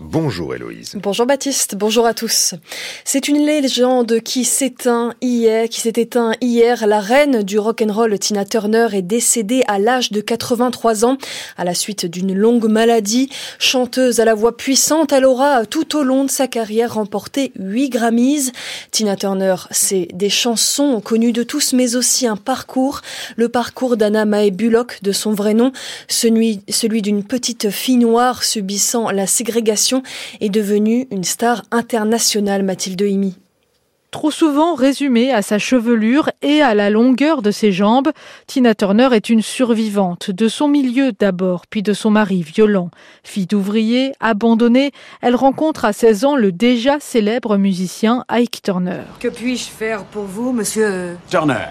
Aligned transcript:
Bonjour 0.00 0.54
Héloïse. 0.54 0.96
Bonjour 1.02 1.26
Baptiste, 1.26 1.74
bonjour 1.74 2.06
à 2.06 2.14
tous. 2.14 2.54
C'est 3.04 3.26
une 3.26 3.44
légende 3.44 4.20
qui 4.20 4.44
s'éteint 4.44 5.12
hier, 5.20 5.68
qui 5.68 5.80
s'est 5.80 5.92
éteint 5.96 6.32
hier. 6.40 6.86
La 6.86 7.00
reine 7.00 7.42
du 7.42 7.58
rock'n'roll 7.58 8.16
Tina 8.18 8.44
Turner 8.44 8.88
est 8.92 9.02
décédée 9.02 9.64
à 9.66 9.80
l'âge 9.80 10.12
de 10.12 10.20
83 10.20 11.04
ans 11.04 11.18
à 11.56 11.64
la 11.64 11.74
suite 11.74 12.06
d'une 12.06 12.32
longue 12.32 12.68
maladie. 12.68 13.28
Chanteuse 13.58 14.20
à 14.20 14.24
la 14.24 14.34
voix 14.34 14.56
puissante, 14.56 15.12
elle 15.12 15.24
aura 15.24 15.66
tout 15.66 15.96
au 15.96 16.04
long 16.04 16.24
de 16.24 16.30
sa 16.30 16.46
carrière 16.46 16.94
remporté 16.94 17.50
8 17.58 17.88
Grammys. 17.88 18.52
Tina 18.92 19.16
Turner, 19.16 19.56
c'est 19.72 20.08
des 20.14 20.30
chansons 20.30 21.00
connues 21.00 21.32
de 21.32 21.42
tous 21.42 21.72
mais 21.72 21.96
aussi 21.96 22.26
un 22.26 22.36
parcours, 22.36 23.00
le 23.36 23.48
parcours 23.48 23.96
d'Anna 23.96 24.26
Mae 24.26 24.52
Bullock 24.52 25.00
de 25.02 25.12
son 25.12 25.32
vrai 25.32 25.54
nom, 25.54 25.72
celui, 26.08 26.60
celui 26.68 27.02
d'une 27.02 27.24
petite 27.24 27.70
fille 27.70 27.96
noire 27.96 28.44
subissant 28.44 29.10
la 29.10 29.23
ségrégation 29.26 30.02
est 30.40 30.50
devenue 30.50 31.06
une 31.10 31.24
star 31.24 31.62
internationale, 31.70 32.62
Mathilde 32.62 33.00
Himi. 33.00 33.38
Trop 34.14 34.30
souvent 34.30 34.76
résumée 34.76 35.32
à 35.32 35.42
sa 35.42 35.58
chevelure 35.58 36.30
et 36.40 36.62
à 36.62 36.72
la 36.74 36.88
longueur 36.88 37.42
de 37.42 37.50
ses 37.50 37.72
jambes, 37.72 38.12
Tina 38.46 38.72
Turner 38.72 39.08
est 39.10 39.28
une 39.28 39.42
survivante 39.42 40.30
de 40.30 40.46
son 40.46 40.68
milieu 40.68 41.10
d'abord, 41.10 41.66
puis 41.68 41.82
de 41.82 41.92
son 41.92 42.10
mari 42.10 42.42
violent. 42.42 42.90
Fille 43.24 43.46
d'ouvrier, 43.46 44.12
abandonnée, 44.20 44.92
elle 45.20 45.34
rencontre 45.34 45.84
à 45.84 45.92
16 45.92 46.24
ans 46.26 46.36
le 46.36 46.52
déjà 46.52 47.00
célèbre 47.00 47.56
musicien 47.56 48.24
Ike 48.28 48.62
Turner. 48.62 49.02
Que 49.18 49.26
puis-je 49.26 49.64
faire 49.64 50.04
pour 50.04 50.26
vous, 50.26 50.52
monsieur? 50.52 51.16
Turner. 51.28 51.66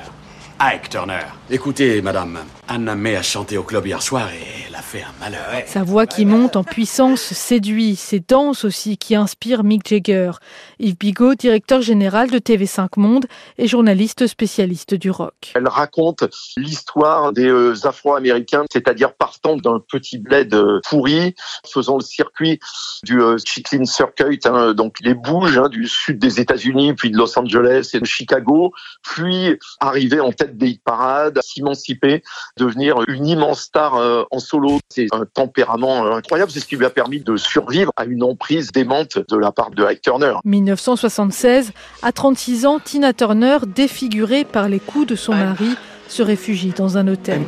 Ike 0.60 0.90
Turner. 0.90 1.24
Écoutez, 1.50 2.02
madame, 2.02 2.40
Anna 2.70 2.96
May 2.96 3.18
a 3.18 3.22
chanté 3.22 3.58
au 3.58 3.64
club 3.64 3.86
hier 3.86 4.02
soir 4.02 4.30
et 4.30 4.64
elle 4.68 4.76
a 4.76 4.82
fait 4.82 5.02
un 5.04 5.14
malheur. 5.20 5.64
Sa 5.68 5.84
voix 5.84 6.08
qui 6.08 6.26
monte 6.26 6.56
en 6.56 6.64
puissance 6.64 7.22
séduit, 7.22 7.98
ses 7.98 8.22
danses 8.22 8.64
aussi 8.64 8.98
qui 8.98 9.14
inspirent 9.14 9.66
Mick 9.66 9.88
Jagger. 9.88 10.32
Yves 10.80 10.98
Bigot, 10.98 11.36
directeur 11.36 11.82
général 11.82 12.32
de 12.32 12.40
TV5 12.40 12.88
Monde 12.96 13.26
et 13.58 13.68
journaliste 13.68 14.26
spécialiste 14.26 14.94
du 14.96 15.12
rock. 15.12 15.52
Elle 15.56 15.68
raconte 15.68 16.24
l'histoire 16.56 17.34
des 17.34 17.50
euh, 17.50 17.76
Afro-Américains, 17.84 18.64
c'est-à-dire 18.72 19.14
partant 19.14 19.58
d'un 19.58 19.80
petit 19.80 20.18
bled 20.18 20.54
euh, 20.54 20.80
pourri, 20.90 21.36
faisant 21.68 21.98
le 21.98 22.04
circuit 22.04 22.60
du 23.04 23.22
euh, 23.22 23.38
Chitlin 23.44 23.84
Circuit, 23.84 24.40
hein, 24.46 24.74
donc 24.74 24.96
les 25.02 25.14
bouges 25.14 25.58
hein, 25.58 25.68
du 25.68 25.88
sud 25.88 26.20
des 26.20 26.40
États-Unis, 26.40 26.94
puis 26.94 27.12
de 27.12 27.18
Los 27.18 27.38
Angeles 27.38 27.92
et 27.94 28.00
de 28.00 28.06
Chicago, 28.06 28.72
puis 29.04 29.60
arriver 29.82 30.22
en 30.22 30.32
tête 30.32 30.58
des 30.58 30.80
parades, 30.84 31.40
s'émanciper, 31.44 32.24
devenir 32.58 32.98
une 33.08 33.28
immense 33.28 33.62
star 33.62 33.96
euh, 33.96 34.24
en 34.32 34.40
solo. 34.40 34.80
C'est 34.90 35.08
un 35.12 35.26
tempérament 35.26 36.06
euh, 36.06 36.16
incroyable, 36.16 36.52
c'est 36.52 36.60
ce 36.60 36.66
qui 36.66 36.76
lui 36.76 36.86
a 36.86 36.90
permis 36.90 37.20
de 37.20 37.38
survivre 37.38 37.92
à 37.96 38.06
une 38.06 38.24
emprise 38.24 38.72
démente 38.72 39.20
de 39.30 39.38
la 39.38 39.52
part 39.52 39.72
de 39.72 39.84
Ike 39.84 40.02
Turner. 40.02 40.36
1976, 40.46 41.72
à 42.02 42.12
36 42.12 42.66
ans, 42.66 42.80
Tina 42.80 43.14
Turner, 43.14 43.58
défigurée 43.68 44.46
par 44.46 44.70
les 44.70 44.80
coups 44.80 45.08
de 45.08 45.16
son 45.16 45.34
mari, 45.34 45.76
se 46.14 46.22
réfugie 46.22 46.74
dans 46.78 46.98
un 46.98 47.08
hôtel. 47.08 47.42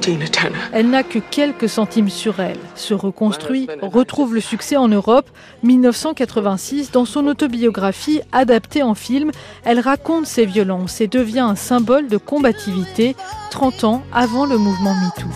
Elle 0.73 0.89
n'a 0.89 1.03
que 1.03 1.19
quelques 1.19 1.69
centimes 1.69 2.09
sur 2.09 2.39
elle, 2.39 2.57
se 2.73 2.95
reconstruit, 2.95 3.67
retrouve 3.81 4.33
le 4.33 4.41
succès 4.41 4.75
en 4.75 4.87
Europe. 4.87 5.29
1986, 5.61 6.91
dans 6.91 7.05
son 7.05 7.27
autobiographie 7.27 8.21
adaptée 8.31 8.81
en 8.81 8.95
film, 8.95 9.31
elle 9.65 9.79
raconte 9.79 10.25
ses 10.25 10.47
violences 10.47 10.99
et 10.99 11.07
devient 11.07 11.41
un 11.41 11.55
symbole 11.55 12.07
de 12.07 12.17
combativité 12.17 13.15
30 13.51 13.83
ans 13.83 14.03
avant 14.11 14.47
le 14.47 14.57
mouvement 14.57 14.95
MeToo. 14.95 15.27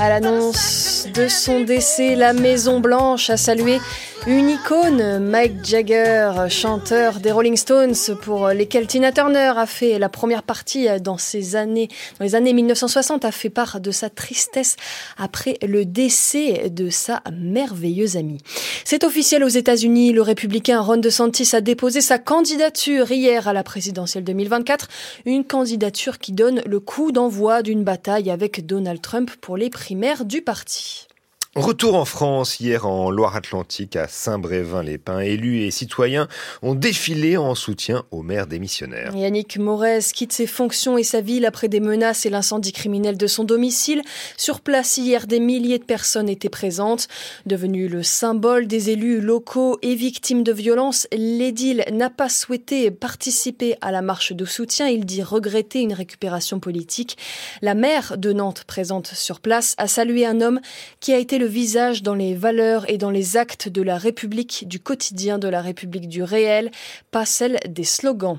À 0.00 0.08
l'annonce 0.08 1.08
de 1.14 1.28
son 1.28 1.60
décès, 1.60 2.14
la 2.14 2.32
Maison 2.32 2.80
Blanche 2.80 3.30
a 3.30 3.36
salué 3.36 3.80
une 4.28 4.50
icône, 4.50 5.20
Mike 5.20 5.64
Jagger, 5.64 6.32
chanteur 6.50 7.18
des 7.18 7.32
Rolling 7.32 7.56
Stones, 7.56 7.94
pour 8.20 8.48
lesquels 8.48 8.86
Tina 8.86 9.10
Turner 9.10 9.54
a 9.56 9.64
fait 9.64 9.98
la 9.98 10.10
première 10.10 10.42
partie 10.42 10.86
dans 11.00 11.16
ces 11.16 11.56
années, 11.56 11.88
dans 12.18 12.26
les 12.26 12.34
années 12.34 12.52
1960, 12.52 13.24
a 13.24 13.32
fait 13.32 13.48
part 13.48 13.80
de 13.80 13.90
sa 13.90 14.10
tristesse 14.10 14.76
après 15.16 15.56
le 15.66 15.86
décès 15.86 16.68
de 16.68 16.90
sa 16.90 17.22
merveilleuse 17.32 18.18
amie. 18.18 18.42
C'est 18.84 19.02
officiel 19.02 19.42
aux 19.42 19.48
États-Unis, 19.48 20.12
le 20.12 20.20
républicain 20.20 20.82
Ron 20.82 20.98
DeSantis 20.98 21.48
a 21.54 21.62
déposé 21.62 22.02
sa 22.02 22.18
candidature 22.18 23.10
hier 23.10 23.48
à 23.48 23.54
la 23.54 23.62
présidentielle 23.62 24.24
2024, 24.24 24.88
une 25.24 25.44
candidature 25.44 26.18
qui 26.18 26.32
donne 26.32 26.60
le 26.66 26.80
coup 26.80 27.12
d'envoi 27.12 27.62
d'une 27.62 27.82
bataille 27.82 28.30
avec 28.30 28.66
Donald 28.66 29.00
Trump 29.00 29.30
pour 29.40 29.56
les 29.56 29.70
primaires 29.70 30.26
du 30.26 30.42
parti. 30.42 31.07
Retour 31.56 31.94
en 31.94 32.04
France, 32.04 32.60
hier 32.60 32.86
en 32.86 33.10
Loire-Atlantique, 33.10 33.96
à 33.96 34.06
Saint-Brévin-les-Pins, 34.06 35.20
élus 35.20 35.62
et 35.62 35.70
citoyens 35.70 36.28
ont 36.60 36.74
défilé 36.74 37.38
en 37.38 37.54
soutien 37.54 38.04
au 38.10 38.22
maire 38.22 38.46
démissionnaire. 38.46 39.16
Yannick 39.16 39.58
Morez 39.58 40.00
quitte 40.12 40.32
ses 40.32 40.46
fonctions 40.46 40.98
et 40.98 41.02
sa 41.02 41.22
ville 41.22 41.46
après 41.46 41.68
des 41.68 41.80
menaces 41.80 42.26
et 42.26 42.30
l'incendie 42.30 42.72
criminel 42.72 43.16
de 43.16 43.26
son 43.26 43.44
domicile. 43.44 44.02
Sur 44.36 44.60
place, 44.60 44.98
hier, 44.98 45.26
des 45.26 45.40
milliers 45.40 45.78
de 45.78 45.84
personnes 45.84 46.28
étaient 46.28 46.50
présentes. 46.50 47.08
Devenu 47.46 47.88
le 47.88 48.02
symbole 48.02 48.66
des 48.66 48.90
élus 48.90 49.20
locaux 49.20 49.78
et 49.80 49.94
victimes 49.94 50.42
de 50.42 50.52
violences, 50.52 51.08
l'édile 51.12 51.82
n'a 51.90 52.10
pas 52.10 52.28
souhaité 52.28 52.90
participer 52.90 53.74
à 53.80 53.90
la 53.90 54.02
marche 54.02 54.32
de 54.32 54.44
soutien. 54.44 54.86
Il 54.86 55.06
dit 55.06 55.22
regretter 55.22 55.80
une 55.80 55.94
récupération 55.94 56.60
politique. 56.60 57.16
La 57.62 57.74
maire 57.74 58.16
de 58.18 58.34
Nantes, 58.34 58.64
présente 58.66 59.08
sur 59.08 59.40
place, 59.40 59.74
a 59.78 59.88
salué 59.88 60.26
un 60.26 60.40
homme 60.42 60.60
qui 61.00 61.14
a 61.14 61.18
été 61.18 61.38
le 61.38 61.47
visage 61.48 62.02
dans 62.02 62.14
les 62.14 62.34
valeurs 62.34 62.88
et 62.88 62.98
dans 62.98 63.10
les 63.10 63.36
actes 63.36 63.68
de 63.68 63.82
la 63.82 63.98
République, 63.98 64.64
du 64.68 64.78
quotidien 64.78 65.38
de 65.38 65.48
la 65.48 65.60
République 65.60 66.08
du 66.08 66.22
réel, 66.22 66.70
pas 67.10 67.24
celle 67.24 67.58
des 67.68 67.84
slogans. 67.84 68.38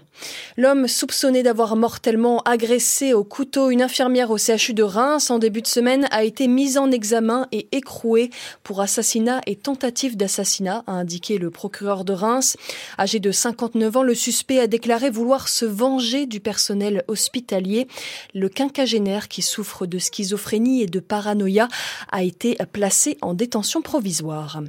L'homme 0.58 0.88
soupçonné 0.88 1.44
d'avoir 1.44 1.76
mortellement 1.76 2.42
agressé 2.44 3.14
au 3.14 3.24
couteau 3.24 3.72
une 3.72 3.82
infirmière 3.82 4.32
au 4.32 4.38
CHU 4.38 4.74
de 4.74 4.84
Reims 4.84 5.30
en 5.32 5.40
début 5.40 5.62
de 5.62 5.68
semaine 5.68 6.08
a 6.12 6.24
été 6.24 6.48
mis 6.48 6.78
en 6.78 6.92
examen 6.92 7.48
et 7.52 7.68
écroué 7.72 8.30
pour 8.64 8.82
assassinat 8.82 9.42
et 9.48 9.56
tentative 9.56 10.16
d'assassinat, 10.16 10.84
a 10.88 10.92
indiqué 10.92 11.38
le 11.38 11.50
procureur 11.50 12.06
de 12.06 12.14
Reims. 12.14 12.58
Âgé 13.00 13.20
de 13.20 13.32
59 13.32 13.98
ans, 13.98 14.04
le 14.04 14.16
suspect 14.16 14.60
a 14.60 14.68
déclaré 14.68 15.10
vouloir 15.10 15.48
se 15.48 15.66
venger 15.66 16.26
du 16.26 16.40
personnel 16.40 17.04
hospitalier. 17.08 17.88
Le 18.36 18.50
quinquagénaire 18.50 19.28
qui 19.28 19.42
souffre 19.42 19.86
de 19.86 19.98
schizophrénie 19.98 20.84
et 20.84 20.88
de 20.88 21.00
paranoïa 21.00 21.68
a 22.12 22.24
été 22.24 22.58
placé 22.72 22.89
en 23.22 23.34
détention 23.34 23.82
provisoire. 23.82 24.62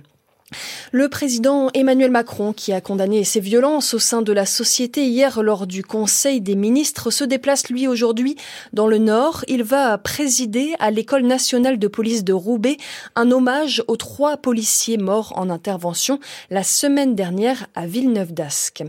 Le 0.92 1.08
président 1.08 1.70
Emmanuel 1.72 2.10
Macron, 2.10 2.52
qui 2.52 2.72
a 2.72 2.80
condamné 2.80 3.22
ces 3.22 3.38
violences 3.38 3.94
au 3.94 4.00
sein 4.00 4.22
de 4.22 4.32
la 4.32 4.44
société 4.44 5.06
hier 5.06 5.40
lors 5.40 5.68
du 5.68 5.84
Conseil 5.84 6.40
des 6.40 6.56
ministres, 6.56 7.12
se 7.12 7.22
déplace 7.22 7.68
lui 7.68 7.86
aujourd'hui 7.86 8.34
dans 8.72 8.88
le 8.88 8.98
Nord. 8.98 9.44
Il 9.46 9.62
va 9.62 9.96
présider 9.98 10.74
à 10.80 10.90
l'École 10.90 11.22
nationale 11.22 11.78
de 11.78 11.86
police 11.86 12.24
de 12.24 12.32
Roubaix 12.32 12.76
un 13.14 13.30
hommage 13.30 13.84
aux 13.86 13.96
trois 13.96 14.36
policiers 14.36 14.98
morts 14.98 15.32
en 15.36 15.48
intervention 15.48 16.18
la 16.50 16.64
semaine 16.64 17.14
dernière 17.14 17.68
à 17.76 17.86
Villeneuve-d'Ascq. 17.86 18.82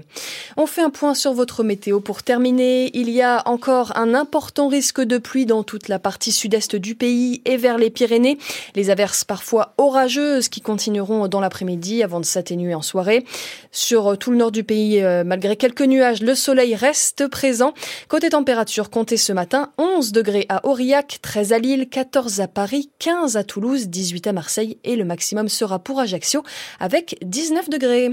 On 0.58 0.66
fait 0.66 0.82
un 0.82 0.90
point 0.90 1.14
sur 1.14 1.34
votre 1.34 1.64
météo 1.64 2.00
pour 2.00 2.24
terminer. 2.24 2.90
Il 2.98 3.12
y 3.12 3.22
a 3.22 3.44
encore 3.48 3.96
un 3.96 4.16
important 4.16 4.68
risque 4.70 5.02
de 5.02 5.20
pluie 5.20 5.46
dans 5.46 5.62
toute 5.62 5.88
la 5.88 6.00
partie 6.00 6.32
sud-est 6.32 6.76
du 6.76 6.96
pays 6.96 7.44
et 7.46 7.58
vers 7.58 7.78
les 7.78 7.92
Pyrénées. 7.92 8.40
Les 8.74 8.90
averses 8.90 9.24
parfois 9.24 9.76
orageuses 9.78 10.50
qui 10.50 10.62
continueront 10.62 11.28
dans 11.28 11.40
la 11.40 11.51
après-midi 11.52 12.02
avant 12.02 12.22
de 12.22 12.26
s'atténuer 12.26 12.74
en 12.74 12.82
soirée. 12.82 13.26
Sur 13.72 14.18
tout 14.18 14.32
le 14.32 14.38
nord 14.38 14.52
du 14.52 14.64
pays, 14.64 15.02
euh, 15.02 15.26
malgré 15.26 15.58
quelques 15.58 15.82
nuages, 15.82 16.22
le 16.22 16.34
soleil 16.34 16.76
reste 16.76 17.28
présent. 17.28 17.74
Côté 18.08 18.30
température, 18.30 18.90
comptez 18.90 19.18
ce 19.18 19.34
matin 19.34 19.70
11 19.78 20.14
degrés 20.14 20.46
à 20.48 20.66
Aurillac, 20.66 21.20
13 21.22 21.52
à 21.52 21.60
Lille, 21.60 21.90
14 21.90 22.40
à 22.40 22.48
Paris, 22.48 22.90
15 23.00 23.36
à 23.36 23.44
Toulouse, 23.44 23.90
18 23.90 24.28
à 24.28 24.34
Marseille 24.34 24.78
et 24.86 24.96
le 24.96 25.04
maximum 25.04 25.50
sera 25.50 25.80
pour 25.80 26.00
Ajaccio 26.00 26.42
avec 26.80 27.18
19 27.22 27.70
degrés. 27.70 28.12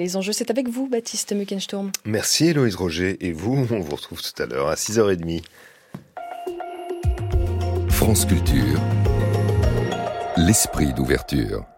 Les 0.00 0.16
enjeux, 0.16 0.32
c'est 0.32 0.50
avec 0.50 0.66
vous, 0.66 0.88
Baptiste 0.88 1.34
Muckensturm. 1.34 1.92
Merci 2.06 2.46
Héloïse 2.46 2.74
Roger 2.74 3.18
et 3.20 3.32
vous, 3.32 3.66
on 3.70 3.80
vous 3.80 3.94
retrouve 3.94 4.22
tout 4.22 4.42
à 4.42 4.46
l'heure 4.46 4.68
à 4.68 4.74
6h30. 4.74 5.42
France 8.00 8.24
Culture, 8.24 8.80
l'esprit 10.38 10.94
d'ouverture. 10.94 11.69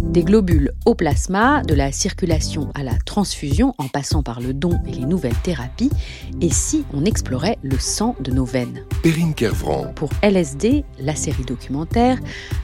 Des 0.00 0.22
globules 0.22 0.72
au 0.86 0.94
plasma, 0.94 1.62
de 1.62 1.74
la 1.74 1.90
circulation 1.92 2.70
à 2.74 2.82
la 2.82 2.94
transfusion, 3.04 3.74
en 3.78 3.88
passant 3.88 4.22
par 4.22 4.40
le 4.40 4.54
don 4.54 4.78
et 4.86 4.92
les 4.92 5.04
nouvelles 5.04 5.36
thérapies, 5.42 5.90
et 6.40 6.50
si 6.50 6.84
on 6.94 7.04
explorait 7.04 7.58
le 7.62 7.78
sang 7.78 8.14
de 8.20 8.30
nos 8.30 8.44
veines 8.44 8.84
Perrine 9.02 9.34
Kervran. 9.34 9.92
Pour 9.94 10.10
LSD, 10.22 10.84
la 11.00 11.16
série 11.16 11.44
documentaire, 11.44 12.18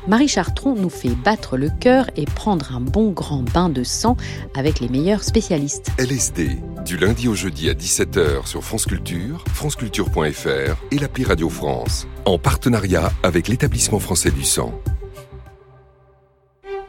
Marie 0.07 0.29
Chartron 0.29 0.75
nous 0.77 0.89
fait 0.89 1.15
battre 1.25 1.57
le 1.57 1.71
cœur 1.81 2.09
et 2.17 2.25
prendre 2.25 2.75
un 2.75 2.81
bon 2.81 3.11
grand 3.11 3.43
bain 3.43 3.69
de 3.69 3.83
sang 3.83 4.17
avec 4.57 4.79
les 4.81 4.89
meilleurs 4.89 5.25
spécialistes. 5.25 5.91
LSD, 5.99 6.59
du 6.87 6.97
lundi 6.97 7.29
au 7.29 7.35
jeudi 7.35 7.69
à 7.69 7.75
17h 7.75 8.47
sur 8.47 8.63
France 8.63 8.87
Culture, 8.87 9.45
franceculture.fr 9.53 10.77
et 10.93 10.99
l'appli 10.99 11.25
Radio 11.25 11.49
France, 11.49 12.07
en 12.25 12.39
partenariat 12.39 13.13
avec 13.23 13.49
l'établissement 13.49 13.99
français 13.99 14.31
du 14.31 14.45
sang. 14.45 14.73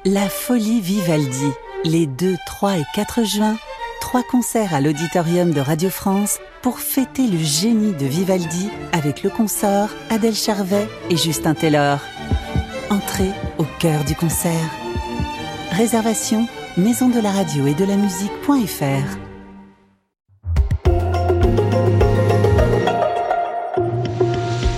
La 0.08 0.30
folie 0.30 0.82
Vivaldi, 0.82 1.50
les 1.84 2.06
2, 2.06 2.36
3 2.46 2.78
et 2.78 2.84
4 2.94 3.24
juin, 3.24 3.58
trois 4.02 4.22
concerts 4.22 4.76
à 4.76 4.80
l'auditorium 4.80 5.50
de 5.50 5.60
Radio 5.60 5.90
France 5.90 6.38
pour 6.62 6.78
fêter 6.78 7.26
le 7.26 7.40
génie 7.40 7.94
de 7.94 8.06
Vivaldi 8.06 8.70
avec 8.92 9.24
le 9.24 9.32
consort, 9.32 9.90
Adèle 10.12 10.36
Charvet 10.36 10.88
et 11.10 11.18
Justin 11.18 11.56
Taylor. 11.56 11.98
Entrée 12.92 13.32
au 13.58 13.64
cœur 13.80 14.04
du 14.04 14.14
concert. 14.14 14.70
Réservation 15.72 16.48
maison 16.78 17.10
de 17.10 17.20
la 17.20 17.32
radio 17.32 17.66
et 17.66 17.74
de 17.74 17.86
la 17.86 17.96
musique.fr. 17.96 19.18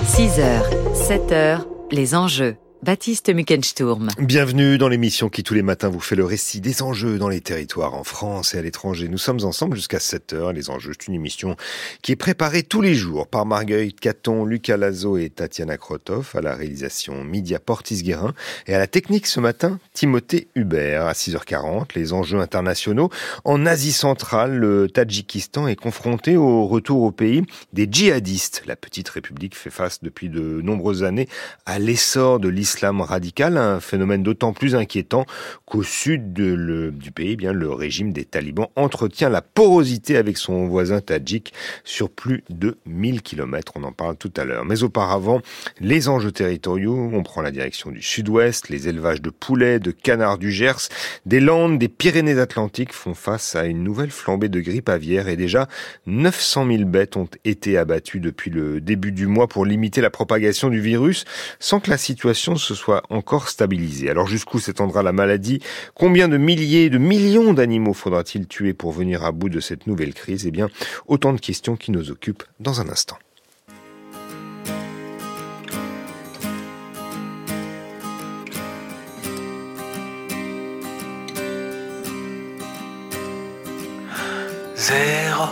6 0.06 0.39
h 0.39 0.95
7 0.95 1.31
h 1.31 1.65
les 1.91 2.15
enjeux. 2.15 2.56
Baptiste 2.83 3.33
Muckensturm. 3.33 4.09
Bienvenue 4.19 4.77
dans 4.77 4.88
l'émission 4.88 5.29
qui 5.29 5.41
tous 5.41 5.56
les 5.56 5.63
matins 5.63 5.89
vous 5.89 6.00
fait 6.00 6.15
le 6.15 6.24
récit 6.24 6.62
des 6.62 6.83
enjeux 6.83 7.18
dans 7.18 7.27
les 7.27 7.41
territoires 7.41 7.95
en 7.95 8.03
France 8.03 8.53
et 8.53 8.59
à 8.59 8.62
l'étranger. 8.62 9.07
Nous 9.07 9.18
sommes 9.18 9.44
ensemble 9.44 9.75
jusqu'à 9.75 10.00
7 10.00 10.33
heures. 10.33 10.53
Les 10.53 10.69
enjeux, 10.69 10.94
c'est 10.97 11.07
une 11.07 11.15
émission 11.15 11.56
qui 12.03 12.12
est 12.12 12.15
préparée 12.15 12.62
tous 12.62 12.81
les 12.81 12.94
jours 12.94 13.27
par 13.27 13.47
Marguerite 13.47 14.00
Caton, 14.00 14.45
Lucas 14.45 14.77
Lazo 14.77 15.18
et 15.18 15.31
Tatiana 15.31 15.75
Krotov 15.77 16.29
à 16.35 16.41
la 16.41 16.53
réalisation 16.53 17.24
Media 17.24 17.57
Portis-Guérin 17.57 18.35
et 18.68 18.75
à 18.75 18.79
la 18.79 18.88
technique 18.88 19.25
ce 19.25 19.39
matin, 19.39 19.79
Timothée 19.94 20.47
Hubert. 20.53 21.07
À 21.07 21.13
6h40, 21.13 21.95
les 21.95 22.13
enjeux 22.13 22.39
internationaux. 22.39 23.09
En 23.44 23.65
Asie 23.65 23.91
centrale, 23.91 24.56
le 24.56 24.88
Tadjikistan 24.88 25.68
est 25.68 25.75
confronté 25.75 26.38
au 26.38 26.68
retour 26.68 27.01
au 27.01 27.12
pays 27.12 27.44
des 27.74 27.88
djihadistes. 27.89 28.62
La 28.68 28.75
petite 28.75 29.09
république 29.09 29.56
fait 29.56 29.71
face 29.71 30.03
depuis 30.03 30.29
de 30.29 30.62
nombreuses 30.62 31.03
années 31.03 31.27
à 31.65 31.79
l'essor 31.79 32.39
de 32.39 32.47
l'islam 32.47 32.66
l'islam 32.67 32.99
radical, 32.99 33.55
un 33.55 33.79
phénomène 33.79 34.23
d'autant 34.23 34.51
plus 34.51 34.75
inquiétant 34.75 35.25
qu'au 35.65 35.83
sud 35.83 36.33
du 36.33 37.11
pays, 37.11 37.31
eh 37.31 37.35
bien 37.37 37.53
le 37.53 37.71
régime 37.71 38.11
des 38.11 38.25
talibans 38.25 38.67
entretient 38.75 39.29
la 39.29 39.41
porosité 39.41 40.17
avec 40.17 40.37
son 40.37 40.67
voisin 40.67 40.99
tadjik 40.99 41.53
sur 41.85 42.09
plus 42.09 42.43
de 42.49 42.77
1000 42.85 43.21
km. 43.21 43.71
On 43.77 43.83
en 43.83 43.93
parle 43.93 44.17
tout 44.17 44.33
à 44.35 44.43
l'heure. 44.43 44.65
Mais 44.65 44.83
auparavant, 44.83 45.41
les 45.79 46.09
enjeux 46.09 46.33
territoriaux, 46.33 47.09
on 47.13 47.23
prend 47.23 47.41
la 47.41 47.51
direction 47.51 47.89
du 47.89 48.01
sud-ouest, 48.01 48.67
les 48.67 48.89
élevages 48.89 49.21
de 49.21 49.29
poulets, 49.29 49.79
de 49.79 49.91
canards 49.91 50.37
du 50.37 50.51
Gers, 50.51 50.89
des 51.25 51.39
Landes, 51.39 51.79
des 51.79 51.87
Pyrénées-Atlantiques 51.87 52.91
font 52.91 53.13
face 53.13 53.55
à 53.55 53.63
une 53.63 53.81
nouvelle 53.81 54.11
flambée 54.11 54.49
de 54.49 54.59
grippe 54.59 54.89
aviaire 54.89 55.29
et 55.29 55.37
déjà 55.37 55.69
900 56.05 56.67
000 56.69 56.83
bêtes 56.83 57.15
ont 57.15 57.29
été 57.45 57.77
abattues 57.77 58.19
depuis 58.19 58.51
le 58.51 58.81
début 58.81 59.13
du 59.13 59.25
mois 59.25 59.47
pour 59.47 59.65
limiter 59.65 60.01
la 60.01 60.09
propagation 60.09 60.69
du 60.69 60.81
virus 60.81 61.23
sans 61.59 61.79
que 61.79 61.89
la 61.89 61.97
situation 61.97 62.56
se 62.57 62.75
soit 62.75 63.04
encore 63.09 63.50
stabilisée. 63.50 64.09
Alors 64.09 64.27
jusqu'où 64.27 64.59
s'étendra 64.59 65.04
la 65.04 65.12
maladie? 65.12 65.59
Combien 65.94 66.27
de 66.27 66.38
milliers, 66.38 66.89
de 66.89 66.98
millions 66.98 67.54
d'animaux 67.54 67.94
faudra-t-il 67.94 68.48
tuer 68.48 68.74
pour 68.74 68.92
venir 68.92 69.24
à 69.24 69.31
bout 69.31 69.50
de 69.50 69.59
cette 69.59 69.88
nouvelle 69.88 70.13
crise? 70.13 70.45
Eh 70.45 70.51
bien, 70.51 70.69
autant 71.07 71.33
de 71.33 71.39
questions 71.39 71.75
qui 71.75 71.92
nous 71.92 72.12
occupent 72.12 72.44
dans 72.59 72.81
un 72.81 72.89
instant. 72.89 73.18
Zéro. 84.75 85.48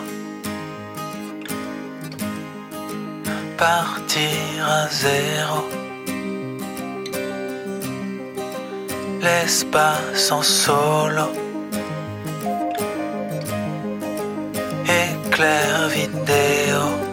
Partir 3.58 4.66
à 4.66 4.88
zéro. 4.90 5.95
L'espace 9.26 10.32
en 10.32 10.44
solo. 10.44 11.28
Éclair 14.88 15.90
vidéo. 15.90 17.05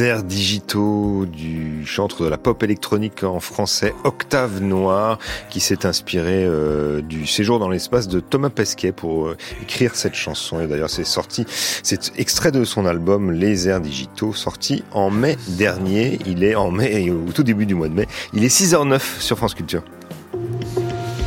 Airs 0.00 0.22
digitaux 0.22 1.26
du 1.26 1.84
chantre 1.84 2.24
de 2.24 2.28
la 2.28 2.38
pop 2.38 2.62
électronique 2.62 3.24
en 3.24 3.40
français 3.40 3.94
Octave 4.04 4.60
Noir 4.60 5.18
qui 5.50 5.60
s'est 5.60 5.84
inspiré 5.84 6.44
euh, 6.44 7.02
du 7.02 7.26
séjour 7.26 7.58
dans 7.58 7.68
l'espace 7.68 8.08
de 8.08 8.20
Thomas 8.20 8.48
Pesquet 8.48 8.92
pour 8.92 9.26
euh, 9.26 9.36
écrire 9.60 9.94
cette 9.94 10.14
chanson. 10.14 10.60
Et 10.60 10.66
d'ailleurs 10.66 10.88
c'est 10.88 11.04
sorti 11.04 11.44
c'est 11.82 12.18
extrait 12.18 12.52
de 12.52 12.64
son 12.64 12.86
album 12.86 13.32
Les 13.32 13.68
airs 13.68 13.80
digitaux 13.80 14.32
sorti 14.32 14.84
en 14.92 15.10
mai 15.10 15.36
dernier. 15.48 16.18
Il 16.26 16.44
est 16.44 16.54
en 16.54 16.70
mai 16.70 17.10
au 17.10 17.32
tout 17.32 17.42
début 17.42 17.66
du 17.66 17.74
mois 17.74 17.88
de 17.88 17.94
mai. 17.94 18.06
Il 18.32 18.44
est 18.44 18.56
6h09 18.56 19.20
sur 19.20 19.36
France 19.36 19.54
Culture. 19.54 19.82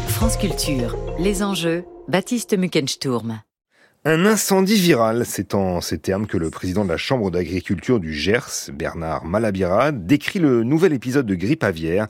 France 0.08 0.38
Culture 0.38 0.96
les 1.20 1.44
enjeux 1.44 1.84
Baptiste 2.08 2.58
Muckensturm 2.58 3.42
Un 4.08 4.24
incendie 4.28 4.76
viral, 4.76 5.26
c'est 5.26 5.56
en 5.56 5.82
ces 5.82 5.98
termes 5.98 6.28
que 6.28 6.38
le 6.38 6.52
président 6.52 6.84
de 6.86 6.90
la 6.90 6.96
Chambre 6.96 7.32
d'agriculture 7.32 8.00
du 8.00 8.14
Gers, 8.14 8.70
Bernard 8.72 9.26
Malabira, 9.26 9.92
décrit 9.92 10.38
le 10.38 10.62
nouvel 10.62 10.94
épisode 10.94 11.26
de 11.26 11.34
grippe 11.34 11.64
aviaire 11.64 12.06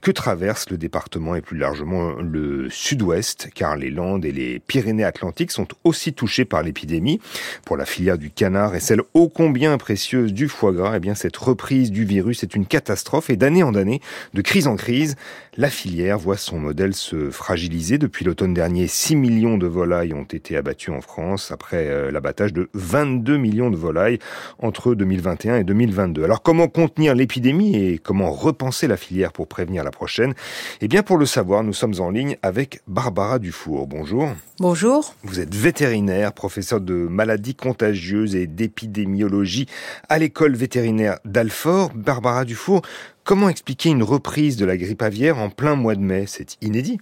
que 0.00 0.12
traverse 0.12 0.70
le 0.70 0.78
département 0.78 1.34
et 1.34 1.40
plus 1.40 1.58
largement 1.58 2.12
le 2.20 2.70
sud-ouest, 2.70 3.50
car 3.52 3.76
les 3.76 3.90
Landes 3.90 4.24
et 4.24 4.30
les 4.30 4.60
Pyrénées-Atlantiques 4.60 5.50
sont 5.50 5.66
aussi 5.82 6.12
touchés 6.12 6.44
par 6.44 6.62
l'épidémie. 6.62 7.20
Pour 7.66 7.76
la 7.76 7.84
filière 7.84 8.16
du 8.16 8.30
canard 8.30 8.76
et 8.76 8.80
celle 8.80 9.02
ô 9.12 9.28
combien 9.28 9.76
précieuse 9.76 10.32
du 10.32 10.46
foie 10.46 10.70
gras, 10.70 10.98
eh 10.98 11.00
bien 11.00 11.16
cette 11.16 11.36
reprise 11.36 11.90
du 11.90 12.04
virus 12.04 12.44
est 12.44 12.54
une 12.54 12.64
catastrophe 12.64 13.28
et 13.28 13.34
d'année 13.34 13.64
en 13.64 13.74
année, 13.74 14.00
de 14.34 14.42
crise 14.42 14.68
en 14.68 14.76
crise, 14.76 15.16
la 15.60 15.68
filière 15.68 16.18
voit 16.18 16.38
son 16.38 16.58
modèle 16.58 16.94
se 16.94 17.30
fragiliser. 17.30 17.98
Depuis 17.98 18.24
l'automne 18.24 18.54
dernier, 18.54 18.86
6 18.86 19.14
millions 19.14 19.58
de 19.58 19.66
volailles 19.66 20.14
ont 20.14 20.24
été 20.24 20.56
abattues 20.56 20.90
en 20.90 21.02
France 21.02 21.52
après 21.52 21.86
euh, 21.86 22.10
l'abattage 22.10 22.54
de 22.54 22.70
22 22.72 23.36
millions 23.36 23.70
de 23.70 23.76
volailles 23.76 24.18
entre 24.58 24.94
2021 24.94 25.56
et 25.56 25.64
2022. 25.64 26.24
Alors 26.24 26.40
comment 26.40 26.66
contenir 26.66 27.14
l'épidémie 27.14 27.76
et 27.76 27.98
comment 27.98 28.30
repenser 28.30 28.86
la 28.86 28.96
filière 28.96 29.32
pour 29.32 29.48
prévenir 29.48 29.84
la 29.84 29.90
prochaine? 29.90 30.32
Eh 30.80 30.88
bien 30.88 31.02
pour 31.02 31.18
le 31.18 31.26
savoir, 31.26 31.62
nous 31.62 31.74
sommes 31.74 32.00
en 32.00 32.08
ligne 32.08 32.38
avec 32.40 32.80
Barbara 32.86 33.38
Dufour. 33.38 33.86
Bonjour. 33.86 34.30
Bonjour. 34.60 35.14
Vous 35.24 35.40
êtes 35.40 35.54
vétérinaire, 35.54 36.32
professeur 36.32 36.80
de 36.80 36.94
maladies 36.94 37.54
contagieuses 37.54 38.34
et 38.34 38.46
d'épidémiologie 38.46 39.66
à 40.08 40.18
l'école 40.18 40.54
vétérinaire 40.54 41.18
d'Alfort. 41.26 41.90
Barbara 41.94 42.46
Dufour, 42.46 42.80
comment 43.24 43.48
expliquer 43.48 43.90
une 43.90 44.02
reprise 44.02 44.56
de 44.56 44.64
la 44.64 44.76
grippe 44.76 45.02
aviaire 45.02 45.38
en 45.38 45.50
plein 45.50 45.76
mois 45.76 45.94
de 45.94 46.00
mai? 46.00 46.24
C'est 46.26 46.56
inédit. 46.60 46.98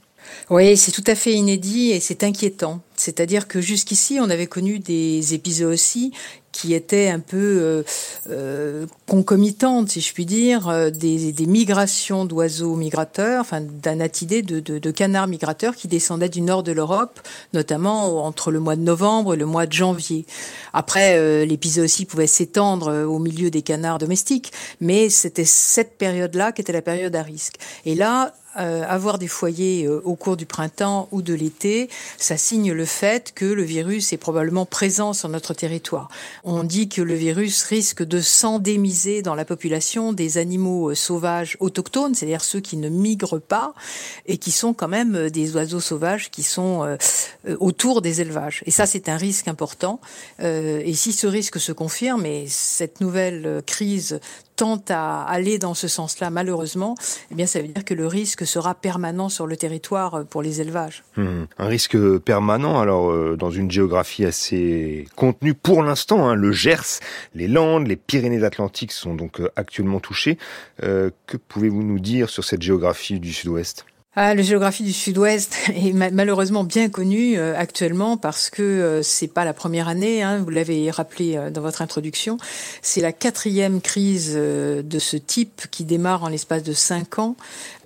Oui, 0.51 0.77
c'est 0.77 0.93
tout 0.93 1.05
à 1.07 1.15
fait 1.15 1.33
inédit 1.33 1.91
et 1.91 2.01
c'est 2.01 2.25
inquiétant. 2.25 2.83
C'est-à-dire 2.99 3.47
que 3.49 3.61
jusqu'ici, 3.61 4.19
on 4.21 4.28
avait 4.28 4.47
connu 4.47 4.78
des 4.81 5.35
épisodes 5.35 5.73
aussi 5.73 6.12
qui 6.50 6.75
étaient 6.75 7.09
un 7.09 7.21
peu 7.21 7.37
euh, 7.37 7.83
euh, 8.31 8.87
concomitantes, 9.07 9.90
si 9.90 10.00
je 10.00 10.12
puis 10.12 10.26
dire, 10.26 10.69
euh, 10.69 10.90
des, 10.90 11.47
migrations 11.47 12.25
d'oiseaux 12.25 12.75
migrateurs, 12.75 13.43
enfin 13.43 13.61
d'anatidés, 13.61 14.43
de, 14.43 14.59
de, 14.59 14.78
de, 14.78 14.90
canards 14.90 15.28
migrateurs 15.28 15.76
qui 15.76 15.87
descendaient 15.87 16.28
du 16.28 16.40
nord 16.40 16.64
de 16.64 16.73
l'Europe, 16.73 17.21
notamment 17.55 18.25
entre 18.25 18.50
le 18.50 18.59
mois 18.59 18.75
de 18.75 18.83
novembre 18.83 19.35
et 19.35 19.37
le 19.37 19.47
mois 19.47 19.67
de 19.67 19.73
janvier. 19.73 20.26
Après, 20.73 21.47
l'épisode 21.47 21.85
aussi 21.85 22.05
pouvait 22.05 22.26
s'étendre 22.26 23.05
au 23.07 23.19
milieu 23.19 23.50
des 23.50 23.62
canards 23.62 23.99
domestiques, 23.99 24.52
mais 24.81 25.09
c'était 25.09 25.45
cette 25.45 25.97
période-là 25.97 26.52
qui 26.52 26.62
était 26.62 26.73
la 26.73 26.83
période 26.83 27.14
à 27.14 27.23
risque. 27.23 27.57
Et 27.85 27.95
là, 27.95 28.35
avoir 28.59 29.19
des 29.19 29.29
foyers 29.29 29.88
au 29.88 30.15
cours 30.15 30.37
du 30.37 30.47
printemps 30.47 31.09
ou 31.12 31.23
de 31.23 31.35
l'été, 31.35 31.88
ça 32.17 32.37
signe 32.37 32.73
le 32.73 32.85
fait 32.85 33.33
que 33.35 33.45
le 33.45 33.62
virus 33.62 34.12
est 34.12 34.19
probablement 34.19 34.67
présent 34.67 35.12
sur 35.12 35.29
notre 35.29 35.55
territoire. 35.55 36.09
On 36.45 36.65
dit 36.65 36.88
que 36.88 37.03
le 37.03 37.15
virus 37.15 37.62
risque 37.62 38.03
de 38.03 38.21
s'endémiser 38.21 39.23
dans 39.23 39.35
la 39.35 39.45
population 39.45 40.12
des 40.12 40.38
animaux 40.38 40.91
euh, 40.91 40.95
sauvages 40.95 41.57
autochtones, 41.61 42.15
c'est-à-dire 42.15 42.45
ceux 42.45 42.61
qui 42.61 42.77
ne 42.77 42.88
migrent 42.88 43.41
pas 43.41 43.75
et 44.27 44.38
qui 44.38 44.50
sont 44.50 44.75
quand 44.75 44.88
même 44.88 45.15
euh, 45.15 45.31
des 45.31 45.55
oiseaux 45.55 45.81
sauvages 45.81 46.31
qui 46.31 46.43
sont 46.43 46.85
euh, 46.85 46.97
autour 47.61 48.03
des 48.03 48.21
élevages. 48.21 48.62
Et 48.67 48.71
ça, 48.71 48.87
c'est 48.87 49.09
un 49.09 49.17
risque 49.17 49.49
important. 49.49 50.00
Et 50.41 50.95
si 50.95 51.12
ce 51.12 51.27
risque 51.27 51.59
se 51.59 51.73
confirme, 51.73 52.27
et 52.27 52.47
cette 52.49 53.00
nouvelle 53.00 53.62
crise 53.67 54.21
tente 54.59 54.91
à 54.91 55.23
aller 55.23 55.59
dans 55.59 55.73
ce 55.73 55.87
sens-là, 55.87 56.31
malheureusement, 56.31 56.97
eh 57.31 57.35
bien, 57.37 57.47
ça 57.47 57.62
veut 57.62 57.69
dire 57.69 57.85
que 57.85 57.95
le 57.95 58.09
risque 58.09 58.45
sera 58.45 58.75
permanent 58.75 59.29
sur 59.29 59.47
le 59.47 59.57
territoire 59.57 60.17
euh, 60.17 60.25
pour 60.25 60.43
les 60.43 60.61
élevages. 60.61 61.05
Mmh. 61.17 61.45
Un 61.59 61.67
risque 61.67 62.19
permanent, 62.19 62.81
alors, 62.81 63.11
euh, 63.11 63.37
dans 63.38 63.53
une 63.53 63.71
géographie 63.71 64.25
assez 64.25 65.07
contenue 65.15 65.55
pour 65.55 65.85
l'instant, 65.85 66.29
hein, 66.29 66.35
le 66.35 66.50
Gers, 66.50 66.99
les 67.37 67.47
Landes, 67.47 67.87
les 67.87 67.97
Pyrénées-Atlantiques 67.97 68.93
sont 68.93 69.15
donc 69.15 69.41
euh, 69.41 69.49
actuellement 69.55 70.00
touchés. 70.00 70.38
que 70.81 71.37
pouvez-vous 71.37 71.83
nous 71.83 72.00
dire 72.00 72.29
sur 72.29 72.45
cette 72.45 72.62
géographie 72.62 73.21
du 73.21 73.33
Sud-Ouest? 73.33 73.87
Ah, 74.21 74.35
la 74.35 74.43
géographie 74.43 74.83
du 74.83 74.93
Sud-Ouest 74.93 75.57
est 75.69 75.93
malheureusement 75.93 76.65
bien 76.65 76.89
connue 76.89 77.39
euh, 77.39 77.57
actuellement 77.57 78.17
parce 78.17 78.51
que 78.51 78.63
euh, 78.63 79.01
c'est 79.01 79.29
pas 79.29 79.45
la 79.45 79.55
première 79.55 79.87
année. 79.87 80.25
Hein, 80.25 80.39
vous 80.39 80.51
l'avez 80.51 80.91
rappelé 80.91 81.37
euh, 81.37 81.51
dans 81.51 81.61
votre 81.61 81.83
introduction. 81.83 82.37
C'est 82.83 83.01
la 83.01 83.13
quatrième 83.13 83.81
crise 83.81 84.35
de 84.35 84.99
ce 84.99 85.17
type 85.17 85.69
qui 85.71 85.85
démarre 85.85 86.25
en 86.25 86.29
l'espace 86.31 86.65
de 86.65 86.73
cinq 86.73 87.21
ans 87.21 87.37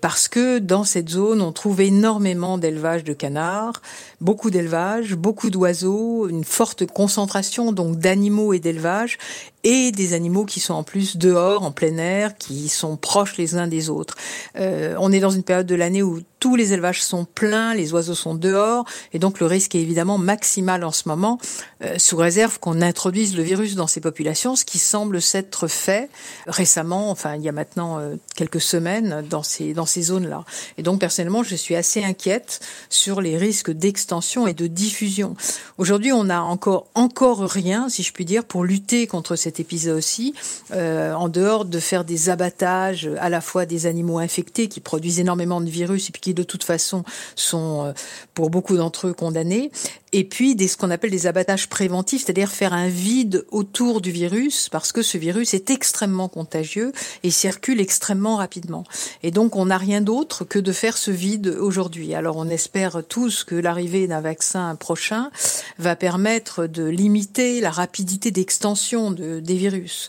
parce 0.00 0.26
que 0.26 0.58
dans 0.58 0.84
cette 0.84 1.10
zone, 1.10 1.42
on 1.42 1.52
trouve 1.52 1.82
énormément 1.82 2.56
d'élevage 2.56 3.04
de 3.04 3.12
canards, 3.12 3.82
beaucoup 4.22 4.50
d'élevage, 4.50 5.14
beaucoup 5.14 5.50
d'oiseaux, 5.50 6.28
une 6.28 6.44
forte 6.44 6.86
concentration 6.86 7.72
donc 7.72 7.98
d'animaux 7.98 8.54
et 8.54 8.58
d'élevage 8.58 9.18
et 9.64 9.92
des 9.92 10.14
animaux 10.14 10.44
qui 10.44 10.60
sont 10.60 10.74
en 10.74 10.82
plus 10.82 11.16
dehors, 11.16 11.62
en 11.62 11.70
plein 11.70 11.96
air, 11.98 12.36
qui 12.36 12.68
sont 12.68 12.96
proches 12.96 13.36
les 13.36 13.54
uns 13.56 13.66
des 13.66 13.90
autres. 13.90 14.16
Euh, 14.56 14.96
on 14.98 15.12
est 15.12 15.20
dans 15.20 15.30
une 15.30 15.44
période 15.44 15.66
de 15.66 15.74
l'année 15.74 16.02
où 16.02 16.20
tous 16.40 16.56
les 16.56 16.72
élevages 16.72 17.00
sont 17.00 17.24
pleins, 17.24 17.72
les 17.72 17.92
oiseaux 17.92 18.16
sont 18.16 18.34
dehors, 18.34 18.84
et 19.12 19.20
donc 19.20 19.38
le 19.38 19.46
risque 19.46 19.76
est 19.76 19.80
évidemment 19.80 20.18
maximal 20.18 20.82
en 20.82 20.90
ce 20.90 21.08
moment, 21.08 21.38
euh, 21.84 21.94
sous 21.98 22.16
réserve 22.16 22.58
qu'on 22.58 22.82
introduise 22.82 23.36
le 23.36 23.44
virus 23.44 23.76
dans 23.76 23.86
ces 23.86 24.00
populations, 24.00 24.56
ce 24.56 24.64
qui 24.64 24.80
semble 24.80 25.22
s'être 25.22 25.68
fait 25.68 26.10
récemment, 26.48 27.10
enfin 27.10 27.36
il 27.36 27.42
y 27.42 27.48
a 27.48 27.52
maintenant 27.52 28.00
euh, 28.00 28.16
quelques 28.34 28.60
semaines 28.60 29.24
dans 29.30 29.44
ces 29.44 29.72
dans 29.72 29.86
ces 29.86 30.02
zones-là. 30.02 30.44
Et 30.78 30.82
donc 30.82 30.98
personnellement, 30.98 31.44
je 31.44 31.54
suis 31.54 31.76
assez 31.76 32.02
inquiète 32.02 32.58
sur 32.90 33.20
les 33.20 33.38
risques 33.38 33.70
d'extension 33.70 34.48
et 34.48 34.54
de 34.54 34.66
diffusion. 34.66 35.36
Aujourd'hui, 35.78 36.10
on 36.12 36.24
n'a 36.24 36.42
encore 36.42 36.88
encore 36.96 37.42
rien, 37.42 37.88
si 37.88 38.02
je 38.02 38.12
puis 38.12 38.24
dire, 38.24 38.44
pour 38.44 38.64
lutter 38.64 39.06
contre 39.06 39.36
cet 39.52 39.60
épisode 39.60 39.98
aussi, 39.98 40.34
euh, 40.72 41.12
en 41.12 41.28
dehors 41.28 41.66
de 41.66 41.78
faire 41.78 42.04
des 42.04 42.30
abattages 42.30 43.10
à 43.20 43.28
la 43.28 43.42
fois 43.42 43.66
des 43.66 43.84
animaux 43.84 44.18
infectés 44.18 44.68
qui 44.68 44.80
produisent 44.80 45.20
énormément 45.20 45.60
de 45.60 45.68
virus 45.68 46.08
et 46.08 46.12
puis 46.12 46.22
qui 46.22 46.34
de 46.34 46.42
toute 46.42 46.64
façon 46.64 47.04
sont 47.36 47.84
euh, 47.84 47.92
pour 48.32 48.48
beaucoup 48.48 48.76
d'entre 48.78 49.08
eux 49.08 49.12
condamnés, 49.12 49.70
et 50.12 50.24
puis 50.24 50.54
des, 50.54 50.68
ce 50.68 50.76
qu'on 50.76 50.90
appelle 50.90 51.10
des 51.10 51.26
abattages 51.26 51.68
préventifs, 51.68 52.24
c'est-à-dire 52.24 52.50
faire 52.50 52.72
un 52.74 52.88
vide 52.88 53.46
autour 53.50 54.00
du 54.00 54.10
virus, 54.10 54.68
parce 54.68 54.92
que 54.92 55.02
ce 55.02 55.18
virus 55.18 55.54
est 55.54 55.70
extrêmement 55.70 56.28
contagieux 56.28 56.92
et 57.22 57.30
circule 57.30 57.80
extrêmement 57.80 58.36
rapidement. 58.36 58.84
Et 59.22 59.30
donc 59.30 59.56
on 59.56 59.66
n'a 59.66 59.78
rien 59.78 60.00
d'autre 60.00 60.44
que 60.44 60.58
de 60.58 60.72
faire 60.72 60.98
ce 60.98 61.10
vide 61.10 61.56
aujourd'hui. 61.58 62.14
Alors 62.14 62.36
on 62.36 62.48
espère 62.48 63.02
tous 63.08 63.44
que 63.44 63.54
l'arrivée 63.54 64.06
d'un 64.06 64.20
vaccin 64.20 64.74
prochain 64.76 65.30
va 65.78 65.96
permettre 65.96 66.66
de 66.66 66.84
limiter 66.84 67.60
la 67.60 67.70
rapidité 67.70 68.30
d'extension 68.30 69.10
de, 69.10 69.40
des 69.40 69.56
virus. 69.56 70.08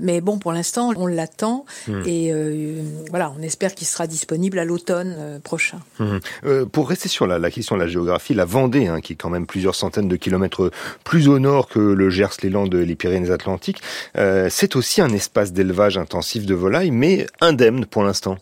Mais 0.00 0.20
bon, 0.20 0.38
pour 0.38 0.52
l'instant, 0.52 0.92
on 0.96 1.06
l'attend 1.06 1.64
hmm. 1.88 2.02
et 2.06 2.32
euh, 2.32 2.82
voilà, 3.10 3.32
on 3.38 3.42
espère 3.42 3.74
qu'il 3.74 3.86
sera 3.86 4.06
disponible 4.06 4.58
à 4.58 4.64
l'automne 4.64 5.14
euh, 5.18 5.38
prochain. 5.38 5.80
Hmm. 5.98 6.18
Euh, 6.44 6.64
pour 6.66 6.88
rester 6.88 7.08
sur 7.08 7.26
la, 7.26 7.38
la, 7.38 7.50
question 7.50 7.76
de 7.76 7.80
la 7.80 7.88
géographie, 7.88 8.34
la 8.34 8.44
Vendée, 8.44 8.86
hein, 8.86 9.00
qui 9.00 9.14
est 9.14 9.16
quand 9.16 9.30
même 9.30 9.46
plusieurs 9.46 9.74
centaines 9.74 10.08
de 10.08 10.16
kilomètres 10.16 10.70
plus 11.04 11.28
au 11.28 11.38
nord 11.38 11.68
que 11.68 11.78
le 11.78 12.10
Gers, 12.10 12.28
les 12.42 12.50
Landes, 12.50 12.74
les 12.74 12.94
Pyrénées-Atlantiques, 12.94 13.82
c'est 14.14 14.76
aussi 14.76 15.00
un 15.00 15.10
espace 15.10 15.52
d'élevage 15.52 15.98
intensif 15.98 16.46
de 16.46 16.54
volailles, 16.54 16.90
mais 16.90 17.26
indemne 17.40 17.86
pour 17.86 18.02
l'instant. 18.02 18.38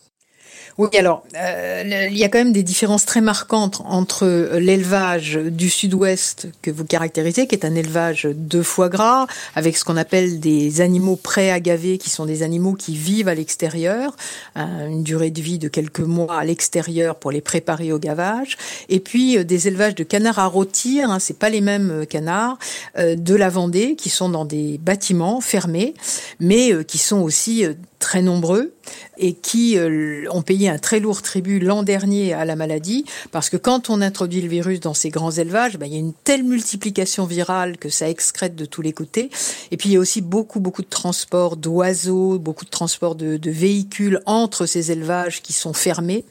Oui, 0.79 0.89
alors 0.99 1.25
euh, 1.35 2.07
il 2.11 2.19
y 2.19 2.25
a 2.25 2.29
quand 2.29 2.37
même 2.37 2.53
des 2.53 2.63
différences 2.63 3.07
très 3.07 3.23
marquantes 3.23 3.81
entre 3.87 4.27
l'élevage 4.59 5.37
du 5.37 5.71
sud-ouest 5.71 6.49
que 6.61 6.71
vous 6.71 6.85
caractérisez, 6.85 7.47
qui 7.47 7.55
est 7.55 7.65
un 7.65 7.75
élevage 7.75 8.29
de 8.31 8.61
foie 8.61 8.91
gras, 8.91 9.27
avec 9.55 9.79
ce 9.79 9.85
qu'on 9.85 9.97
appelle 9.97 10.39
des 10.39 10.83
animaux 10.83 11.17
pré-agavés, 11.17 11.97
qui 11.97 12.11
sont 12.11 12.27
des 12.27 12.43
animaux 12.43 12.75
qui 12.75 12.95
vivent 12.95 13.29
à 13.29 13.35
l'extérieur, 13.35 14.15
hein, 14.55 14.87
une 14.87 15.03
durée 15.03 15.31
de 15.31 15.41
vie 15.41 15.59
de 15.59 15.69
quelques 15.69 16.01
mois 16.01 16.39
à 16.39 16.45
l'extérieur 16.45 17.15
pour 17.15 17.31
les 17.31 17.41
préparer 17.41 17.91
au 17.91 17.99
gavage, 17.99 18.59
et 18.91 19.01
puis 19.01 19.39
euh, 19.39 19.45
des 19.45 19.69
élevages 19.69 19.95
de 19.95 20.05
canards 20.05 20.41
à 20.41 20.47
rôtir, 20.47 21.11
hein, 21.11 21.21
c'est 21.21 21.39
pas 21.39 21.49
les 21.49 21.63
mêmes 21.63 21.91
euh, 21.91 22.05
canards, 22.05 22.59
de 22.97 23.35
la 23.35 23.49
Vendée, 23.49 23.95
qui 23.95 24.11
sont 24.11 24.29
dans 24.29 24.45
des 24.45 24.79
bâtiments 24.79 25.41
fermés, 25.41 25.95
mais 26.41 26.85
qui 26.85 26.99
sont 26.99 27.21
aussi 27.21 27.65
très 27.99 28.23
nombreux 28.23 28.75
et 29.19 29.35
qui 29.35 29.79
euh, 29.79 30.27
ont 30.31 30.43
payé 30.43 30.69
un 30.69 30.79
très 30.79 31.01
lourd 31.01 31.23
tribut 31.23 31.59
l'an 31.59 31.83
dernier 31.83 32.33
à 32.33 32.45
la 32.45 32.57
maladie, 32.57 33.05
parce 33.33 33.49
que 33.51 33.57
quand 33.57 33.91
on 33.91 34.01
introduit 34.01 34.41
le 34.41 34.49
virus 34.49 34.81
dans 34.81 34.95
ces 34.95 35.09
grands 35.09 35.31
élevages, 35.31 35.79
ben, 35.79 35.87
il 35.87 35.93
y 35.93 35.97
a 35.97 36.01
une 36.01 36.13
telle 36.13 36.45
multiplication 36.45 37.25
virale 37.25 37.79
que 37.79 37.89
ça 37.89 38.09
excrète 38.09 38.55
de 38.55 38.65
tous 38.65 38.83
les 38.83 38.93
côtés. 38.93 39.31
Et 39.71 39.77
puis 39.77 39.89
il 39.89 39.93
y 39.93 39.97
a 39.97 40.01
aussi 40.01 40.21
beaucoup, 40.21 40.61
beaucoup 40.61 40.83
de 40.83 40.89
transports 40.89 41.57
d'oiseaux, 41.57 42.39
beaucoup 42.39 42.65
de 42.65 42.71
transports 42.71 43.15
de, 43.15 43.37
de 43.37 43.51
véhicules 43.51 44.21
entre 44.27 44.67
ces 44.67 44.93
élevages 44.93 45.43
qui 45.43 45.53
sont 45.53 45.73
fermés. 45.73 46.25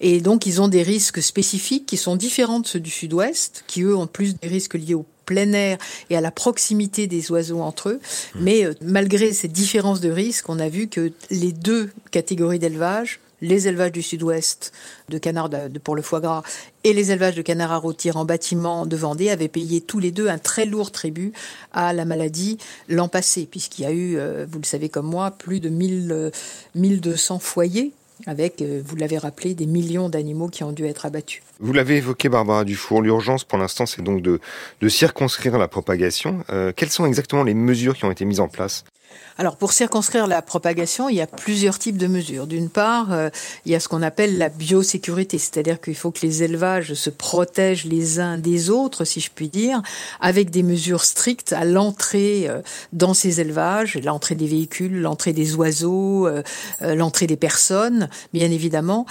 Et 0.00 0.20
donc 0.20 0.46
ils 0.46 0.60
ont 0.60 0.68
des 0.68 0.82
risques 0.82 1.22
spécifiques 1.22 1.86
qui 1.86 1.96
sont 1.96 2.16
différents 2.16 2.60
de 2.60 2.66
ceux 2.66 2.80
du 2.80 2.90
sud-ouest, 2.90 3.64
qui 3.66 3.82
eux 3.82 3.96
ont 3.96 4.06
plus 4.06 4.36
des 4.38 4.48
risques 4.48 4.74
liés 4.74 4.94
au 4.94 5.06
plein 5.26 5.52
air 5.52 5.76
et 6.08 6.16
à 6.16 6.20
la 6.22 6.30
proximité 6.30 7.06
des 7.06 7.30
oiseaux 7.30 7.60
entre 7.60 7.90
eux. 7.90 8.00
Mmh. 8.34 8.38
Mais 8.40 8.64
euh, 8.64 8.72
malgré 8.80 9.32
ces 9.32 9.48
différences 9.48 10.00
de 10.00 10.10
risque, 10.10 10.48
on 10.48 10.58
a 10.58 10.68
vu 10.68 10.88
que 10.88 11.12
les 11.30 11.52
deux 11.52 11.90
catégories 12.10 12.58
d'élevage 12.58 13.20
les 13.42 13.68
élevages 13.68 13.92
du 13.92 14.02
sud-ouest 14.02 14.72
de 15.08 15.18
canards 15.18 15.50
pour 15.84 15.94
le 15.94 16.02
foie 16.02 16.20
gras 16.20 16.42
et 16.84 16.92
les 16.92 17.12
élevages 17.12 17.34
de 17.34 17.42
canards 17.42 17.72
à 17.72 17.76
rôtir 17.76 18.16
en 18.16 18.24
bâtiment 18.24 18.86
de 18.86 18.96
Vendée 18.96 19.30
avaient 19.30 19.48
payé 19.48 19.80
tous 19.80 19.98
les 19.98 20.10
deux 20.10 20.28
un 20.28 20.38
très 20.38 20.64
lourd 20.64 20.90
tribut 20.90 21.32
à 21.72 21.92
la 21.92 22.04
maladie 22.04 22.58
l'an 22.88 23.08
passé, 23.08 23.46
puisqu'il 23.50 23.82
y 23.82 23.86
a 23.86 23.92
eu, 23.92 24.16
euh, 24.16 24.46
vous 24.50 24.58
le 24.58 24.64
savez 24.64 24.88
comme 24.88 25.06
moi, 25.06 25.30
plus 25.30 25.60
de 25.60 25.68
1000, 25.68 26.30
1200 26.74 27.38
foyers 27.38 27.92
avec, 28.26 28.60
euh, 28.60 28.82
vous 28.84 28.96
l'avez 28.96 29.18
rappelé, 29.18 29.54
des 29.54 29.66
millions 29.66 30.08
d'animaux 30.08 30.48
qui 30.48 30.64
ont 30.64 30.72
dû 30.72 30.84
être 30.84 31.06
abattus. 31.06 31.42
Vous 31.60 31.72
l'avez 31.72 31.96
évoqué, 31.96 32.28
Barbara 32.28 32.64
Dufour, 32.64 33.02
l'urgence 33.02 33.44
pour 33.44 33.58
l'instant, 33.58 33.86
c'est 33.86 34.02
donc 34.02 34.22
de, 34.22 34.40
circonscrire 34.88 35.58
la 35.58 35.68
propagation. 35.68 36.44
Euh, 36.50 36.72
quelles 36.74 36.90
sont 36.90 37.06
exactement 37.06 37.44
les 37.44 37.54
mesures 37.54 37.96
qui 37.96 38.04
ont 38.04 38.10
été 38.10 38.24
mises 38.24 38.40
en 38.40 38.48
place? 38.48 38.84
Alors 39.38 39.56
pour 39.56 39.72
circonscrire 39.72 40.26
la 40.26 40.40
propagation, 40.40 41.08
il 41.08 41.16
y 41.16 41.20
a 41.20 41.26
plusieurs 41.26 41.78
types 41.78 41.98
de 41.98 42.06
mesures. 42.06 42.46
D'une 42.46 42.70
part, 42.70 43.12
euh, 43.12 43.28
il 43.64 43.72
y 43.72 43.74
a 43.74 43.80
ce 43.80 43.88
qu'on 43.88 44.02
appelle 44.02 44.38
la 44.38 44.48
biosécurité, 44.48 45.38
c'est-à-dire 45.38 45.80
qu'il 45.80 45.94
faut 45.94 46.10
que 46.10 46.20
les 46.22 46.42
élevages 46.42 46.94
se 46.94 47.10
protègent 47.10 47.84
les 47.84 48.18
uns 48.18 48.38
des 48.38 48.70
autres, 48.70 49.04
si 49.04 49.20
je 49.20 49.30
puis 49.34 49.48
dire, 49.48 49.82
avec 50.20 50.50
des 50.50 50.62
mesures 50.62 51.04
strictes 51.04 51.52
à 51.52 51.64
l'entrée 51.64 52.48
euh, 52.48 52.62
dans 52.92 53.14
ces 53.14 53.40
élevages, 53.40 53.98
l'entrée 54.02 54.36
des 54.36 54.46
véhicules, 54.46 55.00
l'entrée 55.00 55.32
des 55.34 55.54
oiseaux, 55.54 56.26
euh, 56.26 56.42
l'entrée 56.80 57.26
des 57.26 57.36
personnes, 57.36 58.08
bien 58.32 58.50
évidemment 58.50 59.06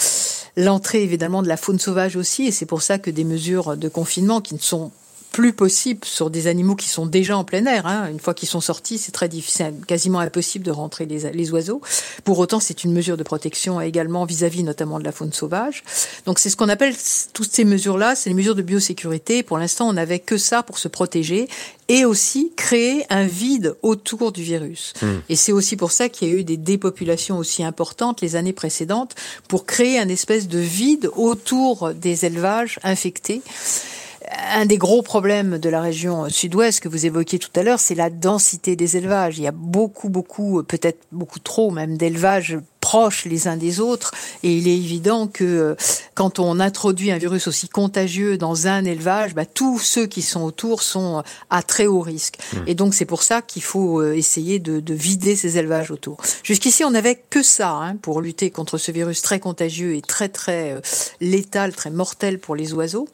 l'entrée 0.57 1.03
évidemment 1.03 1.43
de 1.43 1.47
la 1.47 1.57
faune 1.57 1.79
sauvage 1.79 2.15
aussi, 2.15 2.45
et 2.47 2.51
c'est 2.51 2.65
pour 2.65 2.81
ça 2.81 2.97
que 2.97 3.11
des 3.11 3.23
mesures 3.23 3.75
de 3.75 3.89
confinement 3.89 4.41
qui 4.41 4.53
ne 4.53 4.59
sont 4.59 4.91
plus 5.35 5.51
possible 5.51 6.05
sur 6.05 6.29
des 6.29 6.47
animaux 6.47 6.77
qui 6.77 6.87
sont 6.87 7.05
déjà 7.05 7.37
en 7.37 7.43
plein 7.43 7.65
air. 7.65 7.87
Hein. 7.87 8.07
Une 8.09 8.21
fois 8.21 8.33
qu'ils 8.33 8.47
sont 8.47 8.61
sortis, 8.61 8.97
c'est 8.97 9.11
très 9.11 9.27
difficile, 9.27 9.73
quasiment 9.85 10.19
impossible 10.19 10.63
de 10.63 10.71
rentrer 10.71 11.05
les, 11.05 11.29
les 11.33 11.51
oiseaux. 11.51 11.81
Pour 12.23 12.39
autant, 12.39 12.61
c'est 12.61 12.85
une 12.85 12.93
mesure 12.93 13.17
de 13.17 13.23
protection 13.23 13.81
également 13.81 14.23
vis-à-vis 14.23 14.63
notamment 14.63 14.97
de 14.97 15.03
la 15.03 15.11
faune 15.11 15.33
sauvage. 15.33 15.83
Donc 16.25 16.39
c'est 16.39 16.49
ce 16.49 16.55
qu'on 16.55 16.69
appelle 16.69 16.95
toutes 17.33 17.51
ces 17.51 17.65
mesures-là, 17.65 18.15
c'est 18.15 18.29
les 18.29 18.33
mesures 18.33 18.55
de 18.55 18.61
biosécurité. 18.61 19.43
Pour 19.43 19.57
l'instant, 19.57 19.89
on 19.89 19.93
n'avait 19.93 20.19
que 20.19 20.37
ça 20.37 20.63
pour 20.63 20.77
se 20.77 20.87
protéger 20.87 21.49
et 21.89 22.05
aussi 22.05 22.53
créer 22.55 23.05
un 23.09 23.27
vide 23.27 23.75
autour 23.81 24.31
du 24.31 24.41
virus. 24.41 24.93
Hmm. 25.01 25.15
Et 25.27 25.35
c'est 25.35 25.51
aussi 25.51 25.75
pour 25.75 25.91
ça 25.91 26.07
qu'il 26.07 26.29
y 26.29 26.31
a 26.31 26.33
eu 26.33 26.45
des 26.45 26.55
dépopulations 26.55 27.37
aussi 27.37 27.61
importantes 27.61 28.21
les 28.21 28.37
années 28.37 28.53
précédentes 28.53 29.15
pour 29.49 29.65
créer 29.65 29.99
un 29.99 30.07
espèce 30.07 30.47
de 30.47 30.59
vide 30.59 31.11
autour 31.17 31.93
des 31.93 32.23
élevages 32.23 32.79
infectés 32.83 33.41
un 34.53 34.65
des 34.65 34.77
gros 34.77 35.01
problèmes 35.01 35.57
de 35.57 35.69
la 35.69 35.81
région 35.81 36.29
sud-ouest 36.29 36.79
que 36.79 36.89
vous 36.89 37.05
évoquiez 37.05 37.39
tout 37.39 37.49
à 37.55 37.63
l'heure, 37.63 37.79
c'est 37.79 37.95
la 37.95 38.09
densité 38.09 38.75
des 38.75 38.97
élevages. 38.97 39.37
Il 39.37 39.43
y 39.43 39.47
a 39.47 39.51
beaucoup, 39.51 40.09
beaucoup, 40.09 40.63
peut-être 40.63 41.03
beaucoup 41.11 41.39
trop 41.39 41.71
même 41.71 41.97
d'élevages 41.97 42.57
proches 42.85 43.25
les 43.25 43.47
uns 43.47 43.57
des 43.57 43.79
autres. 43.79 44.11
Et 44.43 44.55
il 44.55 44.67
est 44.67 44.77
évident 44.77 45.27
que 45.27 45.43
euh, 45.43 45.75
quand 46.13 46.37
on 46.37 46.59
introduit 46.59 47.09
un 47.09 47.17
virus 47.17 47.47
aussi 47.47 47.67
contagieux 47.67 48.37
dans 48.37 48.67
un 48.67 48.85
élevage, 48.85 49.33
bah, 49.33 49.47
tous 49.47 49.79
ceux 49.79 50.05
qui 50.05 50.21
sont 50.21 50.43
autour 50.43 50.83
sont 50.83 51.23
à 51.49 51.63
très 51.63 51.87
haut 51.87 52.01
risque. 52.01 52.37
Mmh. 52.37 52.57
Et 52.67 52.75
donc 52.75 52.93
c'est 52.93 53.05
pour 53.05 53.23
ça 53.23 53.41
qu'il 53.41 53.63
faut 53.63 54.01
euh, 54.01 54.13
essayer 54.13 54.59
de, 54.59 54.79
de, 54.79 54.93
vider 54.93 55.35
ces 55.35 55.57
élevages 55.57 55.89
autour. 55.89 56.17
Jusqu'ici, 56.43 56.83
on 56.83 56.91
n'avait 56.91 57.15
que 57.15 57.41
ça 57.41 57.71
hein, 57.71 57.95
pour 57.95 58.21
lutter 58.21 58.51
contre 58.51 58.77
ce 58.77 58.91
virus 58.91 59.23
très 59.23 59.39
contagieux 59.39 59.95
et 59.95 60.03
très 60.03 60.29
très 60.29 60.73
euh, 60.73 60.81
létal, 61.21 61.73
très 61.73 61.89
mortel 61.89 62.37
pour 62.37 62.55
les 62.55 62.71
oiseaux. 62.73 63.07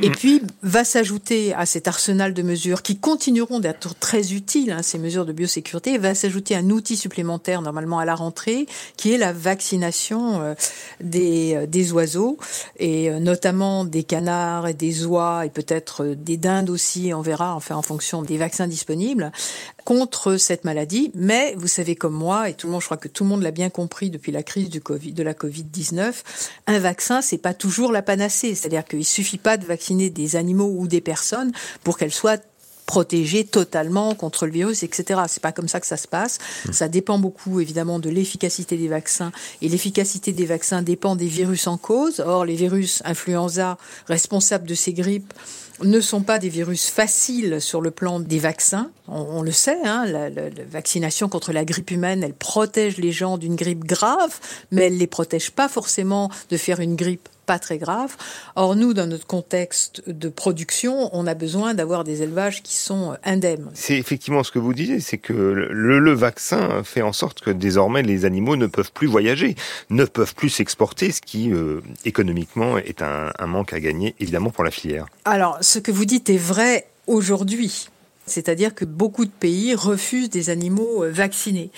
Et 0.00 0.10
puis 0.10 0.40
va 0.62 0.84
s'ajouter 0.84 1.52
à 1.54 1.66
cet 1.66 1.86
arsenal 1.86 2.32
de 2.32 2.42
mesures 2.42 2.82
qui 2.82 2.96
continueront 2.96 3.60
d'être 3.60 3.94
très 3.98 4.32
utiles, 4.32 4.72
hein, 4.72 4.82
ces 4.82 4.98
mesures 4.98 5.26
de 5.26 5.32
biosécurité, 5.32 5.98
va 5.98 6.14
s'ajouter 6.14 6.56
un 6.56 6.70
outil 6.70 6.96
supplémentaire 6.96 7.60
normalement 7.60 7.98
à 7.98 8.06
la 8.06 8.14
rentrée, 8.14 8.66
qui 8.96 9.12
est 9.12 9.18
la 9.18 9.32
vaccination 9.32 10.40
euh, 10.40 10.54
des, 11.00 11.54
euh, 11.54 11.66
des 11.66 11.92
oiseaux, 11.92 12.38
et 12.78 13.10
euh, 13.10 13.18
notamment 13.18 13.84
des 13.84 14.02
canards 14.02 14.66
et 14.66 14.74
des 14.74 15.04
oies, 15.04 15.44
et 15.44 15.50
peut-être 15.50 16.04
des 16.04 16.38
dindes 16.38 16.70
aussi, 16.70 17.12
on 17.14 17.20
verra, 17.20 17.54
enfin 17.54 17.76
en 17.76 17.82
fonction 17.82 18.22
des 18.22 18.38
vaccins 18.38 18.66
disponibles, 18.66 19.30
contre 19.84 20.36
cette 20.36 20.64
maladie. 20.64 21.10
Mais 21.14 21.54
vous 21.58 21.66
savez 21.66 21.96
comme 21.96 22.14
moi, 22.14 22.48
et 22.48 22.54
tout 22.54 22.66
le 22.66 22.72
monde, 22.72 22.80
je 22.80 22.86
crois 22.86 22.96
que 22.96 23.08
tout 23.08 23.24
le 23.24 23.30
monde 23.30 23.42
l'a 23.42 23.50
bien 23.50 23.68
compris 23.68 24.08
depuis 24.08 24.32
la 24.32 24.42
crise 24.42 24.70
du 24.70 24.80
COVID, 24.80 25.12
de 25.12 25.22
la 25.22 25.34
Covid-19, 25.34 26.14
un 26.66 26.78
vaccin, 26.78 27.20
c'est 27.20 27.38
pas 27.38 27.52
toujours 27.52 27.92
la 27.92 28.00
panacée. 28.00 28.54
C'est-à-dire 28.54 28.84
qu'il 28.84 29.04
suffit 29.04 29.38
pas 29.38 29.56
de 29.58 29.66
vacciner 29.66 29.81
des 29.90 30.36
animaux 30.36 30.74
ou 30.76 30.86
des 30.86 31.00
personnes 31.00 31.52
pour 31.84 31.98
qu'elles 31.98 32.12
soient 32.12 32.38
protégées 32.86 33.44
totalement 33.44 34.14
contre 34.14 34.44
le 34.44 34.52
virus, 34.52 34.82
etc. 34.82 35.22
C'est 35.28 35.42
pas 35.42 35.52
comme 35.52 35.68
ça 35.68 35.80
que 35.80 35.86
ça 35.86 35.96
se 35.96 36.08
passe. 36.08 36.38
Mmh. 36.66 36.72
Ça 36.72 36.88
dépend 36.88 37.18
beaucoup, 37.18 37.60
évidemment, 37.60 37.98
de 37.98 38.10
l'efficacité 38.10 38.76
des 38.76 38.88
vaccins. 38.88 39.32
Et 39.62 39.68
l'efficacité 39.68 40.32
des 40.32 40.46
vaccins 40.46 40.82
dépend 40.82 41.16
des 41.16 41.26
virus 41.26 41.66
en 41.66 41.78
cause. 41.78 42.20
Or, 42.20 42.44
les 42.44 42.56
virus 42.56 43.02
influenza 43.04 43.78
responsables 44.08 44.66
de 44.66 44.74
ces 44.74 44.92
grippes 44.92 45.32
ne 45.82 46.00
sont 46.00 46.22
pas 46.22 46.38
des 46.38 46.48
virus 46.48 46.90
faciles 46.90 47.60
sur 47.60 47.80
le 47.80 47.90
plan 47.90 48.20
des 48.20 48.38
vaccins. 48.38 48.90
On, 49.08 49.42
le 49.42 49.52
sait, 49.52 49.78
hein, 49.84 50.04
la, 50.06 50.28
vaccination 50.70 51.28
contre 51.28 51.52
la 51.52 51.64
grippe 51.64 51.90
humaine, 51.90 52.22
elle 52.22 52.34
protège 52.34 52.98
les 52.98 53.12
gens 53.12 53.38
d'une 53.38 53.56
grippe 53.56 53.84
grave, 53.84 54.38
mais 54.70 54.82
elle 54.82 54.98
les 54.98 55.06
protège 55.06 55.50
pas 55.50 55.68
forcément 55.68 56.30
de 56.50 56.56
faire 56.56 56.80
une 56.80 56.94
grippe 56.94 57.28
pas 57.46 57.58
très 57.58 57.78
grave. 57.78 58.16
Or, 58.56 58.76
nous, 58.76 58.94
dans 58.94 59.06
notre 59.06 59.26
contexte 59.26 60.02
de 60.08 60.28
production, 60.28 61.10
on 61.12 61.26
a 61.26 61.34
besoin 61.34 61.74
d'avoir 61.74 62.04
des 62.04 62.22
élevages 62.22 62.62
qui 62.62 62.76
sont 62.76 63.16
indemnes. 63.24 63.70
C'est 63.74 63.96
effectivement 63.96 64.42
ce 64.42 64.52
que 64.52 64.58
vous 64.58 64.74
disiez, 64.74 65.00
c'est 65.00 65.18
que 65.18 65.32
le, 65.32 66.12
vaccin 66.12 66.82
fait 66.84 67.02
en 67.02 67.12
sorte 67.12 67.40
que 67.40 67.50
désormais 67.50 68.02
les 68.02 68.24
animaux 68.24 68.56
ne 68.56 68.66
peuvent 68.66 68.92
plus 68.92 69.06
voyager, 69.06 69.56
ne 69.90 70.04
peuvent 70.04 70.34
plus 70.34 70.50
s'exporter, 70.50 71.10
ce 71.10 71.20
qui 71.20 71.50
euh, 71.50 71.80
économiquement 72.04 72.76
est 72.76 73.02
un, 73.02 73.32
un 73.38 73.46
manque 73.46 73.72
à 73.72 73.80
gagner 73.80 74.14
évidemment 74.20 74.50
pour 74.50 74.62
la 74.62 74.70
filière. 74.70 75.06
Alors, 75.24 75.58
ce 75.62 75.78
que 75.78 75.90
vous 75.90 76.04
dites 76.04 76.28
est 76.28 76.36
vrai 76.36 76.86
aujourd'hui. 77.06 77.88
C'est-à-dire 78.26 78.74
que 78.74 78.84
beaucoup 78.84 79.24
de 79.24 79.30
pays 79.30 79.74
refusent 79.74 80.30
des 80.30 80.50
animaux 80.50 81.04
euh, 81.04 81.10
vaccinés. 81.10 81.70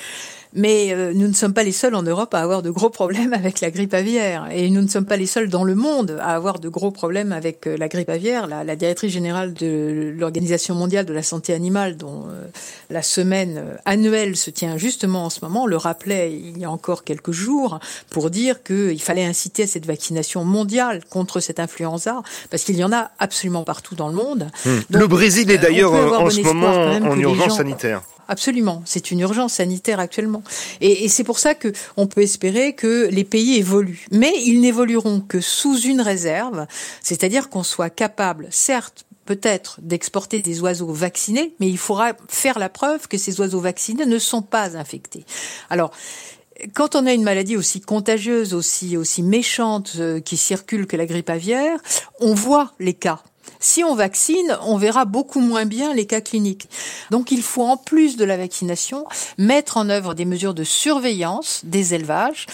Mais 0.54 0.92
euh, 0.92 1.12
nous 1.14 1.26
ne 1.26 1.32
sommes 1.32 1.52
pas 1.52 1.64
les 1.64 1.72
seuls 1.72 1.94
en 1.94 2.02
Europe 2.02 2.32
à 2.32 2.40
avoir 2.40 2.62
de 2.62 2.70
gros 2.70 2.90
problèmes 2.90 3.32
avec 3.34 3.60
la 3.60 3.70
grippe 3.70 3.94
aviaire. 3.94 4.48
Et 4.52 4.70
nous 4.70 4.82
ne 4.82 4.88
sommes 4.88 5.04
pas 5.04 5.16
les 5.16 5.26
seuls 5.26 5.48
dans 5.48 5.64
le 5.64 5.74
monde 5.74 6.18
à 6.20 6.34
avoir 6.34 6.60
de 6.60 6.68
gros 6.68 6.92
problèmes 6.92 7.32
avec 7.32 7.66
euh, 7.66 7.76
la 7.76 7.88
grippe 7.88 8.08
aviaire. 8.08 8.46
La, 8.46 8.62
la 8.62 8.76
directrice 8.76 9.12
générale 9.12 9.52
de 9.54 10.14
l'Organisation 10.16 10.74
mondiale 10.74 11.06
de 11.06 11.12
la 11.12 11.22
santé 11.22 11.52
animale, 11.52 11.96
dont 11.96 12.24
euh, 12.28 12.44
la 12.90 13.02
semaine 13.02 13.62
annuelle 13.84 14.36
se 14.36 14.50
tient 14.50 14.76
justement 14.76 15.24
en 15.24 15.30
ce 15.30 15.40
moment, 15.42 15.66
le 15.66 15.76
rappelait 15.76 16.32
il 16.32 16.58
y 16.58 16.64
a 16.64 16.70
encore 16.70 17.04
quelques 17.04 17.32
jours 17.32 17.80
pour 18.10 18.30
dire 18.30 18.62
qu'il 18.62 19.00
fallait 19.02 19.24
inciter 19.24 19.64
à 19.64 19.66
cette 19.66 19.86
vaccination 19.86 20.44
mondiale 20.44 21.00
contre 21.10 21.40
cette 21.40 21.58
influenza, 21.58 22.22
parce 22.50 22.62
qu'il 22.62 22.76
y 22.76 22.84
en 22.84 22.92
a 22.92 23.10
absolument 23.18 23.64
partout 23.64 23.94
dans 23.94 24.08
le 24.08 24.14
monde. 24.14 24.50
Hmm. 24.64 24.80
le 24.90 25.06
Brésil 25.06 25.50
est 25.50 25.58
d'ailleurs 25.58 25.92
en 25.92 26.30
ce 26.30 26.40
moment 26.40 27.10
en 27.10 27.18
urgence 27.18 27.56
sanitaire. 27.56 28.02
Absolument, 28.28 28.82
c'est 28.86 29.10
une 29.10 29.20
urgence 29.20 29.54
sanitaire 29.54 30.00
actuellement. 30.00 30.42
Et, 30.80 31.08
c'est 31.08 31.24
pour 31.24 31.38
ça 31.38 31.54
que 31.54 31.72
on 31.96 32.06
peut 32.06 32.22
espérer 32.22 32.74
que 32.74 33.08
les 33.10 33.24
pays 33.24 33.56
évoluent. 33.56 34.06
Mais 34.10 34.32
ils 34.44 34.60
n'évolueront 34.60 35.20
que 35.20 35.40
sous 35.40 35.78
une 35.80 36.00
réserve, 36.00 36.66
c'est-à-dire 37.02 37.50
qu'on 37.50 37.62
soit 37.62 37.90
capable, 37.90 38.48
certes, 38.50 39.04
peut-être 39.26 39.78
d'exporter 39.80 40.42
des 40.42 40.60
oiseaux 40.60 40.92
vaccinés, 40.92 41.54
mais 41.60 41.68
il 41.68 41.78
faudra 41.78 42.12
faire 42.28 42.58
la 42.58 42.68
preuve 42.68 43.08
que 43.08 43.18
ces 43.18 43.40
oiseaux 43.40 43.60
vaccinés 43.60 44.06
ne 44.06 44.18
sont 44.18 44.42
pas 44.42 44.76
infectés. 44.76 45.24
Alors, 45.70 45.92
quand 46.74 46.94
on 46.94 47.06
a 47.06 47.12
une 47.12 47.22
maladie 47.22 47.56
aussi 47.56 47.80
contagieuse, 47.80 48.54
aussi 48.54 48.96
aussi 48.96 49.22
méchante 49.22 49.94
euh, 49.98 50.20
qui 50.20 50.36
circule 50.36 50.86
que 50.86 50.96
la 50.96 51.06
grippe 51.06 51.30
aviaire, 51.30 51.78
on 52.20 52.34
voit 52.34 52.72
les 52.78 52.94
cas. 52.94 53.22
Si 53.60 53.82
on 53.82 53.94
vaccine, 53.94 54.58
on 54.62 54.76
verra 54.76 55.04
beaucoup 55.04 55.40
moins 55.40 55.64
bien 55.64 55.94
les 55.94 56.06
cas 56.06 56.20
cliniques. 56.20 56.68
Donc 57.10 57.30
il 57.30 57.42
faut 57.42 57.64
en 57.64 57.76
plus 57.76 58.16
de 58.16 58.24
la 58.24 58.36
vaccination 58.36 59.04
mettre 59.38 59.76
en 59.76 59.88
œuvre 59.88 60.14
des 60.14 60.24
mesures 60.24 60.54
de 60.54 60.64
surveillance 60.64 61.62
des 61.64 61.94
élevages, 61.94 62.46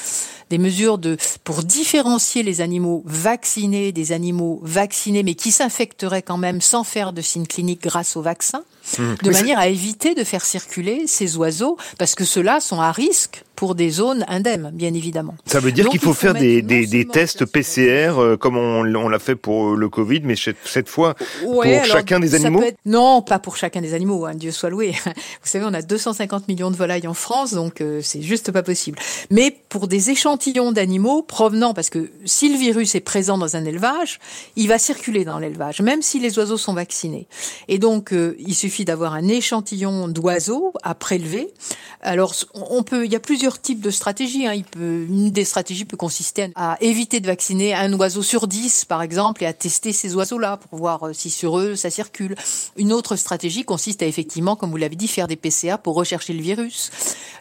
des 0.50 0.58
mesures 0.58 0.98
de 0.98 1.16
pour 1.44 1.62
différencier 1.62 2.42
les 2.42 2.60
animaux 2.60 3.02
vaccinés 3.06 3.92
des 3.92 4.12
animaux 4.12 4.60
vaccinés 4.62 5.22
mais 5.22 5.34
qui 5.34 5.52
s'infecteraient 5.52 6.22
quand 6.22 6.36
même 6.36 6.60
sans 6.60 6.84
faire 6.84 7.12
de 7.12 7.22
signes 7.22 7.46
cliniques 7.46 7.82
grâce 7.82 8.16
au 8.16 8.22
vaccin, 8.22 8.62
mmh. 8.98 9.02
de 9.22 9.30
manière 9.30 9.58
à 9.58 9.68
éviter 9.68 10.14
de 10.14 10.24
faire 10.24 10.44
circuler 10.44 11.06
ces 11.06 11.36
oiseaux 11.36 11.76
parce 11.98 12.14
que 12.14 12.24
ceux-là 12.24 12.60
sont 12.60 12.80
à 12.80 12.92
risque 12.92 13.44
pour 13.60 13.74
des 13.74 13.90
zones 13.90 14.24
indemnes, 14.26 14.70
bien 14.72 14.94
évidemment. 14.94 15.34
Ça 15.44 15.60
veut 15.60 15.70
dire 15.70 15.86
qu'il 15.90 16.00
faut, 16.00 16.14
faire 16.14 16.32
des, 16.32 16.62
des, 16.62 16.86
des 16.86 17.04
tests 17.06 17.44
PCR 17.44 18.14
euh, 18.18 18.38
comme 18.38 18.56
on, 18.56 18.86
on 18.94 19.08
l'a 19.10 19.18
fait 19.18 19.36
pour 19.36 19.76
le 19.76 19.88
Covid, 19.90 20.22
mais 20.24 20.34
cette 20.34 20.88
fois 20.88 21.14
pour 21.42 21.62
chacun 21.84 22.20
des 22.20 22.34
animaux 22.34 22.64
Non, 22.86 23.20
pas 23.20 23.38
pour 23.38 23.58
chacun 23.58 23.82
des 23.82 23.92
animaux, 23.92 24.24
hein, 24.24 24.34
Dieu 24.34 24.50
soit 24.50 24.70
loué. 24.70 24.92
Vous 25.04 25.12
savez, 25.42 25.66
on 25.68 25.74
a 25.74 25.82
250 25.82 26.48
millions 26.48 26.70
de 26.70 26.76
volailles 26.76 27.06
en 27.06 27.12
France, 27.12 27.52
donc 27.52 27.82
euh, 27.82 28.00
c'est 28.02 28.22
juste 28.22 28.50
pas 28.50 28.62
possible. 28.62 28.98
Mais 29.30 29.54
pour 29.68 29.88
des 29.88 30.08
échantillons 30.08 30.39
d'animaux 30.72 31.22
provenant, 31.22 31.74
parce 31.74 31.90
que 31.90 32.11
si 32.24 32.53
le 32.53 32.59
virus 32.59 32.94
est 32.94 33.00
présent 33.00 33.38
dans 33.38 33.57
un 33.57 33.64
élevage, 33.64 34.20
il 34.57 34.68
va 34.68 34.79
circuler 34.79 35.24
dans 35.24 35.38
l'élevage, 35.38 35.81
même 35.81 36.03
si 36.03 36.18
les 36.18 36.38
oiseaux 36.38 36.57
sont 36.57 36.74
vaccinés. 36.74 37.26
Et 37.68 37.79
donc, 37.79 38.12
euh, 38.12 38.37
il 38.38 38.55
suffit 38.55 38.85
d'avoir 38.85 39.14
un 39.14 39.26
échantillon 39.29 40.09
d'oiseaux 40.09 40.72
à 40.83 40.94
prélever. 40.94 41.53
Alors, 42.03 42.35
on 42.55 42.83
peut, 42.83 43.05
il 43.05 43.12
y 43.12 43.16
a 43.16 43.20
plusieurs 43.20 43.40
plusieurs 43.40 43.59
types 43.62 43.81
de 43.81 43.90
stratégies. 43.90 44.46
Hein. 44.46 44.53
Il 44.53 44.64
peut, 44.64 45.07
une 45.09 45.31
des 45.31 45.46
stratégies 45.46 45.87
peut 45.87 45.96
consister 45.96 46.53
à 46.57 46.76
éviter 46.83 47.20
de 47.20 47.26
vacciner 47.26 47.72
un 47.72 47.90
oiseau 47.94 48.22
sur 48.22 48.46
dix, 48.46 48.85
par 48.85 49.00
exemple, 49.00 49.42
et 49.42 49.46
à 49.46 49.55
tester 49.55 49.94
ces 49.94 50.14
oiseaux-là 50.14 50.59
pour 50.59 50.79
voir 50.79 51.07
euh, 51.07 51.12
si 51.14 51.31
sur 51.31 51.59
eux 51.59 51.74
ça 51.74 51.88
circule. 51.88 52.35
Une 52.76 52.92
autre 52.92 53.16
stratégie 53.16 53.64
consiste 53.64 54.03
à 54.03 54.07
effectivement, 54.07 54.57
comme 54.57 54.70
vous 54.70 54.76
l'avez 54.76 54.96
dit, 54.96 55.09
faire 55.09 55.26
des 55.26 55.37
PCA 55.37 55.79
pour 55.79 55.94
rechercher 55.94 56.35
le 56.35 56.42
virus. 56.42 56.90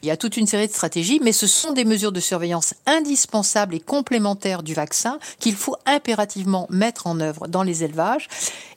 Il 0.04 0.08
y 0.08 0.12
a 0.12 0.16
toute 0.16 0.38
une 0.38 0.48
série 0.48 0.68
de 0.68 0.72
stratégies, 0.72 1.20
mais 1.22 1.34
ce 1.34 1.48
sont 1.48 1.74
des 1.74 1.84
mesures 1.84 2.14
de 2.14 2.22
surveillance 2.22 2.74
indispensables 2.90 3.76
et 3.76 3.80
complémentaires 3.80 4.64
du 4.64 4.74
vaccin 4.74 5.20
qu'il 5.40 5.56
faut 5.56 5.78
impérativement 5.86 6.68
mettre 6.70 7.08
en 7.08 7.20
œuvre 7.20 7.48
dans 7.48 7.64
les 7.64 7.84
élevages 7.84 8.28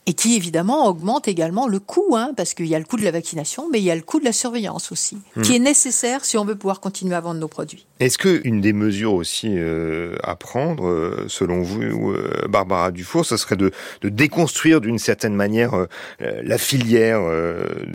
et 0.05 0.13
qui 0.13 0.35
évidemment 0.35 0.87
augmente 0.87 1.27
également 1.27 1.67
le 1.67 1.79
coût, 1.79 2.15
hein, 2.15 2.31
parce 2.35 2.53
qu'il 2.53 2.67
y 2.67 2.75
a 2.75 2.79
le 2.79 2.85
coût 2.85 2.97
de 2.97 3.03
la 3.03 3.11
vaccination, 3.11 3.69
mais 3.71 3.79
il 3.79 3.85
y 3.85 3.91
a 3.91 3.95
le 3.95 4.01
coût 4.01 4.19
de 4.19 4.25
la 4.25 4.33
surveillance 4.33 4.91
aussi, 4.91 5.17
qui 5.41 5.51
hmm. 5.51 5.55
est 5.55 5.59
nécessaire 5.59 6.25
si 6.25 6.37
on 6.37 6.45
veut 6.45 6.55
pouvoir 6.55 6.79
continuer 6.79 7.15
à 7.15 7.21
vendre 7.21 7.39
nos 7.39 7.47
produits. 7.47 7.85
Est-ce 7.99 8.17
qu'une 8.17 8.59
des 8.59 8.73
mesures 8.73 9.13
aussi 9.13 9.47
euh, 9.49 10.17
à 10.23 10.35
prendre, 10.35 10.87
euh, 10.87 11.25
selon 11.29 11.61
vous, 11.61 12.11
euh, 12.11 12.47
Barbara 12.49 12.91
Dufour, 12.91 13.25
ce 13.25 13.37
serait 13.37 13.55
de, 13.55 13.71
de 14.01 14.09
déconstruire 14.09 14.81
d'une 14.81 14.99
certaine 14.99 15.35
manière 15.35 15.73
euh, 15.73 15.87
la 16.19 16.57
filière 16.57 17.21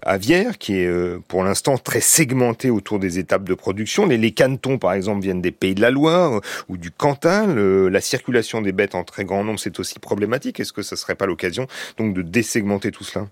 aviaire, 0.03 0.59
qui 0.59 0.77
est 0.77 1.19
pour 1.29 1.45
l'instant 1.45 1.79
très 1.79 2.01
segmentée 2.01 2.71
autour 2.71 2.99
des 2.99 3.19
étapes 3.19 3.45
de 3.45 3.55
production? 3.55 4.07
Les, 4.07 4.17
les 4.17 4.33
cantons, 4.33 4.79
par 4.79 4.93
exemple, 4.93 5.23
viennent 5.23 5.43
des 5.43 5.53
pays 5.53 5.75
de 5.75 5.81
la 5.81 5.91
Loire 5.91 6.41
ou 6.69 6.77
du 6.77 6.91
Cantal. 6.91 7.59
la 7.89 8.01
circulation 8.01 8.63
des 8.63 8.73
bêtes 8.73 8.95
en 8.95 9.05
très 9.05 9.25
grand 9.25 9.45
nombre, 9.45 9.59
c'est 9.59 9.79
aussi 9.79 9.99
problématique. 9.99 10.61
Est-ce 10.61 10.73
que 10.73 10.83
ça 10.83 10.97
serait 10.97 11.15
pas 11.15 11.27
l'occasion 11.27 11.67
donc 11.99 12.15
de 12.15 12.23
désegmenter 12.23 12.91
tout 12.91 13.05
cela 13.05 13.29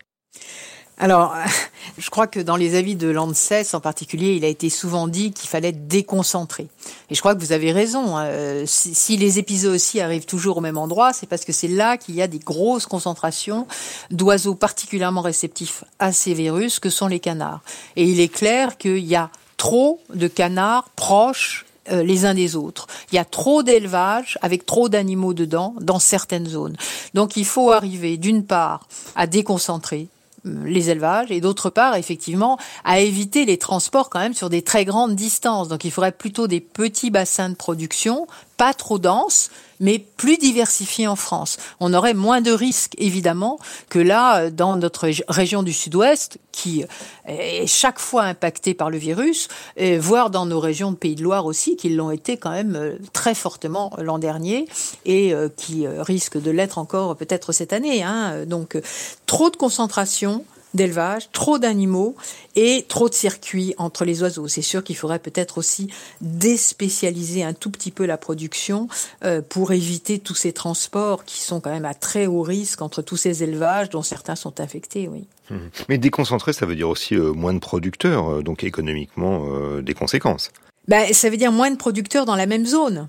alors, 0.99 1.35
je 1.99 2.09
crois 2.11 2.27
que 2.27 2.41
dans 2.41 2.57
les 2.57 2.75
avis 2.75 2.97
de 2.97 3.09
l'ANSES 3.09 3.75
en 3.75 3.81
particulier, 3.81 4.35
il 4.35 4.45
a 4.45 4.49
été 4.49 4.71
souvent 4.71 5.09
dit 5.09 5.33
qu'il 5.33 5.49
fallait 5.49 5.73
déconcentrer. 5.73 6.69
Et 7.11 7.15
je 7.15 7.21
crois 7.21 7.35
que 7.35 7.41
vous 7.41 7.53
avez 7.53 7.71
raison. 7.71 8.17
Hein. 8.17 8.65
si, 8.65 9.17
les 9.19 9.39
épisodes 9.39 9.75
aussi 9.75 10.01
arrivent 10.01 10.25
toujours 10.25 10.57
au 10.57 10.61
même 10.61 10.79
endroit, 10.79 11.13
c'est 11.13 11.27
parce 11.27 11.45
que 11.45 11.53
c'est 11.53 11.69
là 11.69 11.99
qu'il 11.99 12.15
y 12.15 12.23
a 12.23 12.29
des 12.29 12.39
grosses 12.39 12.87
concentrations 12.87 13.67
d'oiseaux 14.11 14.55
particulièrement 14.55 15.21
réceptifs 15.21 15.85
à 15.99 16.13
ces 16.13 16.33
virus 16.33 16.81
que 16.81 16.89
sont 16.89 17.09
les 17.09 17.21
canards. 17.21 17.61
Et 17.97 18.05
il 18.05 18.21
est 18.21 18.33
clair 18.33 18.79
qu'il 18.79 19.05
y 19.05 19.17
a 19.17 19.31
trop 19.59 20.01
de 20.15 20.29
canards 20.29 20.89
proches 20.97 21.66
euh, 21.91 22.03
les 22.03 22.25
uns 22.25 22.35
des 22.35 22.57
autres. 22.57 22.87
Il 23.13 23.17
y 23.17 23.19
a 23.19 23.25
trop 23.25 23.63
d'élevage 23.63 24.39
avec 24.43 24.67
trop 24.67 24.89
d'animaux 24.89 25.35
dedans 25.35 25.75
dans 25.81 25.99
certaines 25.99 26.47
zones. 26.47 26.77
Donc 27.15 27.37
il 27.37 27.45
faut 27.45 27.73
arriver 27.73 28.17
d'une 28.17 28.45
part 28.45 28.89
à 29.15 29.27
déconcentrer 29.27 30.09
euh, 30.47 30.65
les 30.65 30.91
élevages 30.91 31.31
et 31.31 31.41
d'autre 31.41 31.71
part 31.71 31.97
effectivement 31.97 32.59
à 32.85 33.01
éviter 33.01 33.45
les 33.45 33.59
transports 33.59 34.11
quand 34.11 34.21
même 34.21 34.35
sur 34.35 34.51
des 34.51 34.63
très 34.63 34.85
grandes 34.85 35.15
distances. 35.15 35.69
Donc 35.69 35.85
il 35.85 35.91
faudrait 35.91 36.13
plutôt 36.13 36.47
des 36.47 36.61
petits 36.61 37.11
bassins 37.11 37.51
de 37.51 37.55
production, 37.55 38.27
pas 38.57 38.75
trop 38.75 38.99
denses, 38.99 39.51
mais 39.81 39.99
plus 39.99 40.39
diversifiés 40.39 41.07
en 41.07 41.17
France. 41.17 41.57
On 41.81 41.95
aurait 41.95 42.15
moins 42.15 42.41
de 42.41 42.53
risques, 42.53 42.95
évidemment, 42.99 43.59
que 43.89 43.99
là, 43.99 44.39
euh, 44.39 44.51
dans 44.51 44.77
notre 44.77 45.09
région 45.29 45.63
du 45.63 45.73
sud-ouest, 45.73 46.39
qui 46.53 46.85
est 47.27 47.67
chaque 47.67 47.99
fois 47.99 48.23
impactée 48.23 48.73
par 48.73 48.89
le 48.89 48.97
virus, 48.97 49.49
et 49.77 49.99
voire 49.99 50.31
dans 50.31 50.47
nos 50.47 50.61
régions 50.61 50.91
de 50.91 50.97
Pays 50.97 51.15
de 51.15 51.23
Loire 51.23 51.45
aussi, 51.45 51.77
qui 51.77 51.91
l'ont 51.91 52.11
été 52.11 52.37
quand 52.37 52.53
même 52.53 52.77
euh, 52.77 52.97
très 53.13 53.35
fortement 53.35 53.93
l'an 53.99 54.19
dernier, 54.19 54.67
et 55.05 55.35
qui 55.57 55.87
risquent 55.87 56.41
de 56.41 56.51
l'être 56.51 56.79
encore 56.79 57.17
peut-être 57.17 57.53
cette 57.53 57.73
année. 57.73 58.03
Hein. 58.03 58.45
Donc, 58.47 58.79
trop 59.27 59.51
de 59.51 59.57
concentration, 59.57 60.45
d'élevage, 60.77 61.31
trop 61.33 61.59
d'animaux 61.59 62.15
et 62.55 62.85
trop 62.89 63.09
de 63.09 63.15
circuits 63.15 63.75
entre 63.79 64.05
les 64.05 64.23
oiseaux. 64.23 64.49
C'est 64.49 64.63
sûr 64.63 64.85
qu'il 64.85 64.97
faudrait 64.97 65.19
peut-être 65.19 65.59
aussi 65.59 65.89
déspécialiser 66.21 67.43
un 67.43 67.53
tout 67.53 67.71
petit 67.71 67.91
peu 67.91 68.07
la 68.07 68.17
production 68.17 68.89
euh, 69.25 69.43
pour 69.43 69.73
éviter 69.73 70.19
tous 70.19 70.35
ces 70.35 70.53
transports 70.53 71.25
qui 71.25 71.41
sont 71.41 71.61
quand 71.61 71.71
même 71.71 71.85
à 71.85 71.95
très 71.95 72.27
haut 72.27 72.43
risque 72.43 72.83
entre 72.83 73.03
tous 73.03 73.17
ces 73.17 73.43
élevages 73.43 73.91
dont 73.91 74.03
certains 74.03 74.37
sont 74.37 74.61
infectés, 74.61 75.09
oui. 75.09 75.27
Mmh. 75.51 75.57
Mais 75.89 75.99
déconcentrer, 75.99 76.53
ça 76.53 76.67
veut 76.67 76.77
dire 76.77 76.89
aussi 76.89 77.15
euh, 77.15 77.33
moins 77.33 77.55
de 77.55 77.59
producteurs, 77.59 78.31
euh, 78.31 78.43
donc 78.43 78.65
économiquement 78.65 79.47
des 79.81 79.95
conséquences. 79.95 80.51
Ben, 80.89 81.13
ça 81.13 81.31
veut 81.31 81.37
dire 81.37 81.53
moins 81.53 81.71
de 81.71 81.77
producteurs 81.77 82.27
dans 82.27 82.37
la 82.37 82.47
même 82.47 82.67
zone. 82.67 83.09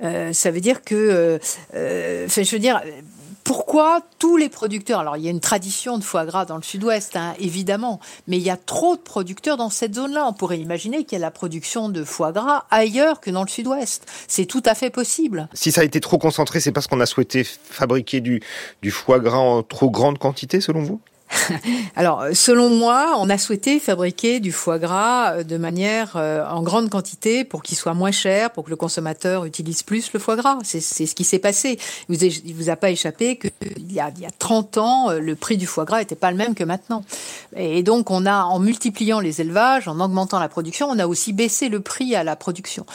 ça 0.00 0.50
veut 0.50 0.60
dire 0.60 0.82
que, 0.82 1.38
je 1.72 2.50
veux 2.50 2.58
dire, 2.58 2.80
pourquoi 3.44 4.00
tous 4.18 4.36
les 4.36 4.48
producteurs 4.48 5.00
Alors, 5.00 5.16
il 5.16 5.24
y 5.24 5.28
a 5.28 5.30
une 5.30 5.40
tradition 5.40 5.98
de 5.98 6.04
foie 6.04 6.24
gras 6.24 6.44
dans 6.44 6.56
le 6.56 6.62
sud-ouest, 6.62 7.16
hein, 7.16 7.34
évidemment, 7.38 8.00
mais 8.28 8.36
il 8.36 8.42
y 8.42 8.50
a 8.50 8.56
trop 8.56 8.96
de 8.96 9.00
producteurs 9.00 9.56
dans 9.56 9.70
cette 9.70 9.94
zone-là. 9.94 10.26
On 10.26 10.32
pourrait 10.32 10.58
imaginer 10.58 11.04
qu'il 11.04 11.18
y 11.18 11.22
a 11.22 11.24
la 11.24 11.30
production 11.30 11.88
de 11.88 12.04
foie 12.04 12.32
gras 12.32 12.64
ailleurs 12.70 13.20
que 13.20 13.30
dans 13.30 13.42
le 13.42 13.48
sud-ouest. 13.48 14.06
C'est 14.28 14.46
tout 14.46 14.62
à 14.64 14.74
fait 14.74 14.90
possible. 14.90 15.48
Si 15.54 15.72
ça 15.72 15.80
a 15.80 15.84
été 15.84 16.00
trop 16.00 16.18
concentré, 16.18 16.60
c'est 16.60 16.72
parce 16.72 16.86
qu'on 16.86 17.00
a 17.00 17.06
souhaité 17.06 17.44
fabriquer 17.44 18.20
du, 18.20 18.42
du 18.80 18.90
foie 18.90 19.18
gras 19.18 19.38
en 19.38 19.62
trop 19.62 19.90
grande 19.90 20.18
quantité, 20.18 20.60
selon 20.60 20.82
vous? 20.82 21.00
Alors, 21.96 22.24
selon 22.32 22.70
moi, 22.70 23.14
on 23.18 23.30
a 23.30 23.38
souhaité 23.38 23.78
fabriquer 23.78 24.40
du 24.40 24.52
foie 24.52 24.78
gras 24.78 25.32
euh, 25.32 25.44
de 25.44 25.56
manière 25.56 26.12
euh, 26.16 26.44
en 26.46 26.62
grande 26.62 26.90
quantité 26.90 27.44
pour 27.44 27.62
qu'il 27.62 27.76
soit 27.76 27.94
moins 27.94 28.10
cher, 28.10 28.50
pour 28.50 28.64
que 28.64 28.70
le 28.70 28.76
consommateur 28.76 29.44
utilise 29.44 29.82
plus 29.82 30.12
le 30.12 30.20
foie 30.20 30.36
gras. 30.36 30.58
C'est 30.62 30.80
ce 30.80 31.14
qui 31.14 31.24
s'est 31.24 31.38
passé. 31.38 31.78
Il 32.08 32.18
vous, 32.18 32.54
vous 32.54 32.70
a 32.70 32.76
pas 32.76 32.90
échappé 32.90 33.38
qu'il 33.38 33.92
y 33.92 34.00
a, 34.00 34.12
il 34.16 34.22
y 34.22 34.26
a 34.26 34.30
30 34.38 34.78
ans, 34.78 35.10
euh, 35.10 35.18
le 35.18 35.34
prix 35.34 35.56
du 35.56 35.66
foie 35.66 35.84
gras 35.84 35.98
n'était 35.98 36.14
pas 36.14 36.30
le 36.30 36.36
même 36.36 36.54
que 36.54 36.64
maintenant. 36.64 37.04
Et 37.56 37.82
donc, 37.82 38.10
on 38.10 38.26
a, 38.26 38.44
en 38.44 38.58
multipliant 38.58 39.20
les 39.20 39.40
élevages, 39.40 39.88
en 39.88 40.00
augmentant 40.00 40.38
la 40.38 40.48
production, 40.48 40.88
on 40.90 40.98
a 40.98 41.06
aussi 41.06 41.32
baissé 41.32 41.68
le 41.68 41.80
prix 41.80 42.14
à 42.14 42.24
la 42.24 42.36
production. 42.36 42.86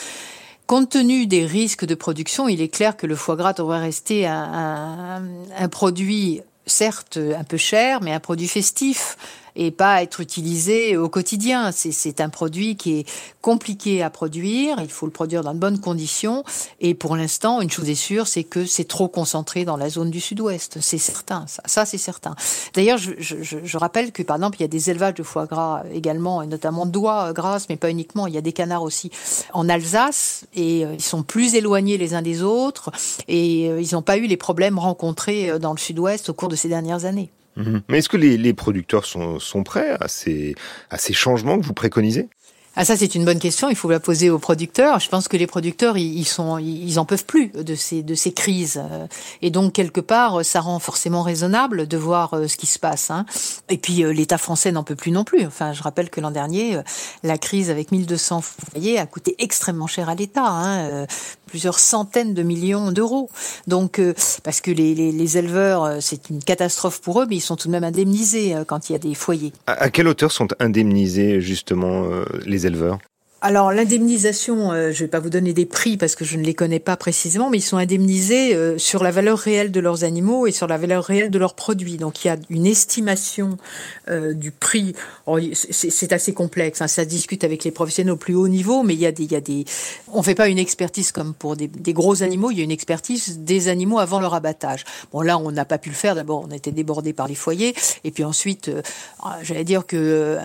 Compte 0.67 0.89
tenu 0.89 1.28
des 1.28 1.45
risques 1.45 1.86
de 1.86 1.95
production, 1.95 2.50
il 2.50 2.62
est 2.62 2.67
clair 2.67 2.97
que 2.97 3.08
le 3.08 3.15
foie 3.15 3.38
gras 3.38 3.54
devrait 3.54 3.80
rester 3.80 4.28
un, 4.28 4.34
un, 4.34 5.23
un 5.58 5.69
produit 5.69 6.41
certes 6.68 7.18
un 7.18 7.44
peu 7.44 7.58
cher, 7.58 8.02
mais 8.02 8.14
un 8.14 8.20
produit 8.20 8.48
festif 8.48 9.18
et 9.58 9.72
pas 9.72 10.02
être 10.04 10.22
utilisé 10.22 10.96
au 10.96 11.10
quotidien. 11.10 11.72
C'est 11.74 12.22
un 12.22 12.30
produit 12.30 12.78
qui 12.78 13.00
est 13.00 13.10
compliqué 13.41 14.04
à 14.04 14.10
produire, 14.10 14.78
il 14.82 14.89
faut 14.89 15.06
le 15.06 15.12
produire 15.12 15.43
dans 15.43 15.54
de 15.54 15.60
bonnes 15.60 15.80
conditions, 15.80 16.43
et 16.80 16.93
pour 16.93 17.15
l'instant, 17.15 17.62
une 17.62 17.72
chose 17.72 17.89
est 17.89 17.96
sûre, 17.96 18.28
c'est 18.28 18.43
que 18.43 18.65
c'est 18.65 18.84
trop 18.86 19.08
concentré 19.08 19.65
dans 19.65 19.78
la 19.78 19.89
zone 19.89 20.12
du 20.12 20.20
sud-ouest, 20.20 20.78
c'est 20.82 20.98
certain, 20.98 21.46
ça, 21.48 21.86
c'est 21.86 21.98
certain. 21.98 22.36
D'ailleurs, 22.74 22.98
je, 22.98 23.12
je, 23.17 23.38
je, 23.41 23.78
rappelle 23.78 24.12
que 24.12 24.22
par 24.22 24.36
exemple, 24.36 24.58
il 24.60 24.62
y 24.62 24.65
a 24.65 24.70
des 24.70 24.89
élevages 24.89 25.15
de 25.15 25.24
foie 25.24 25.46
gras 25.46 25.84
également, 25.93 26.41
et 26.41 26.48
notamment 26.48 26.86
d'oies 26.86 27.34
grasses, 27.34 27.67
mais 27.70 27.78
pas 27.78 27.89
uniquement, 27.89 28.28
il 28.28 28.34
y 28.34 28.38
a 28.38 28.41
des 28.41 28.54
canards 28.54 28.84
aussi 28.84 29.12
en 29.54 29.70
Alsace, 29.70 30.46
et 30.54 30.86
euh, 30.86 30.93
ils 30.93 31.02
sont 31.02 31.24
plus 31.24 31.56
éloignés 31.56 31.98
les 31.98 32.13
uns 32.13 32.22
des 32.22 32.43
autres, 32.43 32.91
et 33.28 33.70
euh, 33.70 33.82
ils 33.82 33.93
n'ont 33.93 34.02
pas 34.02 34.17
eu 34.17 34.28
les 34.28 34.38
problèmes 34.38 34.78
rencontrés 34.78 35.50
euh, 35.50 35.58
dans 35.60 35.72
le 35.72 35.80
sud-ouest 35.80 36.30
au 36.30 36.34
cours 36.34 36.50
de 36.50 36.56
ces 36.56 36.67
dernières 36.67 37.06
années. 37.06 37.32
Mhm. 37.58 37.82
Mais 37.89 37.98
est-ce 37.98 38.10
que 38.10 38.17
les, 38.17 38.38
les 38.38 38.54
producteurs 38.54 39.06
sont, 39.06 39.39
sont, 39.39 39.63
prêts 39.63 39.98
à 40.00 40.08
ces, 40.08 40.56
à 40.91 40.98
ces 40.98 41.13
changements 41.13 41.60
que 41.60 41.65
vous 41.65 41.74
préconisez? 41.74 42.30
Ah 42.80 42.86
ça 42.86 42.96
c'est 42.96 43.16
une 43.16 43.26
bonne 43.26 43.40
question, 43.40 43.70
il 43.70 43.76
faut 43.76 43.90
la 43.90 44.00
poser 44.00 44.30
aux 44.30 44.38
producteurs. 44.38 45.00
Je 45.00 45.10
pense 45.10 45.28
que 45.28 45.36
les 45.36 45.48
producteurs 45.48 45.98
ils, 45.98 46.26
sont 46.26 46.60
ils 46.60 47.00
en 47.00 47.06
peuvent 47.06 47.26
plus 47.26 47.48
de 47.50 47.74
ces 47.74 48.04
de 48.04 48.13
ces 48.13 48.34
crises 48.34 48.80
et 49.42 49.50
donc 49.50 49.74
quelque 49.74 50.00
part 50.00 50.46
ça 50.46 50.62
rend 50.62 50.78
forcément 50.78 51.24
raisonnable 51.24 51.88
de 51.88 51.98
voir 51.98 52.36
euh, 52.36 52.48
ce 52.48 52.56
qui 52.56 52.68
se 52.68 52.78
passe. 52.78 53.10
Hein. 53.10 53.26
Et 53.70 53.80
puis 53.80 54.04
euh, 54.04 54.13
l'État 54.13 54.38
français 54.38 54.72
n'en 54.72 54.84
peut 54.84 54.96
plus 54.96 55.10
non 55.10 55.24
plus. 55.24 55.44
Enfin 55.48 55.74
je 55.74 55.82
rappelle 55.82 56.12
que 56.12 56.22
l'an 56.22 56.30
dernier 56.30 56.76
euh, 56.76 56.84
la 57.24 57.40
crise 57.40 57.72
avec 57.72 57.92
1200 57.92 58.42
foyers 58.42 59.00
a 59.00 59.08
coûté 59.08 59.36
extrêmement 59.40 59.88
cher 59.88 60.08
à 60.08 60.13
l'État, 60.13 60.46
hein, 60.46 61.08
plusieurs 61.48 61.80
centaines 61.80 62.36
de 62.36 62.44
millions 62.44 62.92
d'euros. 62.92 63.32
Donc 63.66 64.00
parce 64.44 64.62
que 64.62 64.70
les, 64.70 64.94
les, 64.94 65.12
les 65.12 65.38
éleveurs 65.40 65.98
c'est 66.00 66.30
une 66.30 66.44
catastrophe 66.44 67.02
pour 67.02 67.22
eux, 67.22 67.26
mais 67.28 67.38
ils 67.38 67.42
sont 67.42 67.56
tout 67.56 67.70
de 67.70 67.72
même 67.72 67.84
indemnisés 67.84 68.56
quand 68.68 68.90
il 68.90 68.94
y 68.94 68.96
a 68.96 69.00
des 69.00 69.16
foyers. 69.16 69.52
À 69.66 69.90
quelle 69.90 70.08
hauteur 70.08 70.32
sont 70.32 70.50
indemnisés 70.60 71.42
justement 71.42 72.06
les 72.46 72.67
éleveurs 72.68 73.00
alors 73.48 73.72
l'indemnisation, 73.72 74.74
euh, 74.74 74.92
je 74.92 74.98
ne 74.98 75.06
vais 75.06 75.08
pas 75.08 75.22
vous 75.22 75.30
donner 75.30 75.54
des 75.54 75.66
prix 75.66 75.96
parce 75.96 76.16
que 76.16 76.26
je 76.26 76.36
ne 76.36 76.44
les 76.44 76.54
connais 76.54 76.82
pas 76.82 76.98
précisément, 76.98 77.50
mais 77.50 77.60
ils 77.60 77.62
sont 77.62 77.78
indemnisés 77.78 78.54
euh, 78.54 78.78
sur 78.78 79.02
la 79.02 79.10
valeur 79.10 79.40
réelle 79.40 79.72
de 79.72 79.80
leurs 79.80 80.04
animaux 80.04 80.48
et 80.48 80.52
sur 80.52 80.68
la 80.68 80.78
valeur 80.78 81.06
réelle 81.06 81.32
de 81.32 81.40
leurs 81.40 81.54
produits. 81.54 81.96
Donc 81.96 82.26
il 82.26 82.28
y 82.28 82.30
a 82.30 82.36
une 82.50 82.66
estimation 82.66 83.58
euh, 84.10 84.34
du 84.34 84.52
prix. 84.52 84.96
C'est 85.62 86.12
assez 86.12 86.34
complexe, 86.34 86.82
hein, 86.82 86.90
ça 86.90 87.06
discute 87.06 87.46
avec 87.46 87.64
les 87.64 87.72
professionnels 87.72 88.12
au 88.12 88.18
plus 88.18 88.36
haut 88.36 88.50
niveau, 88.50 88.84
mais 88.84 88.96
il 88.96 89.00
y 89.00 89.06
a 89.06 89.14
des, 89.14 89.24
il 89.24 89.32
y 89.32 89.36
a 89.38 89.40
des, 89.40 89.64
on 90.12 90.24
fait 90.24 90.36
pas 90.36 90.50
une 90.50 90.60
expertise 90.60 91.14
comme 91.14 91.34
pour 91.34 91.56
des, 91.56 91.70
gros 91.94 92.24
animaux. 92.24 92.52
Il 92.52 92.58
y 92.58 92.62
a 92.62 92.66
une 92.66 92.72
expertise 92.72 93.40
des 93.40 93.70
animaux 93.70 94.00
avant 94.00 94.20
leur 94.20 94.34
abattage. 94.34 94.84
Bon 95.14 95.22
là, 95.22 95.38
on 95.38 95.52
n'a 95.52 95.64
pas 95.64 95.78
pu 95.78 95.88
le 95.88 95.96
faire. 95.96 96.16
D'abord, 96.16 96.46
on 96.46 96.54
été 96.54 96.74
débordé 96.74 97.14
par 97.14 97.30
les 97.30 97.36
foyers, 97.36 97.74
et 98.04 98.12
puis 98.12 98.26
ensuite, 98.26 98.70
j'allais 99.42 99.64
dire 99.64 99.86
que 99.86 100.38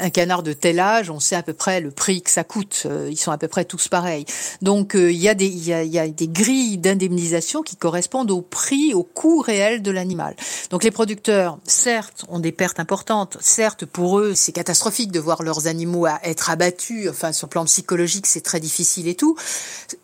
un 0.00 0.08
canard 0.08 0.42
de 0.42 0.54
tel 0.54 0.80
âge, 0.80 1.10
on 1.10 1.20
sait 1.20 1.36
à 1.36 1.42
peu 1.42 1.52
près 1.52 1.82
le 1.82 1.90
prix 1.90 2.22
ça 2.30 2.44
coûte. 2.44 2.86
Ils 3.08 3.16
sont 3.16 3.30
à 3.30 3.38
peu 3.38 3.48
près 3.48 3.64
tous 3.64 3.88
pareils. 3.88 4.24
Donc 4.62 4.92
il 4.94 5.12
y 5.12 5.28
a 5.28 5.34
des 5.34 5.46
il 5.46 5.66
y 5.66 5.72
a, 5.72 5.82
il 5.82 5.92
y 5.92 5.98
a 5.98 6.08
des 6.08 6.28
grilles 6.28 6.78
d'indemnisation 6.78 7.62
qui 7.62 7.76
correspondent 7.76 8.30
au 8.30 8.40
prix, 8.40 8.94
au 8.94 9.02
coût 9.02 9.40
réel 9.40 9.82
de 9.82 9.90
l'animal. 9.90 10.34
Donc 10.70 10.84
les 10.84 10.90
producteurs, 10.90 11.58
certes, 11.64 12.24
ont 12.28 12.38
des 12.38 12.52
pertes 12.52 12.80
importantes. 12.80 13.36
Certes, 13.40 13.84
pour 13.84 14.18
eux, 14.18 14.34
c'est 14.34 14.52
catastrophique 14.52 15.12
de 15.12 15.20
voir 15.20 15.42
leurs 15.42 15.66
animaux 15.66 16.06
être 16.22 16.50
abattus. 16.50 17.08
Enfin, 17.08 17.32
sur 17.32 17.46
le 17.46 17.50
plan 17.50 17.64
psychologique, 17.64 18.26
c'est 18.26 18.40
très 18.40 18.60
difficile 18.60 19.08
et 19.08 19.14
tout. 19.14 19.36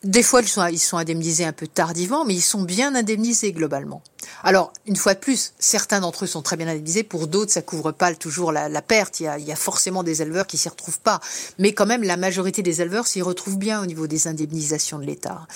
Des 0.05 0.23
fois, 0.23 0.41
ils 0.43 0.49
sont, 0.49 0.67
ils 0.67 0.79
sont 0.79 0.97
indemnisés 0.97 1.45
un 1.45 1.53
peu 1.53 1.67
tardivement, 1.67 2.25
mais 2.25 2.35
ils 2.35 2.43
sont 2.43 2.63
bien 2.63 2.95
indemnisés 2.95 3.53
globalement. 3.53 4.03
Alors, 4.43 4.73
une 4.87 4.97
fois 4.97 5.15
de 5.15 5.19
plus, 5.19 5.53
certains 5.59 6.01
d'entre 6.01 6.25
eux 6.25 6.27
sont 6.27 6.43
très 6.43 6.57
bien 6.57 6.69
indemnisés. 6.69 7.03
Pour 7.03 7.27
d'autres, 7.27 7.53
ça 7.53 7.63
couvre 7.63 7.93
pas 7.93 8.15
toujours 8.15 8.53
la, 8.53 8.69
la 8.69 8.83
perte. 8.83 9.21
Il 9.21 9.25
y, 9.25 9.27
a, 9.27 9.39
il 9.39 9.47
y, 9.47 9.53
a, 9.53 9.57
forcément 9.57 10.03
des 10.03 10.23
éleveurs 10.23 10.47
qui 10.47 10.57
s'y 10.57 10.69
retrouvent 10.69 11.01
pas. 11.01 11.21
Mais 11.59 11.73
quand 11.73 11.87
même, 11.87 12.03
la 12.03 12.17
majorité 12.17 12.63
des 12.63 12.83
éleveurs 12.83 13.07
s'y 13.07 13.23
retrouvent 13.23 13.59
bien 13.59 13.83
au 13.83 13.87
niveau 13.87 14.07
des 14.07 14.29
indemnisations 14.29 14.99
de 14.99 15.05
l'État. 15.05 15.47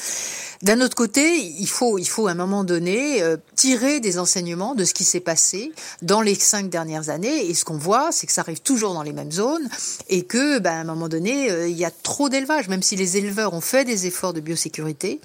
D'un 0.62 0.82
autre 0.82 0.94
côté, 0.94 1.38
il 1.38 1.68
faut, 1.68 1.98
il 1.98 2.08
faut 2.08 2.26
à 2.26 2.32
un 2.32 2.34
moment 2.34 2.64
donné 2.64 3.22
euh, 3.22 3.38
tirer 3.56 4.00
des 4.00 4.18
enseignements 4.18 4.74
de 4.74 4.84
ce 4.84 4.92
qui 4.92 5.04
s'est 5.04 5.20
passé 5.20 5.72
dans 6.02 6.20
les 6.20 6.34
cinq 6.34 6.68
dernières 6.68 7.08
années. 7.08 7.48
Et 7.48 7.54
ce 7.54 7.64
qu'on 7.64 7.78
voit, 7.78 8.12
c'est 8.12 8.26
que 8.26 8.32
ça 8.32 8.42
arrive 8.42 8.60
toujours 8.60 8.92
dans 8.92 9.02
les 9.02 9.14
mêmes 9.14 9.32
zones 9.32 9.66
et 10.10 10.22
que, 10.22 10.58
ben, 10.58 10.72
à 10.72 10.80
un 10.80 10.84
moment 10.84 11.08
donné, 11.08 11.50
euh, 11.50 11.68
il 11.68 11.78
y 11.78 11.86
a 11.86 11.90
trop 11.90 12.28
d'élevage. 12.28 12.68
Même 12.68 12.82
si 12.82 12.96
les 12.96 13.16
éleveurs 13.16 13.54
ont 13.54 13.62
fait 13.62 13.86
des 13.86 14.06
efforts 14.06 14.34
de 14.34 14.40
biosécurité, 14.40 15.20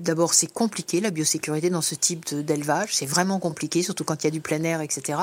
D'abord, 0.00 0.34
c'est 0.34 0.52
compliqué 0.52 1.00
la 1.00 1.10
biosécurité 1.10 1.70
dans 1.70 1.82
ce 1.82 1.94
type 1.94 2.34
d'élevage. 2.34 2.94
C'est 2.94 3.06
vraiment 3.06 3.38
compliqué, 3.38 3.82
surtout 3.82 4.04
quand 4.04 4.22
il 4.22 4.26
y 4.26 4.28
a 4.28 4.30
du 4.30 4.40
plein 4.40 4.62
air, 4.64 4.80
etc. 4.80 5.18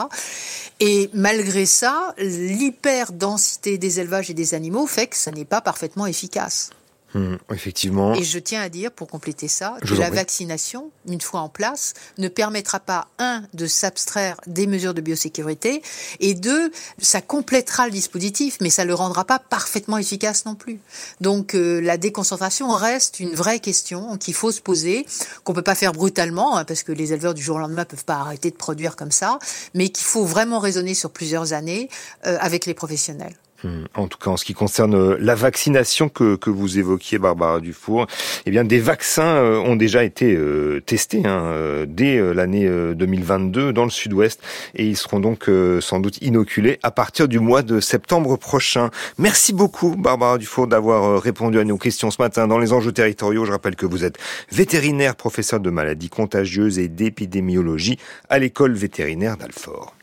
Et 0.80 1.10
malgré 1.14 1.66
ça, 1.66 2.14
l'hyper-densité 2.18 3.78
des 3.78 4.00
élevages 4.00 4.30
et 4.30 4.34
des 4.34 4.54
animaux 4.54 4.88
fait 4.88 5.08
que 5.08 5.16
ça 5.16 5.32
n'est 5.32 5.46
pas 5.46 5.62
parfaitement 5.62 6.06
efficace. 6.06 6.70
Mmh, 7.14 7.36
effectivement. 7.54 8.14
Et 8.16 8.24
je 8.24 8.38
tiens 8.38 8.62
à 8.62 8.68
dire, 8.68 8.92
pour 8.92 9.08
compléter 9.08 9.48
ça, 9.48 9.78
que 9.82 9.94
la 9.94 10.10
vaccination, 10.10 10.92
une 11.08 11.22
fois 11.22 11.40
en 11.40 11.48
place, 11.48 11.94
ne 12.18 12.28
permettra 12.28 12.82
pas, 12.82 13.08
un, 13.18 13.44
de 13.54 13.66
s'abstraire 13.66 14.38
des 14.46 14.68
mesures 14.68 14.94
de 14.94 15.00
biosécurité, 15.00 15.82
et 16.20 16.34
deux, 16.34 16.70
ça 17.00 17.22
complétera 17.22 17.86
le 17.86 17.92
dispositif, 17.92 18.58
mais 18.60 18.70
ça 18.70 18.84
le 18.84 18.94
rendra 18.94 19.24
pas 19.24 19.40
parfaitement 19.40 19.98
efficace 19.98 20.46
non 20.46 20.56
plus. 20.56 20.80
Donc 21.22 21.56
euh, 21.56 21.80
la 21.80 21.98
déconcentration 21.98 22.72
reste 22.72 23.22
une 23.22 23.34
vraie 23.34 23.60
question 23.60 24.18
qu'il 24.18 24.34
faut 24.34 24.52
se 24.52 24.62
poser, 24.62 25.06
qu'on 25.46 25.54
peut 25.54 25.62
pas 25.62 25.76
faire 25.76 25.94
brutalement, 25.94 26.58
hein, 26.58 26.66
parce 26.66 26.84
que 26.84 26.92
les 26.92 27.14
éleveurs 27.14 27.34
du 27.34 27.42
jour 27.42 27.56
au 27.56 27.60
lendemain 27.60 27.86
peuvent 27.86 28.06
pas 28.06 28.16
arrêter 28.16 28.52
de 28.52 28.58
produire 28.58 28.98
comme 28.98 29.12
ça, 29.12 29.40
mais 29.74 29.90
qu'il 29.90 30.06
faut 30.06 30.26
vraiment 30.26 30.60
raisonner 30.60 30.94
sur 30.94 31.12
plusieurs 31.12 31.54
années 31.54 31.90
euh, 32.26 32.38
avec 32.42 32.66
les 32.66 32.74
professionnels. 32.74 33.36
Hmm. 33.64 33.86
En 33.96 34.08
tout 34.08 34.20
cas, 34.20 34.30
en 34.30 34.38
ce 34.38 34.46
qui 34.46 34.54
concerne 34.54 34.94
euh, 34.94 35.18
la 35.20 35.34
vaccination 35.34 36.10
que, 36.10 36.36
que 36.36 36.52
vous 36.52 36.78
évoquiez, 36.78 37.18
Barbara 37.18 37.60
Dufour, 37.60 38.06
eh 38.46 38.52
bien, 38.52 38.64
des 38.64 38.78
vaccins 38.78 39.38
euh, 39.38 39.58
ont 39.58 39.76
déjà 39.76 40.04
été 40.04 40.36
euh, 40.36 40.80
testés 40.86 41.26
hein, 41.26 41.86
dès 41.88 42.22
l'année 42.34 42.70
2022 42.96 43.74
dans 43.74 43.84
le 43.84 43.90
Sud-Ouest 43.90 44.42
et 44.76 44.86
ils 44.86 44.96
seront 44.96 45.20
donc 45.20 45.50
sans 45.82 46.00
doute 46.00 46.22
inoculés 46.22 46.80
à 46.84 46.92
partir 46.92 47.28
du 47.28 47.40
mois 47.40 47.62
de 47.64 47.80
septembre 47.80 48.38
prochain. 48.38 48.92
Merci 49.18 49.54
beaucoup, 49.54 49.96
Barbara 49.96 50.38
Dufour, 50.38 50.68
d'avoir 50.68 51.22
répondu 51.22 51.60
à 51.60 51.64
nos 51.64 51.78
questions 51.78 52.12
ce 52.12 52.22
matin 52.22 52.48
dans 52.48 52.60
les 52.60 52.74
enjeux 52.74 52.92
territoriaux. 52.92 53.46
Je 53.46 53.52
rappelle 53.52 53.76
que 53.76 53.86
vous 53.86 54.04
êtes 54.04 54.18
vétérinaire, 54.52 55.16
professeur 55.16 55.60
de 55.60 55.70
maladies 55.70 56.10
contagieuses 56.10 56.80
et 56.80 56.88
d'épidémiologie 56.88 57.98
à 58.30 58.40
l'école 58.40 58.74
vétérinaire 58.74 59.38
d'Alfort. 59.38 59.97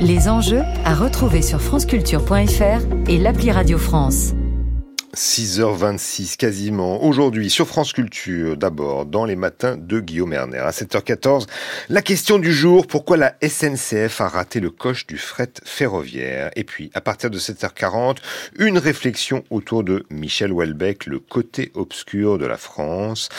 Les 0.00 0.28
enjeux 0.28 0.62
à 0.84 0.94
retrouver 0.94 1.42
sur 1.42 1.60
franceculture.fr 1.60 3.08
et 3.08 3.18
l'appli 3.18 3.50
Radio 3.50 3.78
France. 3.78 4.32
6h26 5.16 6.36
quasiment. 6.36 7.02
Aujourd'hui 7.02 7.48
sur 7.48 7.66
France 7.66 7.94
Culture, 7.94 8.54
d'abord 8.58 9.06
dans 9.06 9.24
les 9.24 9.34
matins 9.34 9.78
de 9.78 9.98
Guillaume 9.98 10.34
Erner. 10.34 10.58
À 10.58 10.72
7h14, 10.72 11.46
la 11.88 12.02
question 12.02 12.38
du 12.38 12.52
jour, 12.52 12.86
pourquoi 12.86 13.16
la 13.16 13.34
SNCF 13.42 14.20
a 14.20 14.28
raté 14.28 14.60
le 14.60 14.68
coche 14.68 15.06
du 15.06 15.16
fret 15.16 15.52
ferroviaire? 15.64 16.50
Et 16.54 16.64
puis 16.64 16.90
à 16.92 17.00
partir 17.00 17.30
de 17.30 17.38
7h40, 17.38 18.18
une 18.58 18.76
réflexion 18.76 19.42
autour 19.48 19.84
de 19.84 20.04
Michel 20.10 20.52
Houellebecq, 20.52 21.06
le 21.06 21.18
côté 21.18 21.72
obscur 21.74 22.36
de 22.36 22.44
la 22.44 22.58
France. 22.58 23.30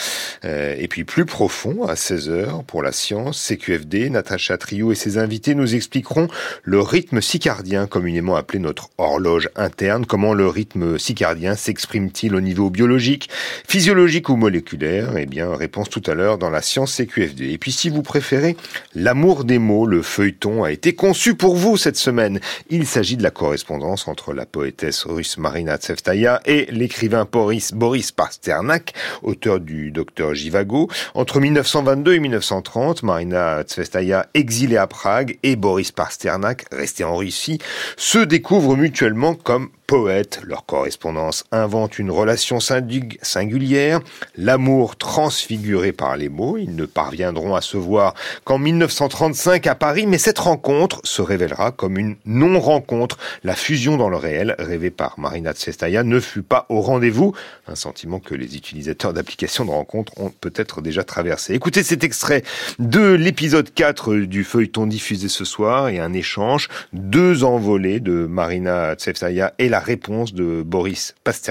Euh, 0.44 0.74
et 0.76 0.88
puis 0.88 1.04
plus 1.04 1.26
profond, 1.26 1.84
à 1.84 1.94
16h, 1.94 2.64
pour 2.64 2.82
la 2.82 2.90
science, 2.90 3.40
CQFD, 3.40 4.10
Natacha 4.10 4.58
Trio 4.58 4.90
et 4.90 4.96
ses 4.96 5.16
invités 5.16 5.54
nous 5.54 5.76
expliqueront 5.76 6.26
le 6.64 6.80
rythme 6.80 7.20
cicardien, 7.20 7.86
communément 7.86 8.34
appelé 8.34 8.58
notre 8.58 8.90
horloge 8.98 9.48
interne, 9.54 10.06
comment 10.06 10.34
le 10.34 10.48
rythme 10.48 10.98
cicardien 10.98 11.54
s'exprime-t-il 11.68 12.34
au 12.34 12.40
niveau 12.40 12.70
biologique, 12.70 13.28
physiologique 13.68 14.30
ou 14.30 14.36
moléculaire? 14.36 15.18
Eh 15.18 15.26
bien, 15.26 15.54
réponse 15.54 15.90
tout 15.90 16.02
à 16.06 16.14
l'heure 16.14 16.38
dans 16.38 16.48
la 16.48 16.62
science 16.62 16.94
CQFD. 16.94 17.50
Et 17.52 17.58
puis, 17.58 17.72
si 17.72 17.90
vous 17.90 18.00
préférez, 18.00 18.56
l'amour 18.94 19.44
des 19.44 19.58
mots, 19.58 19.84
le 19.84 20.00
feuilleton 20.00 20.64
a 20.64 20.72
été 20.72 20.94
conçu 20.94 21.34
pour 21.34 21.56
vous 21.56 21.76
cette 21.76 21.98
semaine. 21.98 22.40
Il 22.70 22.86
s'agit 22.86 23.18
de 23.18 23.22
la 23.22 23.30
correspondance 23.30 24.08
entre 24.08 24.32
la 24.32 24.46
poétesse 24.46 25.04
russe 25.04 25.36
Marina 25.36 25.76
Tsevtaya 25.76 26.40
et 26.46 26.68
l'écrivain 26.70 27.28
Boris, 27.30 27.74
Boris 27.74 28.12
Pasternak, 28.12 28.94
auteur 29.22 29.60
du 29.60 29.90
Docteur 29.90 30.34
Jivago. 30.34 30.88
Entre 31.12 31.38
1922 31.38 32.14
et 32.14 32.20
1930, 32.20 33.02
Marina 33.02 33.62
Tsvestaya, 33.62 34.26
exilée 34.32 34.78
à 34.78 34.86
Prague, 34.86 35.36
et 35.42 35.54
Boris 35.56 35.92
Pasternak, 35.92 36.64
resté 36.72 37.04
en 37.04 37.16
Russie, 37.16 37.58
se 37.98 38.20
découvrent 38.20 38.76
mutuellement 38.76 39.34
comme 39.34 39.68
poètes. 39.88 40.40
Leur 40.44 40.64
correspondance 40.66 41.44
invente 41.62 41.98
une 41.98 42.10
relation 42.10 42.58
singulière, 42.60 44.00
l'amour 44.36 44.96
transfiguré 44.96 45.92
par 45.92 46.16
les 46.16 46.28
mots. 46.28 46.56
Ils 46.56 46.74
ne 46.74 46.86
parviendront 46.86 47.54
à 47.54 47.60
se 47.60 47.76
voir 47.76 48.14
qu'en 48.44 48.58
1935 48.58 49.66
à 49.66 49.74
Paris, 49.74 50.06
mais 50.06 50.18
cette 50.18 50.38
rencontre 50.38 51.00
se 51.04 51.22
révélera 51.22 51.72
comme 51.72 51.98
une 51.98 52.16
non-rencontre. 52.24 53.18
La 53.44 53.54
fusion 53.54 53.96
dans 53.96 54.08
le 54.08 54.16
réel, 54.16 54.54
rêvée 54.58 54.90
par 54.90 55.18
Marina 55.18 55.52
Tsvestaya, 55.52 56.02
ne 56.02 56.20
fut 56.20 56.42
pas 56.42 56.66
au 56.68 56.80
rendez-vous. 56.80 57.34
Un 57.66 57.74
sentiment 57.74 58.20
que 58.20 58.34
les 58.34 58.56
utilisateurs 58.56 59.12
d'applications 59.12 59.64
de 59.64 59.70
rencontres 59.70 60.12
ont 60.16 60.30
peut-être 60.30 60.80
déjà 60.80 61.04
traversé. 61.04 61.54
Écoutez 61.54 61.82
cet 61.82 62.04
extrait 62.04 62.42
de 62.78 63.12
l'épisode 63.12 63.72
4 63.72 64.14
du 64.14 64.44
feuilleton 64.44 64.86
diffusé 64.86 65.28
ce 65.28 65.44
soir 65.44 65.88
et 65.88 65.98
un 65.98 66.12
échange, 66.12 66.68
deux 66.92 67.44
envolées 67.44 68.00
de 68.00 68.26
Marina 68.26 68.94
Tsvestaya 68.94 69.54
et 69.58 69.68
la 69.68 69.80
réponse 69.80 70.34
de 70.34 70.62
Boris 70.62 71.14
Pasternak 71.24 71.47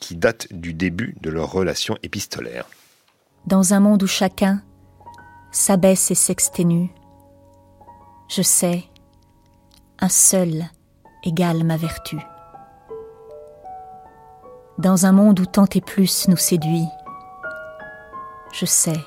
qui 0.00 0.16
date 0.16 0.48
du 0.50 0.74
début 0.74 1.14
de 1.20 1.30
leur 1.30 1.50
relation 1.50 1.96
épistolaire. 2.02 2.66
Dans 3.46 3.74
un 3.74 3.80
monde 3.80 4.02
où 4.02 4.06
chacun 4.06 4.62
s'abaisse 5.50 6.10
et 6.10 6.14
s'exténue, 6.14 6.90
je 8.28 8.42
sais, 8.42 8.84
un 10.00 10.08
seul 10.08 10.64
égale 11.24 11.64
ma 11.64 11.76
vertu. 11.76 12.18
Dans 14.78 15.06
un 15.06 15.12
monde 15.12 15.38
où 15.40 15.46
tant 15.46 15.66
et 15.74 15.80
plus 15.80 16.28
nous 16.28 16.36
séduit, 16.36 16.86
je 18.52 18.66
sais, 18.66 19.00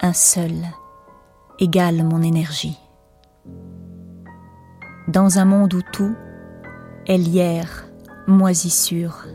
un 0.00 0.12
seul 0.12 0.54
égale 1.58 2.02
mon 2.04 2.22
énergie. 2.22 2.78
Dans 5.08 5.38
un 5.38 5.44
monde 5.44 5.74
où 5.74 5.82
tout 5.92 6.14
Hélière, 7.06 7.84
moisissure, 8.26 9.26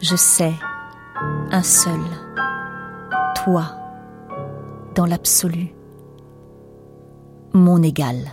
je 0.00 0.14
sais, 0.14 0.54
un 1.50 1.62
seul, 1.62 2.00
toi, 3.42 3.76
dans 4.94 5.06
l'absolu, 5.06 5.74
mon 7.52 7.82
égal. 7.82 8.32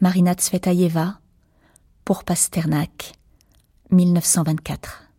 Marina 0.00 0.34
Tsvetaeva, 0.34 1.20
pour 2.04 2.24
Pasternak, 2.24 3.12
1924. 3.90 5.10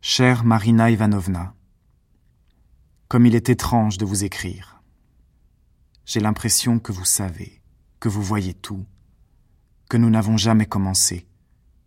Chère 0.00 0.44
Marina 0.44 0.90
Ivanovna, 0.90 1.54
comme 3.08 3.26
il 3.26 3.34
est 3.34 3.50
étrange 3.50 3.98
de 3.98 4.04
vous 4.04 4.24
écrire. 4.24 4.82
J'ai 6.06 6.20
l'impression 6.20 6.80
que 6.80 6.92
vous 6.92 7.04
savez, 7.04 7.60
que 8.00 8.08
vous 8.08 8.22
voyez 8.22 8.54
tout, 8.54 8.84
que 9.88 9.96
nous 9.96 10.10
n'avons 10.10 10.36
jamais 10.36 10.66
commencé, 10.66 11.29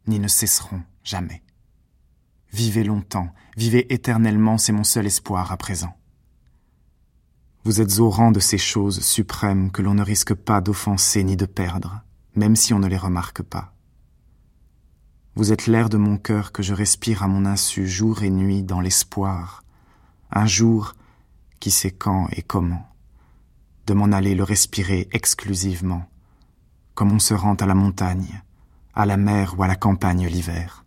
ni 0.08 0.20
ne 0.20 0.28
cesserons 0.28 0.84
jamais. 1.04 1.44
Vivez 2.52 2.84
longtemps, 2.84 3.34
vivez 3.58 3.92
éternellement, 3.94 4.58
c'est 4.58 4.72
mon 4.72 4.84
seul 4.84 5.08
espoir 5.08 5.52
à 5.52 5.58
présent. 5.58 5.96
Vous 7.66 7.82
êtes 7.82 8.00
au 8.00 8.10
rang 8.10 8.32
de 8.32 8.40
ces 8.40 8.58
choses 8.58 9.02
suprêmes 9.02 9.72
que 9.72 9.82
l'on 9.82 9.94
ne 9.94 10.04
risque 10.04 10.34
pas 10.34 10.62
d'offenser 10.62 11.24
ni 11.24 11.38
de 11.38 11.46
perdre, 11.46 12.04
même 12.36 12.56
si 12.56 12.74
on 12.74 12.80
ne 12.80 12.88
les 12.88 12.98
remarque 12.98 13.42
pas. 13.42 13.74
Vous 15.36 15.52
êtes 15.52 15.66
l'air 15.66 15.90
de 15.90 15.98
mon 15.98 16.18
cœur 16.18 16.52
que 16.52 16.62
je 16.62 16.74
respire 16.74 17.24
à 17.24 17.28
mon 17.28 17.46
insu 17.46 17.88
jour 17.88 18.22
et 18.22 18.30
nuit 18.30 18.62
dans 18.64 18.82
l'espoir, 18.82 19.64
un 20.30 20.46
jour 20.46 20.94
qui 21.60 21.72
sait 21.72 21.92
quand 21.92 22.28
et 22.34 22.44
comment, 22.44 22.86
de 23.88 23.94
m'en 23.94 24.12
aller 24.12 24.36
le 24.36 24.44
respirer 24.44 25.08
exclusivement, 25.12 26.06
comme 26.94 27.12
on 27.12 27.20
se 27.20 27.34
rend 27.34 27.56
à 27.56 27.66
la 27.66 27.74
montagne, 27.74 28.43
à 28.96 29.06
la 29.06 29.18
mer 29.18 29.56
ou 29.58 29.64
à 29.64 29.68
la 29.68 29.76
campagne 29.76 30.28
l'hiver. 30.28 30.84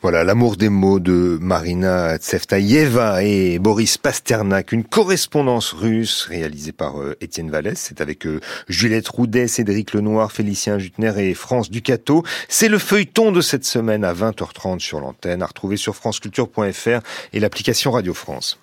Voilà, 0.00 0.22
l'amour 0.22 0.56
des 0.56 0.68
mots 0.68 1.00
de 1.00 1.38
Marina 1.40 2.18
Tseftaïeva 2.18 3.24
et 3.24 3.58
Boris 3.58 3.98
Pasternak, 3.98 4.70
une 4.70 4.84
correspondance 4.84 5.72
russe 5.72 6.24
réalisée 6.26 6.70
par 6.70 7.00
euh, 7.00 7.16
Étienne 7.20 7.50
Vallès. 7.50 7.76
C'est 7.76 8.00
avec 8.00 8.24
euh, 8.24 8.38
Juliette 8.68 9.08
Roudet, 9.08 9.48
Cédric 9.48 9.94
Lenoir, 9.94 10.30
Félicien 10.30 10.78
Jutner 10.78 11.14
et 11.16 11.34
France 11.34 11.68
Ducato. 11.68 12.22
C'est 12.48 12.68
le 12.68 12.78
feuilleton 12.78 13.32
de 13.32 13.40
cette 13.40 13.64
semaine 13.64 14.04
à 14.04 14.14
20h30 14.14 14.78
sur 14.78 15.00
l'antenne, 15.00 15.42
à 15.42 15.46
retrouver 15.46 15.76
sur 15.76 15.96
franceculture.fr 15.96 17.00
et 17.32 17.40
l'application 17.40 17.90
Radio 17.90 18.14
France. 18.14 18.60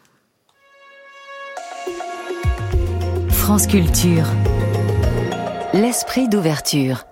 France 3.29 3.67
Culture. 3.67 4.25
L'esprit 5.76 6.30
d'ouverture 6.30 7.06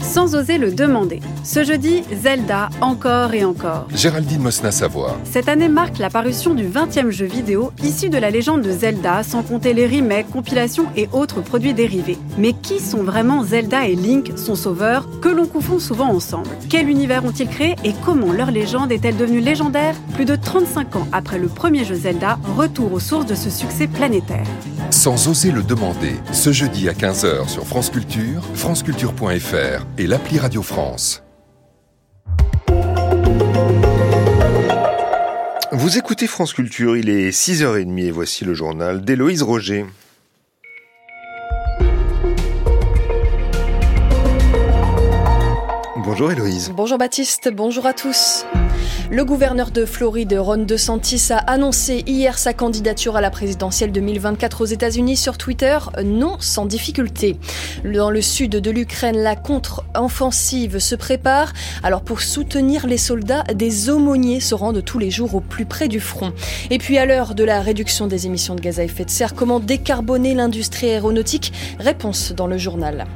sans 0.00 0.34
oser 0.34 0.58
le 0.58 0.72
demander. 0.72 1.20
Ce 1.44 1.64
jeudi, 1.64 2.02
Zelda 2.22 2.68
encore 2.80 3.34
et 3.34 3.44
encore. 3.44 3.86
Géraldine 3.94 4.42
Mosna-Savoie. 4.42 5.18
Cette 5.24 5.48
année 5.48 5.68
marque 5.68 5.98
la 5.98 6.10
parution 6.10 6.54
du 6.54 6.64
20e 6.64 7.10
jeu 7.10 7.26
vidéo 7.26 7.72
issu 7.82 8.08
de 8.08 8.18
la 8.18 8.30
légende 8.30 8.62
de 8.62 8.70
Zelda, 8.70 9.22
sans 9.22 9.42
compter 9.42 9.74
les 9.74 9.86
remakes, 9.86 10.30
compilations 10.30 10.86
et 10.96 11.08
autres 11.12 11.40
produits 11.40 11.74
dérivés. 11.74 12.18
Mais 12.38 12.52
qui 12.52 12.80
sont 12.80 13.02
vraiment 13.02 13.44
Zelda 13.44 13.86
et 13.86 13.94
Link, 13.94 14.32
son 14.36 14.54
sauveur, 14.54 15.08
que 15.20 15.28
l'on 15.28 15.46
confond 15.46 15.78
souvent 15.78 16.08
ensemble? 16.08 16.50
Quel 16.68 16.88
univers 16.88 17.24
ont-ils 17.24 17.48
créé 17.48 17.76
et 17.84 17.94
comment 18.04 18.32
leur 18.32 18.50
légende 18.50 18.92
est-elle 18.92 19.16
devenue 19.16 19.40
légendaire? 19.40 19.94
Plus 20.14 20.24
de 20.24 20.36
35 20.36 20.96
ans 20.96 21.08
après 21.12 21.38
le 21.38 21.48
premier 21.48 21.84
jeu 21.84 21.94
Zelda, 21.94 22.38
retour 22.56 22.92
aux 22.92 23.00
sources 23.00 23.26
de 23.26 23.34
ce 23.34 23.50
succès 23.50 23.86
planétaire. 23.86 24.46
Sans 24.90 25.28
oser 25.28 25.50
le 25.50 25.62
demander, 25.62 26.14
ce 26.32 26.50
jeudi 26.50 26.88
à 26.88 26.92
15h 26.92 27.48
sur 27.48 27.66
France 27.66 27.90
Culture, 27.90 28.42
franceculture.fr 28.54 29.84
et 29.98 30.06
l'appli 30.06 30.38
Radio 30.38 30.62
France. 30.62 31.24
Vous 35.72 35.98
écoutez 35.98 36.28
France 36.28 36.52
Culture, 36.52 36.96
il 36.96 37.08
est 37.08 37.30
6h30 37.30 37.98
et 37.98 38.10
voici 38.12 38.44
le 38.44 38.54
journal 38.54 39.04
d'Héloïse 39.04 39.42
Roger. 39.42 39.86
Bonjour 45.96 46.30
Héloïse. 46.30 46.72
Bonjour 46.74 46.96
Baptiste, 46.96 47.50
bonjour 47.52 47.84
à 47.84 47.92
tous. 47.92 48.44
Le 49.10 49.24
gouverneur 49.24 49.70
de 49.70 49.86
Floride, 49.86 50.36
Ron 50.38 50.64
DeSantis, 50.64 51.28
a 51.30 51.38
annoncé 51.38 52.02
hier 52.06 52.38
sa 52.38 52.52
candidature 52.52 53.16
à 53.16 53.22
la 53.22 53.30
présidentielle 53.30 53.90
2024 53.90 54.60
aux 54.60 54.66
États-Unis 54.66 55.16
sur 55.16 55.38
Twitter, 55.38 55.78
non 56.04 56.36
sans 56.40 56.66
difficulté. 56.66 57.38
Dans 57.86 58.10
le 58.10 58.20
sud 58.20 58.50
de 58.50 58.70
l'Ukraine, 58.70 59.16
la 59.16 59.34
contre-offensive 59.34 60.78
se 60.78 60.94
prépare. 60.94 61.54
Alors 61.82 62.02
pour 62.02 62.20
soutenir 62.20 62.86
les 62.86 62.98
soldats, 62.98 63.44
des 63.54 63.88
aumôniers 63.88 64.40
se 64.40 64.54
rendent 64.54 64.84
tous 64.84 64.98
les 64.98 65.10
jours 65.10 65.34
au 65.34 65.40
plus 65.40 65.64
près 65.64 65.88
du 65.88 66.00
front. 66.00 66.34
Et 66.68 66.76
puis 66.76 66.98
à 66.98 67.06
l'heure 67.06 67.34
de 67.34 67.44
la 67.44 67.62
réduction 67.62 68.08
des 68.08 68.26
émissions 68.26 68.56
de 68.56 68.60
gaz 68.60 68.78
à 68.78 68.84
effet 68.84 69.06
de 69.06 69.10
serre, 69.10 69.34
comment 69.34 69.58
décarboner 69.58 70.34
l'industrie 70.34 70.90
aéronautique? 70.90 71.54
Réponse 71.78 72.32
dans 72.32 72.46
le 72.46 72.58
journal. 72.58 73.06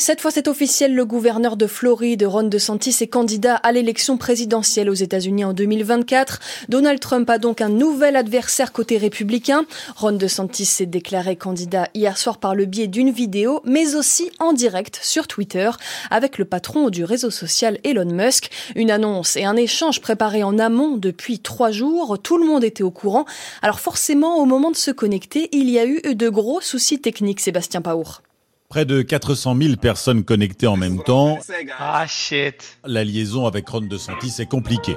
Cette 0.00 0.20
fois, 0.20 0.30
c'est 0.30 0.46
officiel. 0.46 0.94
Le 0.94 1.04
gouverneur 1.04 1.56
de 1.56 1.66
Floride, 1.66 2.22
Ron 2.22 2.44
DeSantis, 2.44 2.96
est 3.00 3.08
candidat 3.08 3.56
à 3.56 3.72
l'élection 3.72 4.16
présidentielle 4.16 4.88
aux 4.88 4.94
États-Unis 4.94 5.44
en 5.44 5.52
2024. 5.52 6.38
Donald 6.68 7.00
Trump 7.00 7.28
a 7.28 7.38
donc 7.38 7.60
un 7.60 7.68
nouvel 7.68 8.14
adversaire 8.14 8.70
côté 8.70 8.96
républicain. 8.96 9.66
Ron 9.96 10.12
DeSantis 10.12 10.66
s'est 10.66 10.86
déclaré 10.86 11.34
candidat 11.34 11.88
hier 11.94 12.16
soir 12.16 12.38
par 12.38 12.54
le 12.54 12.64
biais 12.64 12.86
d'une 12.86 13.10
vidéo, 13.10 13.60
mais 13.64 13.96
aussi 13.96 14.30
en 14.38 14.52
direct 14.52 15.00
sur 15.02 15.26
Twitter 15.26 15.68
avec 16.12 16.38
le 16.38 16.44
patron 16.44 16.90
du 16.90 17.02
réseau 17.02 17.32
social 17.32 17.80
Elon 17.82 18.12
Musk. 18.12 18.50
Une 18.76 18.92
annonce 18.92 19.34
et 19.34 19.46
un 19.46 19.56
échange 19.56 20.00
préparés 20.00 20.44
en 20.44 20.60
amont 20.60 20.96
depuis 20.96 21.40
trois 21.40 21.72
jours. 21.72 22.20
Tout 22.22 22.38
le 22.38 22.46
monde 22.46 22.62
était 22.62 22.84
au 22.84 22.92
courant. 22.92 23.26
Alors 23.62 23.80
forcément, 23.80 24.36
au 24.36 24.44
moment 24.44 24.70
de 24.70 24.76
se 24.76 24.92
connecter, 24.92 25.48
il 25.50 25.68
y 25.68 25.80
a 25.80 25.86
eu 25.86 26.14
de 26.14 26.28
gros 26.28 26.60
soucis 26.60 27.00
techniques, 27.00 27.40
Sébastien 27.40 27.82
Paour. 27.82 28.22
Près 28.68 28.84
de 28.84 29.00
400 29.00 29.56
000 29.58 29.76
personnes 29.76 30.24
connectées 30.24 30.66
en 30.66 30.76
même 30.76 31.02
temps. 31.02 31.38
Ah 31.78 32.06
shit. 32.06 32.78
La 32.84 33.02
liaison 33.02 33.46
avec 33.46 33.66
Ron 33.66 33.80
DeSantis 33.80 34.34
est 34.40 34.46
compliquée. 34.46 34.94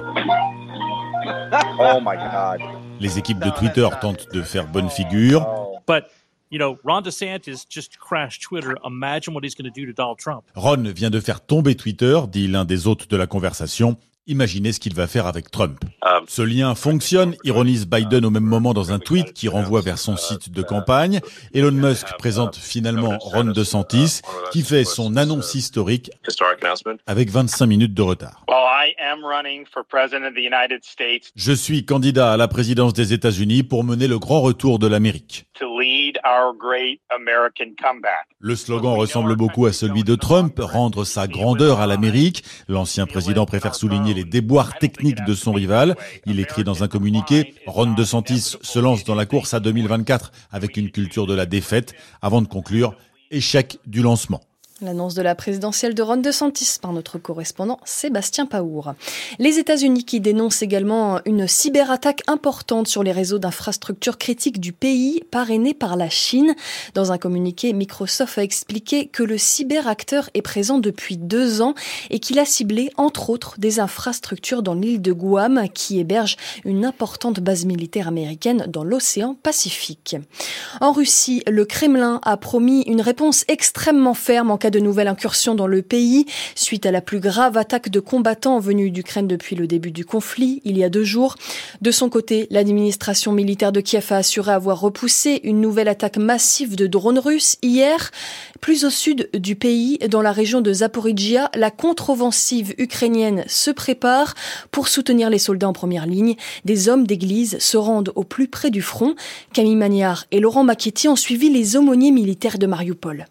Oh 1.78 1.98
my 2.02 2.16
god. 2.16 2.60
Les 3.00 3.18
équipes 3.18 3.38
de 3.38 3.48
Twitter 3.48 3.88
tentent 4.02 4.26
de 4.30 4.42
faire 4.42 4.66
bonne 4.66 4.90
figure. 4.90 5.46
But 5.86 6.04
you 6.50 6.58
know, 6.58 6.76
Ron 6.84 7.00
DeSantis 7.00 7.64
just 7.66 7.96
crashed 7.96 8.42
Twitter. 8.42 8.74
Imagine 8.84 9.32
what 9.32 9.40
he's 9.42 9.54
going 9.54 9.72
to 9.72 9.80
do 9.80 9.86
to 9.86 9.94
Donald 9.94 10.18
Trump. 10.18 10.42
Ron 10.54 10.82
vient 10.94 11.08
de 11.08 11.20
faire 11.20 11.40
tomber 11.40 11.74
Twitter, 11.74 12.20
dit 12.30 12.48
l'un 12.48 12.66
des 12.66 12.86
hôtes 12.86 13.08
de 13.08 13.16
la 13.16 13.26
conversation. 13.26 13.96
Imaginez 14.28 14.72
ce 14.72 14.78
qu'il 14.78 14.94
va 14.94 15.08
faire 15.08 15.26
avec 15.26 15.50
Trump. 15.50 15.80
Ce 16.28 16.42
lien 16.42 16.76
fonctionne, 16.76 17.34
ironise 17.42 17.86
Biden 17.86 18.24
au 18.24 18.30
même 18.30 18.44
moment 18.44 18.72
dans 18.72 18.92
un 18.92 19.00
tweet 19.00 19.32
qui 19.32 19.48
renvoie 19.48 19.80
vers 19.80 19.98
son 19.98 20.16
site 20.16 20.52
de 20.52 20.62
campagne. 20.62 21.18
Elon 21.54 21.72
Musk 21.72 22.06
présente 22.18 22.54
finalement 22.54 23.18
Ron 23.18 23.46
DeSantis, 23.46 24.20
qui 24.52 24.62
fait 24.62 24.84
son 24.84 25.16
annonce 25.16 25.56
historique 25.56 26.12
avec 27.08 27.30
25 27.30 27.66
minutes 27.66 27.94
de 27.94 28.02
retard. 28.02 28.44
Je 31.34 31.52
suis 31.52 31.84
candidat 31.84 32.32
à 32.32 32.36
la 32.36 32.46
présidence 32.46 32.92
des 32.92 33.12
États-Unis 33.12 33.64
pour 33.64 33.82
mener 33.82 34.06
le 34.06 34.20
grand 34.20 34.40
retour 34.40 34.78
de 34.78 34.86
l'Amérique. 34.86 35.46
Le 38.38 38.56
slogan 38.56 38.94
ressemble 38.94 39.36
beaucoup 39.36 39.66
à 39.66 39.72
celui 39.72 40.04
de 40.04 40.14
Trump, 40.14 40.58
rendre 40.58 41.04
sa 41.04 41.26
grandeur 41.26 41.80
à 41.80 41.86
l'Amérique. 41.86 42.44
L'ancien 42.68 43.06
président 43.06 43.46
préfère 43.46 43.74
souligner 43.74 44.14
les 44.14 44.24
déboires 44.24 44.78
techniques 44.78 45.24
de 45.24 45.34
son 45.34 45.52
rival. 45.52 45.96
Il 46.26 46.40
écrit 46.40 46.64
dans 46.64 46.82
un 46.82 46.88
communiqué, 46.88 47.54
Ron 47.66 47.94
DeSantis 47.94 48.56
se 48.60 48.78
lance 48.78 49.04
dans 49.04 49.14
la 49.14 49.26
course 49.26 49.54
à 49.54 49.60
2024 49.60 50.32
avec 50.50 50.76
une 50.76 50.90
culture 50.90 51.26
de 51.26 51.34
la 51.34 51.46
défaite, 51.46 51.94
avant 52.20 52.42
de 52.42 52.48
conclure, 52.48 52.94
échec 53.30 53.78
du 53.86 54.02
lancement. 54.02 54.40
L'annonce 54.82 55.14
de 55.14 55.22
la 55.22 55.36
présidentielle 55.36 55.94
de 55.94 56.02
Ron 56.02 56.16
DeSantis 56.16 56.78
par 56.82 56.92
notre 56.92 57.16
correspondant 57.16 57.78
Sébastien 57.84 58.46
Paour. 58.46 58.94
Les 59.38 59.60
États-Unis 59.60 60.04
qui 60.04 60.18
dénoncent 60.20 60.62
également 60.62 61.20
une 61.24 61.46
cyberattaque 61.46 62.22
importante 62.26 62.88
sur 62.88 63.04
les 63.04 63.12
réseaux 63.12 63.38
d'infrastructures 63.38 64.18
critiques 64.18 64.58
du 64.58 64.72
pays, 64.72 65.22
parrainée 65.30 65.72
par 65.72 65.94
la 65.94 66.08
Chine. 66.08 66.56
Dans 66.94 67.12
un 67.12 67.18
communiqué, 67.18 67.72
Microsoft 67.72 68.38
a 68.38 68.42
expliqué 68.42 69.06
que 69.06 69.22
le 69.22 69.38
cyberacteur 69.38 70.28
est 70.34 70.42
présent 70.42 70.78
depuis 70.78 71.16
deux 71.16 71.62
ans 71.62 71.74
et 72.10 72.18
qu'il 72.18 72.40
a 72.40 72.44
ciblé, 72.44 72.90
entre 72.96 73.30
autres, 73.30 73.54
des 73.58 73.78
infrastructures 73.78 74.64
dans 74.64 74.74
l'île 74.74 75.00
de 75.00 75.12
Guam, 75.12 75.68
qui 75.72 76.00
héberge 76.00 76.36
une 76.64 76.84
importante 76.84 77.38
base 77.38 77.66
militaire 77.66 78.08
américaine 78.08 78.66
dans 78.66 78.82
l'océan 78.82 79.36
Pacifique. 79.44 80.16
En 80.80 80.90
Russie, 80.90 81.44
le 81.46 81.64
Kremlin 81.64 82.20
a 82.24 82.36
promis 82.36 82.82
une 82.82 83.00
réponse 83.00 83.44
extrêmement 83.46 84.14
ferme 84.14 84.50
en 84.50 84.58
cas 84.58 84.71
de 84.72 84.80
nouvelles 84.80 85.06
incursions 85.06 85.54
dans 85.54 85.68
le 85.68 85.82
pays, 85.82 86.26
suite 86.56 86.86
à 86.86 86.90
la 86.90 87.00
plus 87.00 87.20
grave 87.20 87.56
attaque 87.56 87.90
de 87.90 88.00
combattants 88.00 88.58
venus 88.58 88.92
d'Ukraine 88.92 89.28
depuis 89.28 89.54
le 89.54 89.68
début 89.68 89.92
du 89.92 90.04
conflit, 90.04 90.60
il 90.64 90.76
y 90.76 90.82
a 90.82 90.88
deux 90.88 91.04
jours. 91.04 91.36
De 91.80 91.92
son 91.92 92.08
côté, 92.08 92.48
l'administration 92.50 93.30
militaire 93.30 93.70
de 93.70 93.80
Kiev 93.80 94.08
a 94.10 94.16
assuré 94.16 94.50
avoir 94.50 94.80
repoussé 94.80 95.40
une 95.44 95.60
nouvelle 95.60 95.88
attaque 95.88 96.16
massive 96.16 96.74
de 96.74 96.88
drones 96.88 97.20
russes 97.20 97.56
hier. 97.62 98.10
Plus 98.60 98.84
au 98.84 98.90
sud 98.90 99.28
du 99.34 99.54
pays, 99.54 99.98
dans 100.08 100.22
la 100.22 100.32
région 100.32 100.60
de 100.60 100.72
Zaporizhia, 100.72 101.50
la 101.54 101.70
contre-offensive 101.70 102.74
ukrainienne 102.78 103.44
se 103.46 103.70
prépare 103.70 104.34
pour 104.70 104.88
soutenir 104.88 105.30
les 105.30 105.38
soldats 105.38 105.68
en 105.68 105.72
première 105.72 106.06
ligne. 106.06 106.36
Des 106.64 106.88
hommes 106.88 107.06
d'église 107.06 107.58
se 107.58 107.76
rendent 107.76 108.12
au 108.14 108.24
plus 108.24 108.48
près 108.48 108.70
du 108.70 108.82
front. 108.82 109.14
Camille 109.52 109.76
Magnard 109.76 110.24
et 110.30 110.40
Laurent 110.40 110.64
Macchetti 110.64 111.08
ont 111.08 111.16
suivi 111.16 111.50
les 111.50 111.76
aumôniers 111.76 112.12
militaires 112.12 112.58
de 112.58 112.66
Mariupol. 112.66 113.26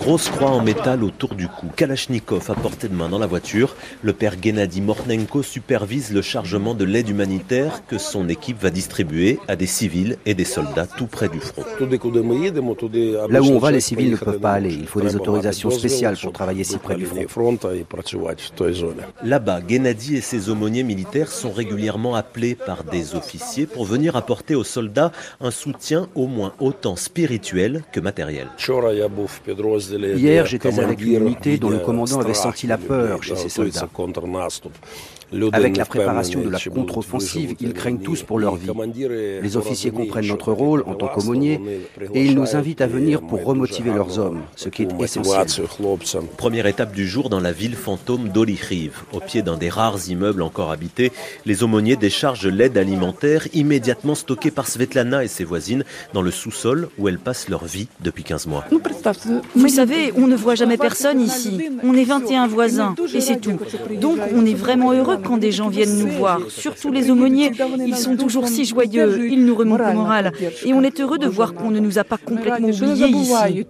Grosse 0.00 0.30
croix 0.30 0.48
en 0.48 0.62
métal 0.62 1.04
autour 1.04 1.34
du 1.34 1.46
cou, 1.46 1.66
Kalachnikov 1.76 2.50
à 2.50 2.54
portée 2.54 2.88
de 2.88 2.94
main 2.94 3.10
dans 3.10 3.18
la 3.18 3.26
voiture. 3.26 3.76
Le 4.00 4.14
père 4.14 4.32
Gennady 4.40 4.80
Mortnenko 4.80 5.42
supervise 5.42 6.10
le 6.10 6.22
chargement 6.22 6.74
de 6.74 6.86
l'aide 6.86 7.10
humanitaire 7.10 7.82
que 7.86 7.98
son 7.98 8.26
équipe 8.30 8.58
va 8.58 8.70
distribuer 8.70 9.38
à 9.46 9.56
des 9.56 9.66
civils 9.66 10.16
et 10.24 10.32
des 10.32 10.46
soldats 10.46 10.86
tout 10.86 11.06
près 11.06 11.28
du 11.28 11.38
front. 11.38 11.64
Là 11.78 13.42
où 13.42 13.48
on 13.48 13.58
va, 13.58 13.70
les 13.70 13.80
civils 13.80 14.12
ne 14.12 14.16
peuvent 14.16 14.40
pas 14.40 14.52
aller. 14.52 14.72
Il 14.72 14.86
faut 14.86 15.02
des 15.02 15.14
autorisations 15.14 15.68
spéciales 15.68 16.16
pour 16.16 16.32
travailler 16.32 16.64
si 16.64 16.78
près 16.78 16.94
du 16.94 17.04
front. 17.04 17.58
Là-bas, 19.22 19.60
Gennady 19.68 20.16
et 20.16 20.22
ses 20.22 20.48
aumôniers 20.48 20.82
militaires 20.82 21.30
sont 21.30 21.52
régulièrement 21.52 22.14
appelés 22.14 22.54
par 22.54 22.84
des 22.84 23.14
officiers 23.16 23.66
pour 23.66 23.84
venir 23.84 24.16
apporter 24.16 24.54
aux 24.54 24.64
soldats 24.64 25.12
un 25.42 25.50
soutien 25.50 26.08
au 26.14 26.26
moins 26.26 26.54
autant 26.58 26.96
spirituel 26.96 27.82
que 27.92 28.00
matériel. 28.00 28.48
Hier, 30.16 30.46
j'étais 30.46 30.78
avec 30.78 31.00
une 31.00 31.14
unité 31.14 31.58
dont 31.58 31.70
le 31.70 31.78
commandant 31.78 32.20
avait 32.20 32.34
senti 32.34 32.66
la 32.66 32.78
peur 32.78 33.22
chez 33.22 33.36
ses 33.36 33.48
soldats. 33.48 33.88
Avec 35.52 35.76
la 35.76 35.84
préparation 35.84 36.40
de 36.40 36.48
la 36.48 36.58
contre-offensive, 36.58 37.54
ils 37.60 37.72
craignent 37.72 38.00
tous 38.00 38.22
pour 38.22 38.38
leur 38.38 38.56
vie. 38.56 38.70
Les 39.42 39.56
officiers 39.56 39.90
comprennent 39.90 40.26
notre 40.26 40.52
rôle 40.52 40.82
en 40.86 40.94
tant 40.94 41.08
qu'aumôniers 41.08 41.60
et 42.14 42.24
ils 42.24 42.34
nous 42.34 42.56
invitent 42.56 42.80
à 42.80 42.86
venir 42.86 43.20
pour 43.20 43.44
remotiver 43.44 43.92
leurs 43.92 44.18
hommes, 44.18 44.40
ce 44.56 44.68
qui 44.68 44.82
est 44.82 45.00
essentiel. 45.00 45.46
Première 46.36 46.66
étape 46.66 46.92
du 46.92 47.06
jour 47.06 47.30
dans 47.30 47.40
la 47.40 47.52
ville 47.52 47.76
fantôme 47.76 48.28
d'Olichriv. 48.30 49.02
Au 49.12 49.20
pied 49.20 49.42
d'un 49.42 49.56
des 49.56 49.68
rares 49.68 50.08
immeubles 50.08 50.42
encore 50.42 50.70
habités, 50.70 51.12
les 51.46 51.62
aumôniers 51.62 51.96
déchargent 51.96 52.46
l'aide 52.46 52.76
alimentaire 52.76 53.46
immédiatement 53.52 54.14
stockée 54.14 54.50
par 54.50 54.66
Svetlana 54.66 55.22
et 55.24 55.28
ses 55.28 55.44
voisines 55.44 55.84
dans 56.12 56.22
le 56.22 56.30
sous-sol 56.30 56.88
où 56.98 57.08
elles 57.08 57.18
passent 57.18 57.48
leur 57.48 57.64
vie 57.64 57.88
depuis 58.00 58.24
15 58.24 58.46
mois. 58.46 58.64
Vous 59.54 59.79
savez, 59.86 60.12
on 60.14 60.26
ne 60.26 60.36
voit 60.36 60.56
jamais 60.56 60.76
personne 60.76 61.20
ici. 61.20 61.70
On 61.82 61.94
est 61.94 62.04
21 62.04 62.46
voisins 62.48 62.94
et 63.14 63.20
c'est 63.20 63.40
tout. 63.40 63.58
Donc 64.00 64.18
on 64.34 64.44
est 64.44 64.54
vraiment 64.54 64.92
heureux 64.92 65.18
quand 65.22 65.38
des 65.38 65.52
gens 65.52 65.68
viennent 65.68 65.98
nous 65.98 66.12
voir, 66.18 66.40
surtout 66.48 66.92
les 66.92 67.10
aumôniers. 67.10 67.52
Ils 67.86 67.96
sont 67.96 68.16
toujours 68.16 68.46
si 68.46 68.66
joyeux, 68.66 69.26
ils 69.30 69.44
nous 69.44 69.54
remontent 69.54 69.88
le 69.88 69.94
moral. 69.94 70.32
Et 70.66 70.74
on 70.74 70.82
est 70.82 71.00
heureux 71.00 71.18
de 71.18 71.26
voir 71.26 71.54
qu'on 71.54 71.70
ne 71.70 71.80
nous 71.80 71.98
a 71.98 72.04
pas 72.04 72.18
complètement 72.18 72.68
oubliés 72.68 73.08
ici. 73.08 73.66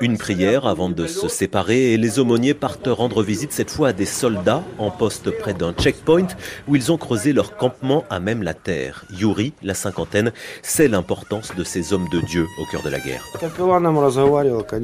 Une 0.00 0.18
prière 0.18 0.66
avant 0.66 0.90
de 0.90 1.06
se 1.06 1.28
séparer 1.28 1.92
et 1.92 1.96
les 1.96 2.18
aumôniers 2.18 2.54
partent 2.54 2.88
rendre 2.88 3.22
visite 3.22 3.52
cette 3.52 3.70
fois 3.70 3.88
à 3.88 3.92
des 3.92 4.04
soldats 4.04 4.64
en 4.78 4.90
poste 4.90 5.30
près 5.30 5.54
d'un 5.54 5.72
checkpoint 5.72 6.26
où 6.66 6.74
ils 6.74 6.90
ont 6.90 6.96
creusé 6.96 7.32
leur 7.32 7.56
campement 7.56 8.04
à 8.10 8.18
même 8.18 8.42
la 8.42 8.54
terre. 8.54 9.04
Yuri, 9.16 9.52
la 9.62 9.74
cinquantaine, 9.74 10.32
sait 10.62 10.88
l'importance 10.88 11.54
de 11.56 11.62
ces 11.62 11.92
hommes 11.92 12.08
de 12.10 12.20
Dieu 12.20 12.46
au 12.60 12.64
cœur 12.64 12.82
de 12.82 12.90
la 12.90 12.98
guerre. 12.98 13.22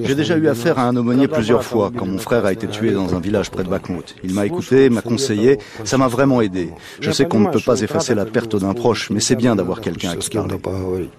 J'ai 0.05 0.15
déjà 0.15 0.37
eu 0.37 0.49
affaire 0.53 0.79
à 0.79 0.85
un 0.87 0.97
aumônier 0.97 1.29
plusieurs 1.29 1.65
fois 1.65 1.91
quand 1.97 2.07
mon 2.07 2.19
frère 2.19 2.45
a 2.45 2.53
été 2.53 2.67
tué 2.69 2.93
dans 2.93 3.15
un 3.15 3.21
village 3.21 3.51
près 3.51 3.65
de 3.65 3.69
Bakhmut. 3.69 4.15
Il 4.23 4.35
m'a 4.35 4.47
écouté, 4.47 4.91
m'a 4.91 5.03
conseillé, 5.03 5.59
ça 5.85 5.99
m'a 5.99 6.09
vraiment 6.09 6.41
aidé. 6.41 6.71
Je 7.01 7.11
sais 7.11 7.25
qu'on 7.25 7.41
ne 7.41 7.49
peut 7.49 7.61
pas 7.65 7.81
effacer 7.81 8.15
la 8.15 8.27
perte 8.27 8.55
d'un 8.57 8.75
proche, 8.75 9.11
mais 9.11 9.21
c'est 9.21 9.37
bien 9.37 9.57
d'avoir 9.57 9.81
quelqu'un 9.81 10.11
à 10.11 10.17
qui 10.17 10.37
parler. 10.63 11.11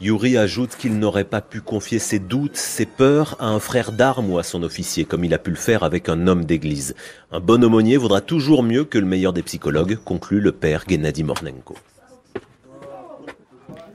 Yuri 0.00 0.36
ajoute 0.36 0.76
qu'il 0.76 0.98
n'aurait 0.98 1.24
pas 1.24 1.40
pu 1.40 1.60
confier 1.60 1.98
ses 1.98 2.18
doutes, 2.18 2.56
ses 2.56 2.84
peurs 2.84 3.36
à 3.38 3.46
un 3.46 3.60
frère 3.60 3.92
d'armes 3.92 4.28
ou 4.30 4.38
à 4.38 4.42
son 4.42 4.62
officier, 4.62 5.04
comme 5.04 5.24
il 5.24 5.32
a 5.32 5.38
pu 5.38 5.50
le 5.50 5.56
faire 5.56 5.82
avec 5.84 6.08
un 6.08 6.26
homme 6.26 6.44
d'église. 6.44 6.94
Un 7.30 7.40
bon 7.40 7.62
aumônier 7.62 7.96
vaudra 7.96 8.20
toujours 8.20 8.62
mieux 8.64 8.84
que 8.84 8.98
le 8.98 9.06
meilleur 9.06 9.32
des 9.32 9.42
psychologues, 9.42 9.96
conclut 10.04 10.40
le 10.40 10.52
père 10.52 10.84
Gennady 10.86 11.22
Mornenko. 11.22 11.76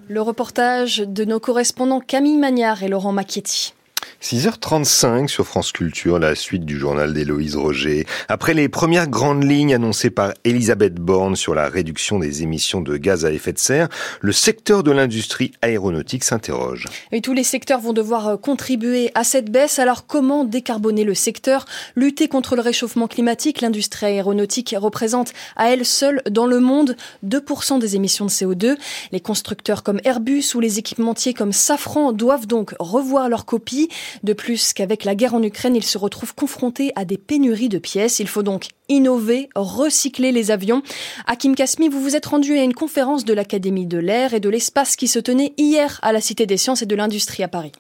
Le 0.08 0.22
reportage 0.22 1.04
de 1.06 1.26
nos 1.26 1.40
correspondants 1.40 2.00
Camille 2.00 2.38
Magnard 2.38 2.82
et 2.82 2.88
Laurent 2.88 3.12
Macchietti. 3.12 3.74
6h35 4.22 5.28
sur 5.28 5.46
France 5.46 5.72
Culture, 5.72 6.20
la 6.20 6.36
suite 6.36 6.66
du 6.66 6.78
journal 6.78 7.14
d'Héloïse 7.14 7.56
Roger. 7.56 8.06
Après 8.28 8.54
les 8.54 8.68
premières 8.68 9.08
grandes 9.08 9.44
lignes 9.44 9.74
annoncées 9.74 10.10
par 10.10 10.34
Elisabeth 10.44 10.96
Borne 10.96 11.36
sur 11.36 11.56
la 11.56 11.70
réduction 11.70 12.20
des 12.20 12.44
émissions 12.44 12.82
de 12.82 12.98
gaz 12.98 13.26
à 13.26 13.32
effet 13.32 13.54
de 13.54 13.60
serre, 13.60 13.88
le 14.20 14.32
secteur 14.32 14.84
de 14.84 14.92
l'industrie 14.92 15.52
aéronautique 15.62 16.24
s'interroge. 16.24 16.86
Et 17.12 17.22
tous 17.22 17.34
les 17.34 17.44
secteurs 17.44 17.80
vont 17.80 17.94
devoir 17.94 18.28
euh, 18.28 18.38
contribuer 18.38 19.12
à 19.16 19.24
cette 19.24 19.52
baisse. 19.52 19.80
Alors 19.80 20.06
comment 20.06 20.44
décarboner 20.44 21.04
le 21.04 21.14
secteur? 21.14 21.66
Lutter 21.96 22.28
contre 22.28 22.56
le 22.56 22.62
réchauffement 22.62 23.08
climatique, 23.08 23.62
l'industrie 23.62 24.08
aéronautique 24.08 24.76
représente 24.78 25.34
à 25.56 25.70
elle 25.70 25.86
seule 25.86 26.22
dans 26.30 26.46
le 26.46 26.60
monde 26.60 26.98
2% 27.26 27.80
des 27.80 27.96
émissions 27.96 28.26
de 28.26 28.32
CO2. 28.32 28.78
Les 29.12 29.22
constructeurs 29.22 29.84
comme 29.84 30.02
Airbus 30.04 30.56
ou 30.56 30.60
les 30.60 30.80
équipementiers 30.80 31.34
comme 31.34 31.54
Safran 31.54 32.12
doivent 32.12 32.48
donc 32.48 32.76
revoir 32.80 33.30
leur 33.30 33.46
copie. 33.46 33.89
De 34.24 34.34
plus 34.34 34.74
qu'avec 34.74 35.04
la 35.04 35.16
guerre 35.16 35.36
en 35.36 35.44
Ukraine, 35.44 35.76
ils 35.76 35.84
se 35.84 35.98
retrouvent 35.98 36.36
confrontés 36.36 36.92
à 36.96 37.06
des 37.06 37.18
pénuries 37.18 37.70
de 37.70 37.80
pièces. 37.80 38.20
Il 38.20 38.28
faut 38.28 38.44
donc 38.44 38.68
innover, 38.88 39.50
recycler 39.56 40.32
les 40.32 40.52
avions. 40.52 40.82
Hakim 41.28 41.56
Kasmi, 41.56 41.90
vous 41.90 42.02
vous 42.02 42.16
êtes 42.16 42.26
rendu 42.26 42.58
à 42.58 42.64
une 42.64 42.74
conférence 42.74 43.26
de 43.26 43.34
l'Académie 43.34 43.86
de 43.86 43.98
l'air 43.98 44.34
et 44.34 44.40
de 44.40 44.50
l'espace 44.50 44.96
qui 44.96 45.08
se 45.08 45.20
tenait 45.20 45.54
hier 45.58 46.00
à 46.02 46.12
la 46.12 46.22
Cité 46.22 46.46
des 46.46 46.58
sciences 46.58 46.82
et 46.82 46.86
de 46.86 46.96
l'industrie 46.96 47.44
à 47.44 47.48
Paris. 47.48 47.72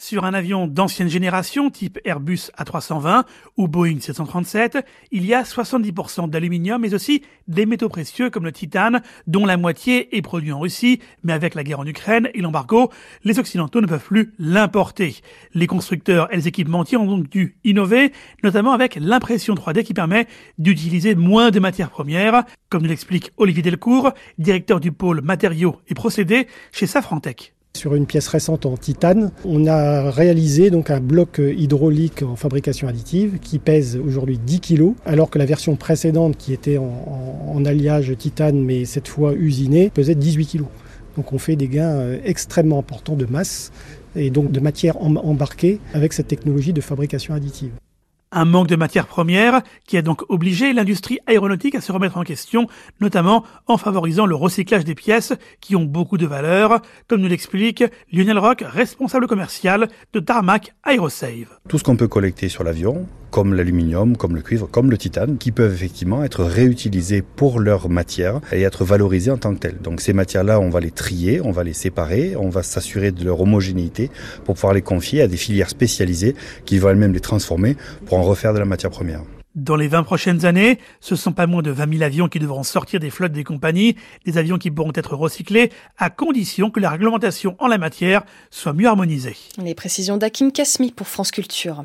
Sur 0.00 0.24
un 0.24 0.32
avion 0.32 0.68
d'ancienne 0.68 1.08
génération, 1.08 1.70
type 1.70 1.98
Airbus 2.04 2.52
A320 2.56 3.24
ou 3.56 3.66
Boeing 3.66 3.98
737, 3.98 4.78
il 5.10 5.26
y 5.26 5.34
a 5.34 5.42
70% 5.42 6.30
d'aluminium, 6.30 6.80
mais 6.80 6.94
aussi 6.94 7.22
des 7.48 7.66
métaux 7.66 7.88
précieux 7.88 8.30
comme 8.30 8.44
le 8.44 8.52
titane, 8.52 9.02
dont 9.26 9.44
la 9.44 9.56
moitié 9.56 10.16
est 10.16 10.22
produit 10.22 10.52
en 10.52 10.60
Russie, 10.60 11.00
mais 11.24 11.32
avec 11.32 11.56
la 11.56 11.64
guerre 11.64 11.80
en 11.80 11.84
Ukraine 11.86 12.28
et 12.32 12.40
l'embargo, 12.42 12.92
les 13.24 13.40
Occidentaux 13.40 13.80
ne 13.80 13.88
peuvent 13.88 14.04
plus 14.04 14.32
l'importer. 14.38 15.16
Les 15.52 15.66
constructeurs 15.66 16.32
et 16.32 16.36
les 16.36 16.46
équipementiers 16.46 16.96
ont 16.96 17.06
donc 17.06 17.28
dû 17.28 17.56
innover, 17.64 18.12
notamment 18.44 18.74
avec 18.74 18.94
l'impression 19.00 19.56
3D 19.56 19.82
qui 19.82 19.94
permet 19.94 20.28
d'utiliser 20.58 21.16
moins 21.16 21.50
de 21.50 21.58
matières 21.58 21.90
premières, 21.90 22.44
comme 22.70 22.82
nous 22.82 22.88
l'explique 22.88 23.32
Olivier 23.36 23.64
Delcourt, 23.64 24.12
directeur 24.38 24.78
du 24.78 24.92
pôle 24.92 25.22
matériaux 25.22 25.80
et 25.88 25.94
procédés 25.94 26.46
chez 26.70 26.86
Safrantech. 26.86 27.57
Sur 27.78 27.94
une 27.94 28.06
pièce 28.06 28.26
récente 28.26 28.66
en 28.66 28.76
titane, 28.76 29.30
on 29.44 29.68
a 29.68 30.10
réalisé 30.10 30.68
donc 30.68 30.90
un 30.90 30.98
bloc 30.98 31.40
hydraulique 31.40 32.24
en 32.24 32.34
fabrication 32.34 32.88
additive 32.88 33.38
qui 33.40 33.60
pèse 33.60 33.96
aujourd'hui 34.04 34.36
10 34.36 34.60
kg, 34.60 34.94
alors 35.06 35.30
que 35.30 35.38
la 35.38 35.46
version 35.46 35.76
précédente 35.76 36.36
qui 36.36 36.52
était 36.52 36.76
en, 36.76 37.64
alliage 37.64 38.16
titane 38.18 38.60
mais 38.60 38.84
cette 38.84 39.06
fois 39.06 39.32
usinée 39.32 39.90
pesait 39.90 40.16
18 40.16 40.46
kg. 40.46 40.64
Donc 41.16 41.32
on 41.32 41.38
fait 41.38 41.54
des 41.54 41.68
gains 41.68 41.98
euh, 41.98 42.18
extrêmement 42.24 42.80
importants 42.80 43.14
de 43.14 43.26
masse 43.26 43.70
et 44.16 44.30
donc 44.30 44.50
de 44.50 44.58
matière 44.58 45.00
embarquée 45.00 45.78
avec 45.94 46.14
cette 46.14 46.26
technologie 46.26 46.72
de 46.72 46.80
fabrication 46.80 47.32
additive. 47.32 47.70
Un 48.30 48.44
manque 48.44 48.66
de 48.66 48.76
matières 48.76 49.06
premières 49.06 49.62
qui 49.86 49.96
a 49.96 50.02
donc 50.02 50.22
obligé 50.28 50.72
l'industrie 50.72 51.18
aéronautique 51.26 51.74
à 51.74 51.80
se 51.80 51.92
remettre 51.92 52.18
en 52.18 52.24
question, 52.24 52.66
notamment 53.00 53.44
en 53.66 53.78
favorisant 53.78 54.26
le 54.26 54.34
recyclage 54.34 54.84
des 54.84 54.94
pièces 54.94 55.32
qui 55.60 55.76
ont 55.76 55.84
beaucoup 55.84 56.18
de 56.18 56.26
valeur, 56.26 56.82
comme 57.06 57.22
nous 57.22 57.28
l'explique 57.28 57.84
Lionel 58.12 58.38
Rock, 58.38 58.64
responsable 58.66 59.26
commercial 59.26 59.88
de 60.12 60.20
Tarmac 60.20 60.74
Aerosave. 60.86 61.58
Tout 61.68 61.78
ce 61.78 61.84
qu'on 61.84 61.96
peut 61.96 62.08
collecter 62.08 62.48
sur 62.48 62.64
l'avion, 62.64 63.06
comme 63.30 63.54
l'aluminium, 63.54 64.16
comme 64.16 64.34
le 64.34 64.42
cuivre, 64.42 64.68
comme 64.70 64.90
le 64.90 64.98
titane, 64.98 65.38
qui 65.38 65.52
peuvent 65.52 65.72
effectivement 65.72 66.24
être 66.24 66.44
réutilisés 66.44 67.22
pour 67.22 67.60
leur 67.60 67.88
matière 67.88 68.40
et 68.52 68.62
être 68.62 68.84
valorisés 68.84 69.30
en 69.30 69.36
tant 69.36 69.54
que 69.54 69.60
tels. 69.60 69.78
Donc 69.78 70.00
ces 70.00 70.12
matières-là, 70.12 70.60
on 70.60 70.70
va 70.70 70.80
les 70.80 70.90
trier, 70.90 71.40
on 71.40 71.50
va 71.50 71.64
les 71.64 71.72
séparer, 71.72 72.36
on 72.36 72.48
va 72.48 72.62
s'assurer 72.62 73.12
de 73.12 73.24
leur 73.24 73.40
homogénéité 73.40 74.10
pour 74.44 74.54
pouvoir 74.54 74.74
les 74.74 74.82
confier 74.82 75.22
à 75.22 75.28
des 75.28 75.36
filières 75.36 75.70
spécialisées 75.70 76.34
qui 76.64 76.78
vont 76.78 76.90
elles-mêmes 76.90 77.12
les 77.12 77.20
transformer 77.20 77.76
pour 78.06 78.18
en 78.18 78.22
refaire 78.22 78.54
de 78.54 78.58
la 78.58 78.64
matière 78.64 78.90
première. 78.90 79.22
Dans 79.58 79.74
les 79.74 79.88
20 79.88 80.04
prochaines 80.04 80.46
années, 80.46 80.78
ce 81.00 81.16
sont 81.16 81.32
pas 81.32 81.48
moins 81.48 81.62
de 81.62 81.72
20 81.72 81.94
000 81.94 82.04
avions 82.04 82.28
qui 82.28 82.38
devront 82.38 82.62
sortir 82.62 83.00
des 83.00 83.10
flottes 83.10 83.32
des 83.32 83.42
compagnies, 83.42 83.96
des 84.24 84.38
avions 84.38 84.56
qui 84.56 84.70
pourront 84.70 84.92
être 84.94 85.16
recyclés 85.16 85.72
à 85.98 86.10
condition 86.10 86.70
que 86.70 86.78
la 86.78 86.90
réglementation 86.90 87.56
en 87.58 87.66
la 87.66 87.76
matière 87.76 88.22
soit 88.52 88.72
mieux 88.72 88.86
harmonisée. 88.86 89.36
Les 89.60 89.74
précisions 89.74 90.16
d'Akim 90.16 90.52
Kasmi 90.52 90.92
pour 90.92 91.08
France 91.08 91.32
Culture. 91.32 91.82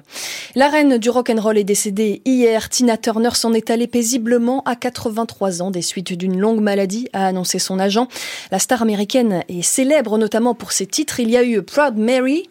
La 0.53 0.69
reine 0.69 0.99
du 0.99 1.09
rock'n'roll 1.09 1.57
est 1.57 1.63
décédée 1.63 2.21
hier. 2.25 2.69
Tina 2.69 2.95
Turner 2.95 3.31
s'en 3.31 3.53
est 3.53 3.71
allée 3.71 3.87
paisiblement 3.87 4.61
à 4.65 4.75
83 4.75 5.63
ans 5.63 5.71
des 5.71 5.81
suites 5.81 6.13
d'une 6.13 6.39
longue 6.39 6.61
maladie, 6.61 7.07
a 7.11 7.25
annoncé 7.25 7.57
son 7.57 7.79
agent. 7.79 8.07
La 8.51 8.59
star 8.59 8.83
américaine 8.83 9.43
est 9.49 9.63
célèbre 9.63 10.19
notamment 10.19 10.53
pour 10.53 10.73
ses 10.73 10.85
titres. 10.85 11.19
Il 11.19 11.31
y 11.31 11.37
a 11.37 11.43
eu 11.43 11.63
Proud 11.63 11.97
Mary, 11.97 12.47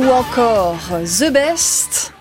ou 0.00 0.04
encore 0.06 0.78
The 1.04 1.30
Best. 1.30 2.12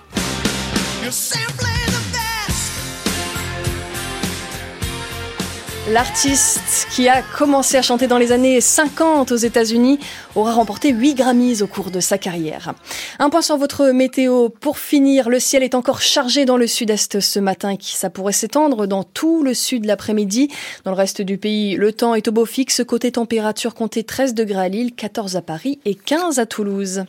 L'artiste 5.90 6.88
qui 6.92 7.08
a 7.08 7.22
commencé 7.22 7.78
à 7.78 7.82
chanter 7.82 8.08
dans 8.08 8.18
les 8.18 8.32
années 8.34 8.60
50 8.60 9.32
aux 9.32 9.38
États-Unis 9.38 9.98
aura 10.36 10.54
remporté 10.54 10.92
8 10.92 11.16
Grammys 11.16 11.62
au 11.62 11.68
cours 11.68 11.90
de 11.90 12.02
sa 12.02 12.18
carrière. 12.18 12.74
Un 13.18 13.30
point 13.30 13.42
sur 13.42 13.58
votre 13.58 13.88
météo. 13.92 14.50
Pour 14.50 14.78
finir, 14.78 15.30
le 15.30 15.40
ciel 15.40 15.64
est 15.64 15.74
encore 15.74 16.02
chargé 16.02 16.44
dans 16.44 16.58
le 16.58 16.68
sud-est 16.68 17.22
ce 17.22 17.40
matin 17.40 17.76
ça 17.82 18.10
pourrait 18.10 18.34
s'étendre 18.34 18.88
dans 18.88 19.04
tout 19.04 19.42
le 19.42 19.54
sud 19.54 19.86
l'après-midi. 19.86 20.50
Dans 20.84 20.92
le 20.92 20.98
reste 20.98 21.22
du 21.22 21.38
pays, 21.38 21.76
le 21.76 21.94
temps 21.94 22.14
est 22.14 22.28
au 22.28 22.34
beau 22.34 22.46
fixe. 22.46 22.84
Côté 22.86 23.14
température, 23.14 23.74
comptez 23.74 24.04
13 24.04 24.34
degrés 24.34 24.66
à 24.66 24.70
Lille, 24.70 24.94
14 24.94 25.38
à 25.38 25.42
Paris 25.42 25.80
et 25.86 25.96
15 25.96 26.40
à 26.40 26.46
Toulouse. 26.46 27.06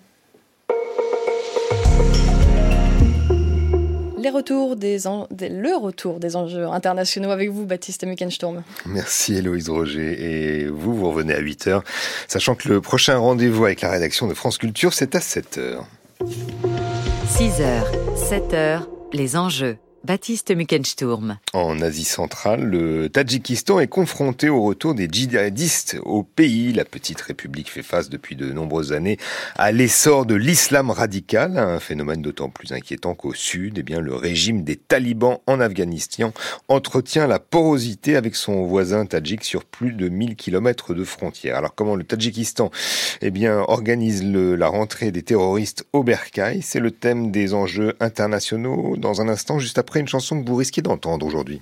Les 4.18 4.28
retours 4.28 4.76
des 4.76 4.98
le 4.98 5.76
retour 5.76 6.20
des 6.20 6.36
enjeux 6.36 6.66
internationaux 6.66 7.30
avec 7.30 7.50
vous, 7.50 7.64
Baptiste 7.64 8.04
Mückensturm. 8.04 8.62
Merci 8.86 9.34
Héloïse 9.34 9.70
Roger. 9.70 10.60
Et 10.60 10.66
vous, 10.66 10.94
vous 10.94 11.08
revenez 11.08 11.34
à 11.34 11.40
8h, 11.40 11.82
sachant 12.28 12.54
que 12.54 12.68
le 12.68 12.80
prochain 12.80 13.16
rendez-vous 13.16 13.64
avec 13.64 13.80
la 13.80 13.90
rédaction 13.90 14.26
de 14.26 14.34
France 14.34 14.58
Culture, 14.58 14.92
c'est 14.92 15.14
à 15.14 15.20
7h. 15.20 15.78
6h, 17.28 17.82
7h, 18.14 18.82
les 19.14 19.36
enjeux. 19.36 19.78
Baptiste 20.02 20.56
Mückensturm. 20.56 21.36
En 21.52 21.82
Asie 21.82 22.04
centrale, 22.04 22.64
le 22.64 23.10
Tadjikistan 23.10 23.80
est 23.80 23.86
confronté 23.86 24.48
au 24.48 24.62
retour 24.62 24.94
des 24.94 25.08
djihadistes 25.12 25.98
au 26.04 26.22
pays. 26.22 26.72
La 26.72 26.86
petite 26.86 27.20
république 27.20 27.70
fait 27.70 27.82
face 27.82 28.08
depuis 28.08 28.34
de 28.34 28.50
nombreuses 28.50 28.94
années 28.94 29.18
à 29.56 29.72
l'essor 29.72 30.24
de 30.24 30.34
l'islam 30.34 30.90
radical, 30.90 31.58
un 31.58 31.80
phénomène 31.80 32.22
d'autant 32.22 32.48
plus 32.48 32.72
inquiétant 32.72 33.14
qu'au 33.14 33.34
sud, 33.34 33.76
eh 33.76 33.82
bien, 33.82 34.00
le 34.00 34.14
régime 34.14 34.64
des 34.64 34.76
talibans 34.76 35.40
en 35.46 35.60
Afghanistan 35.60 36.32
entretient 36.68 37.26
la 37.26 37.38
porosité 37.38 38.16
avec 38.16 38.36
son 38.36 38.64
voisin 38.64 39.04
tadjik 39.04 39.44
sur 39.44 39.66
plus 39.66 39.92
de 39.92 40.08
1000 40.08 40.34
kilomètres 40.34 40.94
de 40.94 41.04
frontières. 41.04 41.56
Alors 41.56 41.74
comment 41.74 41.94
le 41.94 42.04
Tadjikistan 42.04 42.70
eh 43.20 43.30
bien, 43.30 43.58
organise 43.58 44.24
la 44.24 44.66
rentrée 44.68 45.12
des 45.12 45.22
terroristes 45.22 45.84
au 45.92 46.04
Bercail? 46.04 46.62
C'est 46.62 46.80
le 46.80 46.90
thème 46.90 47.30
des 47.30 47.52
enjeux 47.52 47.96
internationaux 48.00 48.96
dans 48.96 49.20
un 49.20 49.28
instant, 49.28 49.58
juste 49.58 49.76
après 49.76 49.89
après 49.90 49.98
une 49.98 50.06
chanson 50.06 50.40
que 50.40 50.48
vous 50.48 50.54
risquez 50.54 50.82
d'entendre 50.82 51.26
aujourd'hui. 51.26 51.60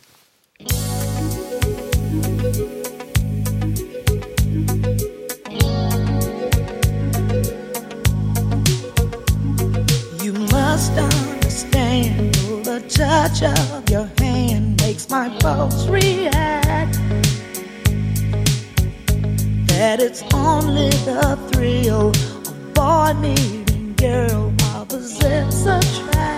You 10.23 10.35
must 10.53 10.93
understand 10.99 12.35
the 12.65 12.83
touch 12.91 13.43
of 13.43 13.89
your 13.89 14.07
hand 14.19 14.79
makes 14.83 15.09
my 15.09 15.31
pulse 15.41 15.89
react. 15.89 16.99
That 19.69 20.01
it's 20.01 20.23
only 20.35 20.91
the 21.07 21.39
thrill 21.51 22.11
of 22.11 22.75
boy 22.75 23.15
meeting 23.23 23.95
girl 23.97 24.53
opposites 24.75 25.65
attract. 25.65 26.38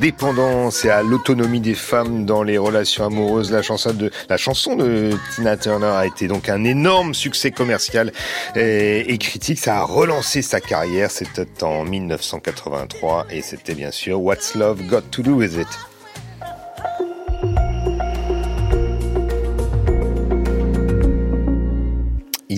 L'indépendance 0.00 0.86
et 0.86 0.90
à 0.90 1.02
l'autonomie 1.02 1.60
des 1.60 1.74
femmes 1.74 2.24
dans 2.24 2.42
les 2.42 2.56
relations 2.56 3.04
amoureuses. 3.04 3.52
La 3.52 3.60
chanson 3.60 4.74
de, 4.74 5.10
Tina 5.34 5.58
Turner 5.58 5.92
a 5.94 6.06
été 6.06 6.26
donc 6.26 6.48
un 6.48 6.64
énorme 6.64 7.12
succès 7.12 7.50
commercial 7.50 8.10
et 8.56 9.18
critique. 9.18 9.58
Ça 9.58 9.80
a 9.80 9.82
relancé 9.82 10.40
sa 10.40 10.60
carrière. 10.60 11.10
C'était 11.10 11.62
en 11.62 11.84
1983 11.84 13.26
et 13.30 13.42
c'était 13.42 13.74
bien 13.74 13.90
sûr 13.90 14.22
What's 14.22 14.54
Love 14.54 14.82
Got 14.86 15.02
to 15.10 15.22
Do 15.22 15.32
With 15.32 15.54
It? 15.54 15.89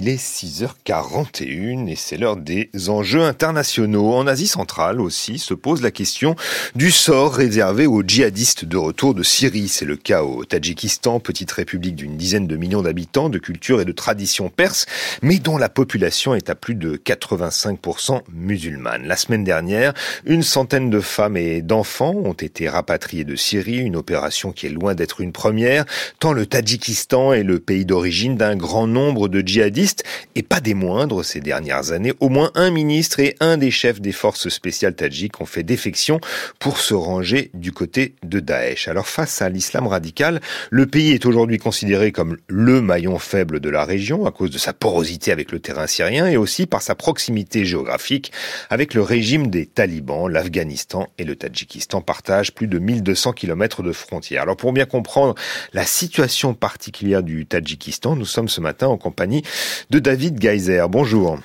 Il 0.05 0.09
est 0.09 0.17
6h41 0.17 1.87
et 1.87 1.95
c'est 1.95 2.17
l'heure 2.17 2.37
des 2.37 2.71
enjeux 2.89 3.23
internationaux. 3.23 4.15
En 4.15 4.27
Asie 4.27 4.49
centrale 4.49 5.01
aussi 5.01 5.39
se 5.39 5.55
pose 5.55 5.81
la 5.81 5.93
question 5.93 6.35
du 6.75 6.91
sort 6.91 7.33
réservé 7.33 7.87
aux 7.87 8.03
djihadistes 8.03 8.65
de 8.65 8.77
retour 8.77 9.15
de 9.15 9.23
Syrie. 9.23 9.69
C'est 9.69 9.85
le 9.85 9.95
cas 9.95 10.25
au 10.25 10.45
Tadjikistan, 10.45 11.21
petite 11.21 11.53
république 11.53 11.95
d'une 11.95 12.17
dizaine 12.17 12.49
de 12.49 12.57
millions 12.57 12.83
d'habitants, 12.83 13.29
de 13.29 13.39
culture 13.39 13.81
et 13.81 13.85
de 13.85 13.93
tradition 13.93 14.49
perse, 14.49 14.87
mais 15.23 15.39
dont 15.39 15.57
la 15.57 15.69
population 15.69 16.35
est 16.35 16.51
à 16.51 16.57
plus 16.57 16.75
de 16.75 16.97
85% 16.97 18.23
musulmane. 18.33 19.07
La 19.07 19.17
semaine 19.17 19.45
dernière, 19.45 19.95
une 20.27 20.43
centaine 20.43 20.91
de 20.91 20.99
femmes 20.99 21.37
et 21.37 21.63
d'enfants 21.63 22.17
ont 22.25 22.33
été 22.33 22.69
rapatriés 22.69 23.23
de 23.23 23.37
Syrie, 23.37 23.79
une 23.79 23.95
opération 23.95 24.51
qui 24.51 24.67
est 24.67 24.71
loin 24.71 24.97
d'être 24.97 25.21
une 25.21 25.31
première, 25.31 25.85
tant 26.19 26.33
le 26.33 26.45
Tadjikistan 26.45 27.33
est 27.35 27.45
le 27.45 27.61
pays 27.61 27.85
d'origine 27.85 28.35
d'un 28.35 28.57
grand 28.57 28.89
nombre 28.89 29.29
de 29.29 29.41
djihadistes 29.47 29.92
et 30.35 30.43
pas 30.43 30.61
des 30.61 30.75
moindres 30.75 31.25
ces 31.25 31.41
dernières 31.41 31.93
années. 31.93 32.13
Au 32.21 32.29
moins 32.29 32.51
un 32.55 32.71
ministre 32.71 33.21
et 33.21 33.37
un 33.41 33.57
des 33.57 33.71
chefs 33.71 34.01
des 34.01 34.13
forces 34.13 34.49
spéciales 34.49 34.95
tadjiques 34.95 35.41
ont 35.41 35.47
fait 35.47 35.63
défection 35.63 36.21
pour 36.59 36.79
se 36.79 36.95
ranger 36.95 37.51
du 37.55 37.73
côté 37.73 38.15
de 38.23 38.41
Daesh. 38.41 38.89
Alors 38.89 39.09
face 39.09 39.43
à 39.43 39.49
l'islam 39.49 39.87
radical, 39.87 40.41
le 40.71 40.87
pays 40.87 41.13
est 41.13 41.27
aujourd'hui 41.27 41.59
considéré 41.59 42.13
comme 42.13 42.37
le 42.49 42.81
maillon 42.81 43.19
faible 43.19 43.61
de 43.61 43.71
la 43.71 43.85
région 43.85 44.27
à 44.27 44.31
cause 44.31 44.51
de 44.51 44.59
sa 44.59 44.73
porosité 44.73 45.33
avec 45.33 45.53
le 45.53 45.61
terrain 45.61 45.87
syrien 45.87 46.27
et 46.27 46.37
aussi 46.37 46.67
par 46.67 46.83
sa 46.83 46.95
proximité 46.95 47.65
géographique 47.65 48.33
avec 48.71 48.95
le 48.95 49.03
régime 49.03 49.49
des 49.49 49.67
talibans. 49.67 50.29
L'Afghanistan 50.29 51.09
et 51.19 51.25
le 51.25 51.37
Tadjikistan 51.37 52.01
partagent 52.01 52.53
plus 52.53 52.67
de 52.67 52.79
1200 52.79 53.33
kilomètres 53.33 53.83
de 53.83 53.93
frontières. 53.93 54.43
Alors 54.43 54.57
pour 54.57 54.73
bien 54.73 54.85
comprendre 54.85 55.35
la 55.73 55.85
situation 55.85 56.55
particulière 56.55 57.23
du 57.23 57.47
Tadjikistan, 57.47 58.17
nous 58.17 58.25
sommes 58.25 58.49
ce 58.49 58.61
matin 58.61 58.87
en 58.89 58.97
compagnie 58.97 59.43
de 59.91 59.99
David 59.99 60.39
Geiser. 60.39 60.85
Bonjour. 60.89 61.39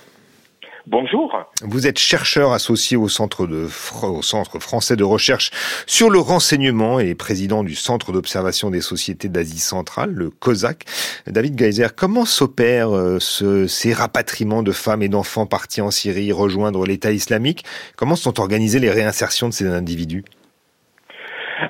Bonjour. 0.90 1.36
Vous 1.64 1.86
êtes 1.86 2.00
chercheur 2.00 2.54
associé 2.54 2.96
au 2.96 3.10
Centre, 3.10 3.46
de, 3.46 3.68
au 4.04 4.22
Centre 4.22 4.60
français 4.60 4.96
de 4.96 5.04
recherche 5.04 5.52
sur 5.86 6.10
le 6.10 6.20
renseignement 6.20 7.02
et 7.02 7.14
président 7.14 7.66
du 7.66 7.76
Centre 7.76 8.14
d'observation 8.14 8.70
des 8.70 8.80
sociétés 8.80 9.28
d'Asie 9.28 9.60
centrale, 9.60 10.12
le 10.12 10.30
COSAC. 10.30 10.86
David 11.28 11.56
Geiser, 11.56 11.88
comment 11.94 12.24
s'opèrent 12.24 12.96
euh, 12.96 13.18
ce, 13.20 13.68
ces 13.68 13.92
rapatriements 13.92 14.64
de 14.64 14.72
femmes 14.72 15.04
et 15.04 15.10
d'enfants 15.10 15.46
partis 15.46 15.82
en 15.82 15.92
Syrie 15.92 16.32
rejoindre 16.32 16.86
l'État 16.86 17.12
islamique? 17.12 17.66
Comment 17.98 18.16
sont 18.16 18.40
organisées 18.40 18.80
les 18.80 18.92
réinsertions 18.92 19.50
de 19.50 19.54
ces 19.54 19.68
individus? 19.68 20.24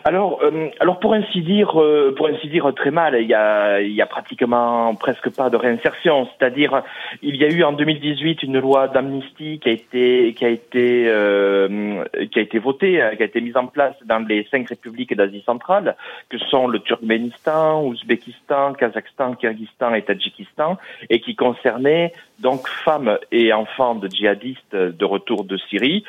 Alors, 0.04 0.40
euh, 0.42 0.70
alors 0.80 1.00
pour 1.00 1.14
ainsi 1.14 1.42
dire, 1.42 1.80
euh, 1.82 2.14
pour 2.16 2.28
ainsi 2.28 2.48
dire 2.48 2.72
très 2.76 2.92
mal, 2.92 3.18
il 3.20 3.28
y 3.28 3.34
a, 3.34 3.82
il 3.82 3.94
y 3.94 4.02
a 4.02 4.06
pratiquement 4.06 4.94
presque 4.96 5.30
pas 5.30 5.50
de 5.50 5.58
réinsertion. 5.58 6.28
C'est-à-dire, 6.28 6.84
il 7.22 7.36
y 7.36 7.46
a 7.46 7.50
eu 7.50 7.64
en 7.64 7.74
2018 7.74 8.44
une 8.44 8.60
loi 8.60 8.88
d'amnistie 8.88 9.60
qui 9.60 9.70
a 9.70 9.72
été, 9.72 10.34
qui 10.34 10.46
a 10.46 10.50
été, 10.50 11.06
euh, 11.08 12.04
qui 12.32 12.40
a 12.40 12.42
été 12.42 12.60
votée, 12.60 13.04
qui 13.18 13.24
a 13.24 13.26
été 13.26 13.42
mise 13.42 13.58
en 13.58 13.68
place 13.68 13.96
dans 14.06 14.26
les 14.28 14.48
cinq 14.52 14.70
républiques 14.70 15.16
d'Asie 15.16 15.44
centrale, 15.46 15.96
que 16.30 16.38
sont 16.38 16.68
le 16.68 16.80
Turkménistan, 16.80 17.84
Ouzbékistan, 17.84 18.74
Kazakhstan, 18.74 19.36
Kyrgyzstan 19.36 19.94
et 19.94 20.02
Tadjikistan, 20.02 20.78
et 21.10 21.20
qui 21.20 21.36
concernait 21.36 22.12
donc 22.40 22.68
femmes 22.86 23.18
et 23.32 23.52
enfants 23.54 23.96
de 23.96 24.08
djihadistes 24.08 24.76
de 24.76 25.06
retour 25.06 25.44
de 25.44 25.58
Syrie. 25.58 26.04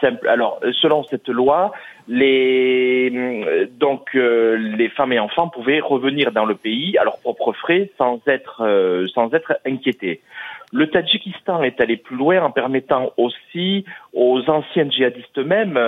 simple, 0.00 0.28
alors, 0.28 0.60
selon 0.80 1.04
cette 1.04 1.28
loi, 1.28 1.72
les 2.08 3.10
euh, 3.14 3.66
donc 3.78 4.10
euh, 4.14 4.56
les 4.56 4.88
femmes 4.88 5.12
et 5.12 5.18
enfants 5.18 5.48
pouvaient 5.48 5.80
revenir 5.80 6.32
dans 6.32 6.44
le 6.44 6.54
pays 6.54 6.98
à 6.98 7.04
leurs 7.04 7.18
propres 7.18 7.52
frais 7.52 7.90
sans 7.96 8.20
être 8.26 8.62
euh, 8.62 9.06
sans 9.14 9.32
être 9.32 9.58
inquiétés. 9.66 10.20
Le 10.72 10.90
Tadjikistan 10.90 11.62
est 11.62 11.80
allé 11.80 11.96
plus 11.96 12.16
loin 12.16 12.42
en 12.42 12.50
permettant 12.50 13.12
aussi 13.16 13.84
aux 14.14 14.40
anciens 14.48 14.88
djihadistes 14.88 15.38
eux-mêmes 15.38 15.78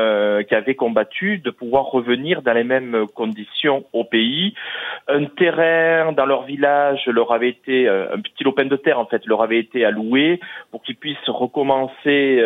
qui 0.49 0.55
avaient 0.55 0.75
combattu 0.75 1.39
de 1.39 1.51
pouvoir 1.51 1.87
revenir 1.87 2.43
dans 2.43 2.53
les 2.53 2.65
mêmes 2.65 3.07
conditions 3.15 3.85
au 3.93 4.05
pays. 4.05 4.55
Un 5.09 5.27
terrain 5.27 6.13
dans 6.13 6.27
leur 6.27 6.45
village 6.45 7.07
leur 7.07 7.33
avait 7.33 7.51
été 7.51 7.89
un 7.89 8.21
petit 8.21 8.45
lopin 8.45 8.65
de 8.65 8.77
terre 8.77 8.99
en 8.99 9.07
fait 9.07 9.25
leur 9.27 9.43
avait 9.43 9.61
été 9.61 9.85
alloué 9.85 10.41
pour 10.71 10.83
qu'ils 10.83 10.97
puissent 10.97 11.17
recommencer 11.29 12.41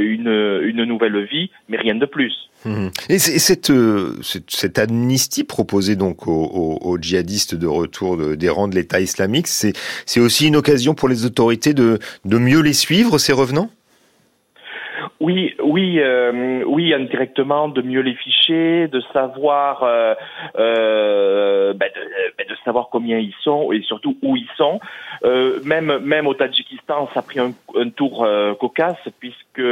une 0.00 0.60
une 0.62 0.84
nouvelle 0.84 1.24
vie, 1.24 1.50
mais 1.68 1.78
rien 1.78 1.94
de 1.94 2.06
plus. 2.06 2.50
Mmh. 2.64 2.88
Et 3.08 3.18
cette, 3.18 3.70
euh, 3.70 4.16
cette, 4.22 4.50
cette, 4.50 4.78
amnistie 4.78 5.42
proposée 5.42 5.96
donc 5.96 6.28
aux, 6.28 6.78
aux, 6.80 6.98
djihadistes 6.98 7.56
de 7.56 7.66
retour 7.66 8.16
de, 8.16 8.36
des 8.36 8.48
rangs 8.48 8.68
de 8.68 8.76
l'État 8.76 9.00
islamique, 9.00 9.48
c'est 9.48 9.74
aussi 10.20 10.46
une 10.46 10.56
occasion 10.56 10.94
pour 10.94 11.08
les 11.08 11.24
autorités 11.24 11.74
de, 11.74 11.98
de 12.24 12.38
mieux 12.38 12.60
les 12.60 12.72
suivre, 12.72 13.18
ces 13.18 13.32
revenants? 13.32 13.70
Oui, 15.22 15.54
oui, 15.62 16.00
euh, 16.00 16.64
oui, 16.66 16.92
indirectement, 16.92 17.68
de 17.68 17.80
mieux 17.80 18.00
les 18.00 18.14
ficher, 18.14 18.88
de 18.88 19.00
savoir, 19.12 19.84
euh, 19.84 20.14
euh, 20.58 21.72
ben 21.74 21.88
ben 22.36 22.46
de, 22.48 22.56
savoir 22.64 22.88
combien 22.90 23.18
ils 23.18 23.34
sont 23.42 23.70
et 23.70 23.82
surtout 23.82 24.16
où 24.22 24.36
ils 24.36 24.48
sont. 24.56 24.80
Même, 25.64 25.98
même 25.98 26.26
au 26.26 26.34
Tadjikistan, 26.34 27.08
ça 27.14 27.20
a 27.20 27.22
pris 27.22 27.38
un, 27.38 27.52
tour 27.90 28.26
cocasse 28.58 29.08
puisque 29.20 29.62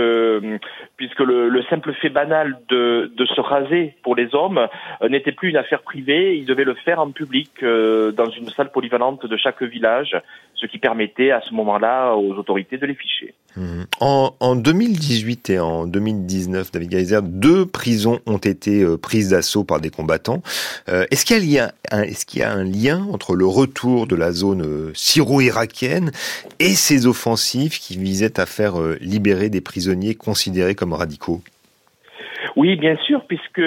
puisque 0.97 1.21
le, 1.21 1.49
le, 1.49 1.63
simple 1.65 1.93
fait 1.95 2.09
banal 2.09 2.57
de, 2.69 3.13
de 3.17 3.27
se 3.27 3.41
raser 3.41 3.95
pour 4.03 4.15
les 4.15 4.33
hommes 4.35 4.69
n'était 5.09 5.33
plus 5.33 5.51
une 5.51 5.57
affaire 5.57 5.83
privée. 5.83 6.37
Ils 6.37 6.47
devaient 6.47 6.65
le 6.65 6.75
faire 6.75 7.01
en 7.01 7.11
public 7.11 7.51
dans 7.63 8.31
une 8.31 8.49
salle 8.51 8.71
polyvalente 8.71 9.27
de 9.27 9.37
chaque 9.37 9.63
village, 9.63 10.17
ce 10.55 10.67
qui 10.67 10.79
permettait 10.79 11.33
à 11.33 11.41
ce 11.41 11.53
moment-là 11.55 12.15
aux 12.15 12.35
autorités 12.35 12.79
de 12.79 12.87
les 12.87 12.95
ficher. 12.95 13.35
Mmh. 13.57 13.83
En 14.01 14.57
2018 14.57 15.40
et 15.49 15.59
en 15.59 15.87
2019, 15.87 16.73
David 16.73 16.91
Geyser, 16.91 17.21
deux 17.23 17.67
prisons 17.67 18.21
ont 18.27 18.39
été 18.39 18.83
euh, 18.83 18.97
prises 18.97 19.31
d'assaut 19.31 19.65
par 19.65 19.81
des 19.81 19.91
combattants. 19.91 20.43
Euh, 20.89 21.07
est-ce 21.11 21.25
qu'il 21.25 21.45
y, 21.45 21.53
y 21.53 21.59
a 22.43 22.53
un 22.53 22.65
lien 22.65 23.07
entre 23.11 23.35
le 23.35 23.47
retour 23.47 24.07
de 24.07 24.17
la 24.17 24.33
zone 24.33 24.63
euh, 24.63 24.93
syro-irakienne 24.95 26.13
et 26.59 26.75
ces 26.75 27.07
offensives 27.07 27.79
qui 27.79 27.97
visaient 27.97 28.39
à 28.39 28.47
faire 28.47 28.75
libérer 29.01 29.49
des 29.49 29.61
prisonniers 29.61 30.15
considérés 30.15 30.75
comme 30.75 30.93
radicaux? 30.93 31.43
Oui, 32.57 32.77
bien 32.77 32.97
sûr, 32.97 33.23
puisque 33.27 33.63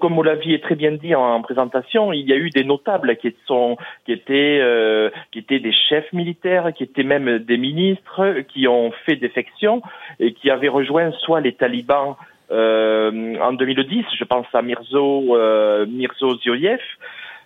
comme 0.00 0.14
vous 0.14 0.22
l'aviez 0.22 0.60
très 0.60 0.74
bien 0.74 0.92
dit 0.92 1.14
en, 1.14 1.40
présentation, 1.42 2.12
il 2.12 2.28
y 2.28 2.32
a 2.32 2.36
eu 2.36 2.50
des 2.50 2.64
notables 2.64 3.16
qui 3.16 3.34
sont 3.46 3.76
qui 4.04 4.12
étaient 4.12 4.58
euh, 4.60 5.10
qui 5.30 5.38
étaient 5.38 5.60
des 5.60 5.72
chefs 5.72 6.12
militaires, 6.12 6.72
qui 6.74 6.84
étaient 6.84 7.02
même 7.02 7.38
des 7.38 7.56
ministres, 7.56 8.40
qui 8.48 8.66
ont 8.68 8.92
fait 9.04 9.16
défection 9.16 9.82
et 10.20 10.32
qui 10.32 10.50
avaient 10.50 10.68
rejoint 10.68 11.12
soit 11.12 11.40
les 11.40 11.52
talibans 11.52 12.16
euh, 12.50 13.36
en 13.40 13.52
2010, 13.52 14.04
je 14.18 14.24
pense 14.24 14.46
à 14.52 14.60
Mirzo 14.60 15.36
euh, 15.36 15.86
Mirzo 15.86 16.36
Zioyev, 16.38 16.80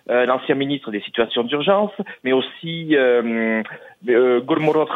euh, 0.09 0.25
l'ancien 0.25 0.55
ministre 0.55 0.91
des 0.91 1.01
situations 1.01 1.43
d'urgence, 1.43 1.91
mais 2.23 2.31
aussi 2.31 2.95
euh, 2.95 3.61
euh, 4.07 4.41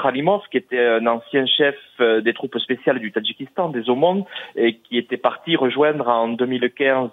Khalimov, 0.01 0.43
qui 0.49 0.57
était 0.57 0.79
un 0.79 1.05
ancien 1.05 1.45
chef 1.45 1.75
euh, 1.99 2.21
des 2.21 2.33
troupes 2.33 2.57
spéciales 2.59 2.99
du 2.99 3.11
Tadjikistan, 3.11 3.69
des 3.69 3.89
Omon, 3.89 4.25
et 4.55 4.75
qui 4.75 4.97
était 4.97 5.17
parti 5.17 5.55
rejoindre 5.55 6.07
en 6.07 6.29
2015 6.29 7.09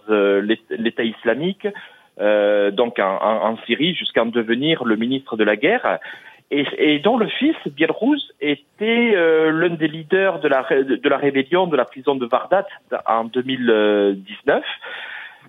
l'État 0.70 1.02
islamique, 1.02 1.66
donc 2.18 2.98
en, 2.98 3.56
Syrie, 3.66 3.94
jusqu'à 3.94 4.22
en 4.22 4.26
devenir 4.26 4.84
le 4.84 4.96
ministre 4.96 5.36
de 5.36 5.44
la 5.44 5.56
guerre. 5.56 5.98
Et, 6.50 6.66
et, 6.78 6.98
dont 6.98 7.16
le 7.16 7.28
fils, 7.28 7.56
Bielrouz, 7.66 8.32
était 8.40 9.12
l'un 9.50 9.70
des 9.70 9.88
leaders 9.88 10.40
de 10.40 10.48
la, 10.48 10.62
de 10.62 11.08
la 11.08 11.16
rébellion 11.16 11.66
de 11.66 11.76
la 11.76 11.84
prison 11.84 12.16
de 12.16 12.26
Vardat 12.26 12.66
en 13.06 13.24
2019 13.24 14.64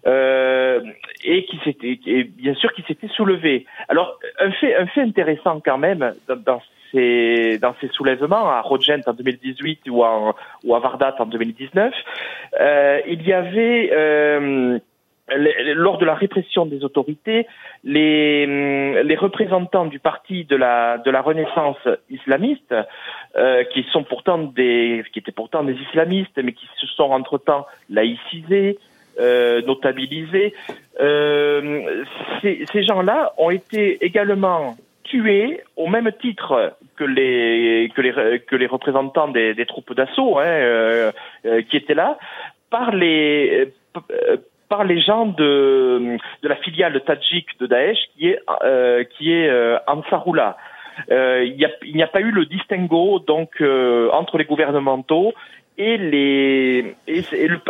euh, 0.08 0.82
et 1.24 1.45
qui 1.45 1.60
s'était, 1.64 2.00
et 2.06 2.24
bien 2.24 2.54
sûr, 2.56 2.72
qui 2.74 2.84
s'était 2.84 3.08
soulevé. 3.10 3.66
Alors, 3.88 4.18
un 4.39 4.52
fait, 4.52 4.76
un 4.76 4.88
fait 4.88 5.02
intéressant 5.02 5.62
quand 5.64 5.78
même 5.78 6.14
dans, 6.28 6.36
dans 6.36 6.62
ces, 6.91 7.58
dans 7.60 7.76
ces 7.82 7.88
soulèvements 7.89 8.50
à 8.50 8.62
Rojent 8.62 9.02
en 9.06 9.14
2018 9.14 9.82
ou, 9.89 10.04
en, 10.04 10.36
ou 10.64 10.76
à 10.76 10.80
Vardat 10.80 11.16
en 11.20 11.26
2019, 11.26 11.93
euh, 12.60 13.00
il 13.08 13.22
y 13.28 13.34
avait 13.34 13.91
euh, 13.93 14.80
lors 15.36 15.97
de 15.97 16.06
la 16.06 16.16
répression 16.16 16.66
des 16.66 16.84
autorités, 16.84 17.47
les, 17.84 19.04
les, 19.04 19.16
représentants 19.16 19.86
du 19.86 20.00
parti 20.00 20.45
de 20.45 20.56
la, 20.56 20.97
de 20.97 21.12
la 21.12 21.22
Renaissance 21.22 21.78
islamiste, 22.10 22.74
euh, 23.36 23.64
qui 23.66 23.86
sont 23.91 24.04
pourtant 24.04 24.39
des, 24.39 25.04
qui 25.14 25.20
étaient 25.20 25.32
pourtant 25.32 25.64
des 25.64 25.76
islamistes, 25.89 26.39
mais 26.43 26.54
qui 26.54 26.68
se 26.80 26.88
sont 26.88 27.12
entre-temps 27.12 27.68
laïcisés, 27.89 28.80
euh, 29.20 29.61
notabilisés. 29.63 30.53
Euh, 31.01 32.03
ces, 32.41 32.84
gens-là 32.84 33.34
ont 33.38 33.49
été 33.49 34.03
également 34.05 34.78
tués 35.03 35.61
au 35.76 35.88
même 35.88 36.09
titre 36.22 36.74
que 36.95 37.03
les 37.03 37.91
que 37.93 38.01
les 38.01 38.39
que 38.39 38.55
les 38.55 38.65
représentants 38.65 39.28
des, 39.28 39.65
troupes 39.65 39.93
d'assaut 39.93 40.38
hein, 40.38 40.45
euh, 40.45 41.11
qui 41.70 41.76
étaient 41.76 41.95
là 41.95 42.17
par 42.70 42.95
les 42.95 43.74
par 44.70 44.86
les 44.86 45.01
gens 45.01 45.26
de 45.26 46.17
de 46.43 46.47
la 46.47 46.55
filiale 46.57 47.01
tadjik 47.05 47.59
de 47.59 47.67
Daesh 47.67 47.97
qui 48.15 48.30
est 48.30 48.39
qui 49.17 49.34
est 49.34 49.49
il 51.09 51.55
n'y 51.95 52.03
a, 52.03 52.05
a 52.05 52.07
pas 52.07 52.22
eu 52.22 52.32
le 52.32 52.45
distinguo 52.45 53.20
donc 53.20 53.61
entre 54.13 54.38
les 54.38 54.45
gouvernementaux 54.45 55.34
et 55.80 55.97
les 55.97 56.95
et, 57.07 57.23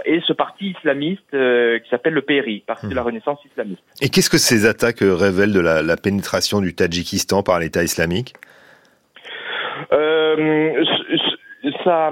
et, 0.06 0.22
ce 0.22 0.34
parti 0.34 0.72
islamiste 0.72 1.34
euh, 1.34 1.80
qui 1.80 1.90
s'appelle 1.90 2.14
le 2.14 2.24
PRI, 2.24 2.64
Parti 2.66 2.88
de 2.88 2.96
la 2.96 3.04
hmm. 3.04 3.06
Renaissance 3.06 3.40
islamiste. 3.46 3.84
Et 4.02 4.10
qu'est-ce 4.10 4.30
que 4.30 4.38
ces 4.38 4.66
attaques 4.66 5.04
euh, 5.04 5.16
révèlent 5.16 5.54
de 5.54 5.62
la, 5.62 5.82
la 5.82 5.96
pénétration 5.96 6.60
du 6.60 6.74
Tadjikistan 6.74 7.44
par 7.44 7.60
l'État 7.60 7.84
islamique? 7.84 8.34
Euh, 9.92 10.84
ça, 11.84 12.12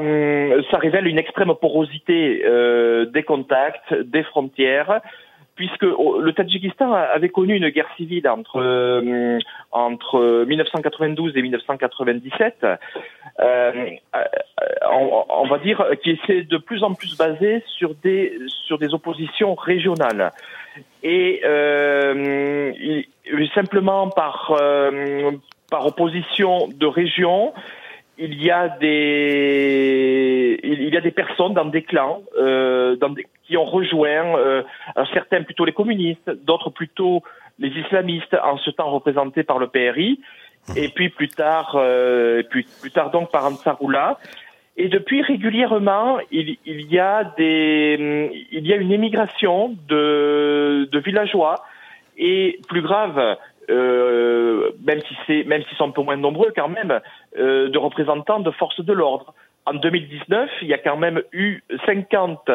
ça 0.71 0.77
révèle 0.77 1.07
une 1.07 1.19
extrême 1.19 1.53
porosité 1.59 2.43
euh, 2.45 3.05
des 3.05 3.23
contacts, 3.23 3.93
des 3.93 4.23
frontières, 4.23 5.01
puisque 5.57 5.83
le 5.83 6.31
Tadjikistan 6.31 6.93
avait 6.93 7.29
connu 7.29 7.55
une 7.55 7.69
guerre 7.69 7.89
civile 7.97 8.29
entre 8.29 8.61
euh, 8.61 9.39
entre 9.71 10.45
1992 10.45 11.35
et 11.35 11.41
1997, 11.41 12.65
euh, 13.39 13.71
on, 14.89 15.25
on, 15.29 15.47
va 15.47 15.57
dire 15.57 15.85
qui 16.03 16.17
s'est 16.25 16.43
de 16.43 16.57
plus 16.57 16.83
en 16.83 16.93
plus 16.93 17.17
basée 17.17 17.63
sur 17.67 17.95
des 17.95 18.37
sur 18.47 18.77
des 18.77 18.93
oppositions 18.93 19.55
régionales. 19.55 20.31
Et 21.03 21.41
euh, 21.43 22.71
simplement 23.53 24.09
par 24.09 24.55
euh, 24.61 25.31
par 25.69 25.85
opposition 25.85 26.67
de 26.67 26.85
régions 26.85 27.53
il 28.17 28.41
y 28.43 28.51
a 28.51 28.69
des 28.69 30.59
il 30.63 30.93
y 30.93 30.97
a 30.97 31.01
des 31.01 31.11
personnes 31.11 31.53
dans 31.53 31.65
des 31.65 31.83
clans 31.83 32.21
euh, 32.37 32.95
dans 32.95 33.09
des, 33.09 33.25
qui 33.47 33.57
ont 33.57 33.65
rejoint 33.65 34.37
euh, 34.37 34.63
certains 35.13 35.43
plutôt 35.43 35.65
les 35.65 35.73
communistes, 35.73 36.29
d'autres 36.43 36.69
plutôt 36.69 37.23
les 37.59 37.69
islamistes, 37.69 38.35
en 38.43 38.57
ce 38.57 38.69
temps 38.69 38.91
représentés 38.91 39.43
par 39.43 39.57
le 39.57 39.67
PRI, 39.67 40.19
et 40.75 40.89
puis 40.89 41.09
plus 41.09 41.29
tard 41.29 41.75
euh, 41.75 42.43
plus, 42.43 42.65
plus 42.81 42.91
tard 42.91 43.09
donc 43.11 43.31
par 43.31 43.45
Ansarullah. 43.45 44.19
Et 44.79 44.89
depuis 44.89 45.23
régulièrement, 45.23 46.19
il, 46.29 46.57
il, 46.65 46.81
y 46.91 46.99
a 46.99 47.23
des 47.35 48.45
il 48.51 48.67
y 48.67 48.73
a 48.73 48.75
une 48.75 48.91
émigration 48.91 49.75
de, 49.87 50.87
de 50.91 50.99
villageois 50.99 51.63
et 52.17 52.59
plus 52.67 52.81
grave 52.81 53.37
euh, 53.69 54.71
même 54.85 55.01
si 55.07 55.15
c'est 55.25 55.43
même 55.43 55.61
s'ils 55.63 55.77
sont 55.77 55.89
un 55.89 55.91
peu 55.91 56.01
moins 56.01 56.15
nombreux 56.15 56.53
quand 56.55 56.69
même, 56.69 56.99
euh, 57.37 57.69
de 57.69 57.77
représentants 57.77 58.39
de 58.39 58.51
forces 58.51 58.83
de 58.83 58.93
l'ordre. 58.93 59.33
En 59.65 59.73
2019, 59.73 60.49
il 60.61 60.69
y 60.69 60.73
a 60.73 60.77
quand 60.77 60.95
même 60.95 61.21
eu 61.33 61.61
50 61.85 62.49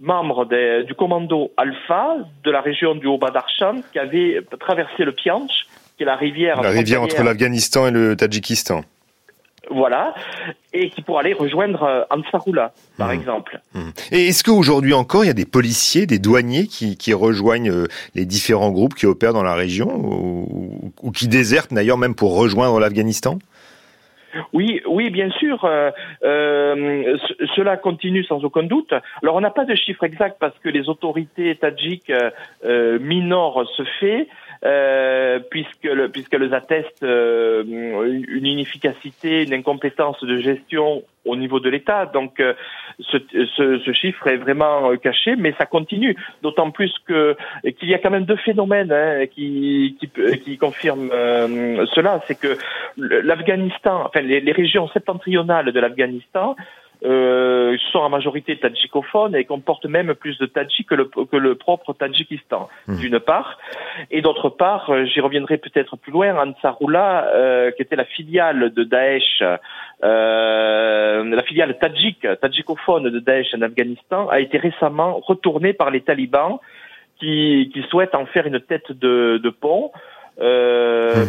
membre 0.00 0.48
du 0.84 0.94
commando 0.94 1.50
Alpha 1.56 2.16
de 2.44 2.50
la 2.50 2.60
région 2.60 2.94
du 2.94 3.06
Haut-Badakhshan 3.06 3.82
qui 3.92 3.98
avait 3.98 4.40
traversé 4.60 5.04
le 5.04 5.12
Pianch, 5.12 5.66
qui 5.96 6.04
est 6.04 6.06
la 6.06 6.16
rivière. 6.16 6.62
La 6.62 6.70
rivière 6.70 7.02
entre 7.02 7.22
l'Afghanistan 7.22 7.88
et 7.88 7.90
le 7.90 8.16
Tadjikistan. 8.16 8.82
Voilà, 9.70 10.14
et 10.72 10.88
qui 10.88 11.02
pourrait 11.02 11.24
aller 11.24 11.34
rejoindre 11.34 11.82
euh, 11.82 12.02
Ansarullah, 12.08 12.72
par 12.96 13.08
mmh. 13.08 13.12
exemple. 13.12 13.60
Mmh. 13.74 13.90
Et 14.12 14.28
est-ce 14.28 14.42
qu'aujourd'hui 14.42 14.94
encore, 14.94 15.24
il 15.24 15.26
y 15.26 15.30
a 15.30 15.34
des 15.34 15.44
policiers, 15.44 16.06
des 16.06 16.18
douaniers 16.18 16.66
qui, 16.66 16.96
qui 16.96 17.12
rejoignent 17.12 17.70
euh, 17.70 17.86
les 18.14 18.24
différents 18.24 18.70
groupes 18.70 18.94
qui 18.94 19.04
opèrent 19.04 19.34
dans 19.34 19.42
la 19.42 19.54
région, 19.54 19.90
ou, 19.94 20.92
ou 21.02 21.10
qui 21.10 21.28
désertent 21.28 21.74
d'ailleurs 21.74 21.98
même 21.98 22.14
pour 22.14 22.34
rejoindre 22.34 22.80
l'Afghanistan? 22.80 23.38
Oui, 24.52 24.80
oui, 24.86 25.10
bien 25.10 25.30
sûr. 25.30 25.64
Euh, 25.64 25.90
euh, 26.22 27.16
cela 27.56 27.76
continue 27.76 28.24
sans 28.24 28.44
aucun 28.44 28.62
doute. 28.62 28.92
Alors, 29.22 29.36
on 29.36 29.40
n'a 29.40 29.50
pas 29.50 29.64
de 29.64 29.74
chiffre 29.74 30.04
exact 30.04 30.36
parce 30.38 30.58
que 30.58 30.68
les 30.68 30.88
autorités 30.88 31.56
tadjiques 31.56 32.12
euh, 32.64 32.98
minorent 32.98 33.66
ce 33.76 33.82
fait. 34.00 34.28
Euh, 34.64 35.38
puisque 35.50 35.84
le, 35.84 36.08
puisqu'elles 36.08 36.52
attestent 36.52 37.04
euh, 37.04 37.62
une 38.28 38.44
inefficacité, 38.44 39.44
une 39.44 39.54
incompétence 39.54 40.22
de 40.24 40.36
gestion 40.38 41.04
au 41.24 41.36
niveau 41.36 41.60
de 41.60 41.70
l'État. 41.70 42.06
Donc 42.06 42.40
euh, 42.40 42.54
ce, 42.98 43.18
ce, 43.56 43.78
ce, 43.78 43.92
chiffre 43.92 44.26
est 44.26 44.36
vraiment 44.36 44.96
caché, 44.96 45.36
mais 45.36 45.54
ça 45.58 45.66
continue. 45.66 46.16
D'autant 46.42 46.72
plus 46.72 46.92
que 47.06 47.36
qu'il 47.78 47.88
y 47.88 47.94
a 47.94 47.98
quand 47.98 48.10
même 48.10 48.24
deux 48.24 48.36
phénomènes 48.36 48.90
hein, 48.90 49.26
qui, 49.26 49.96
qui, 50.00 50.10
qui 50.38 50.58
confirment 50.58 51.10
cela. 51.94 52.20
C'est 52.26 52.38
que 52.38 52.58
l'Afghanistan, 52.96 54.06
enfin 54.06 54.22
les 54.22 54.52
régions 54.52 54.88
septentrionales 54.88 55.70
de 55.70 55.78
l'Afghanistan 55.78 56.56
euh, 57.04 57.76
sont 57.92 57.98
en 57.98 58.08
majorité 58.08 58.56
tadjikophones 58.58 59.34
et 59.34 59.44
comportent 59.44 59.86
même 59.86 60.14
plus 60.14 60.38
de 60.38 60.46
tadjik 60.46 60.88
que 60.88 60.94
le, 60.94 61.04
que 61.04 61.36
le 61.36 61.54
propre 61.54 61.92
Tadjikistan, 61.92 62.68
mmh. 62.86 62.96
d'une 62.96 63.20
part. 63.20 63.58
Et 64.10 64.22
d'autre 64.22 64.48
part, 64.48 64.90
euh, 64.90 65.04
j'y 65.04 65.20
reviendrai 65.20 65.58
peut-être 65.58 65.96
plus 65.96 66.12
loin, 66.12 66.36
Ansarullah, 66.36 67.28
euh, 67.34 67.70
qui 67.72 67.82
était 67.82 67.96
la 67.96 68.04
filiale 68.04 68.72
de 68.72 68.84
Daesh, 68.84 69.42
euh, 70.04 71.24
la 71.24 71.42
filiale 71.42 71.78
tadjik, 71.78 72.26
tadjikophone 72.40 73.10
de 73.10 73.18
Daesh 73.18 73.54
en 73.54 73.62
Afghanistan, 73.62 74.28
a 74.28 74.40
été 74.40 74.58
récemment 74.58 75.20
retournée 75.20 75.72
par 75.72 75.90
les 75.90 76.00
talibans 76.00 76.58
qui, 77.18 77.70
qui 77.72 77.82
souhaitent 77.90 78.14
en 78.14 78.26
faire 78.26 78.46
une 78.46 78.60
tête 78.60 78.92
de, 78.92 79.40
de 79.42 79.50
pont. 79.50 79.90
Euh, 80.40 81.24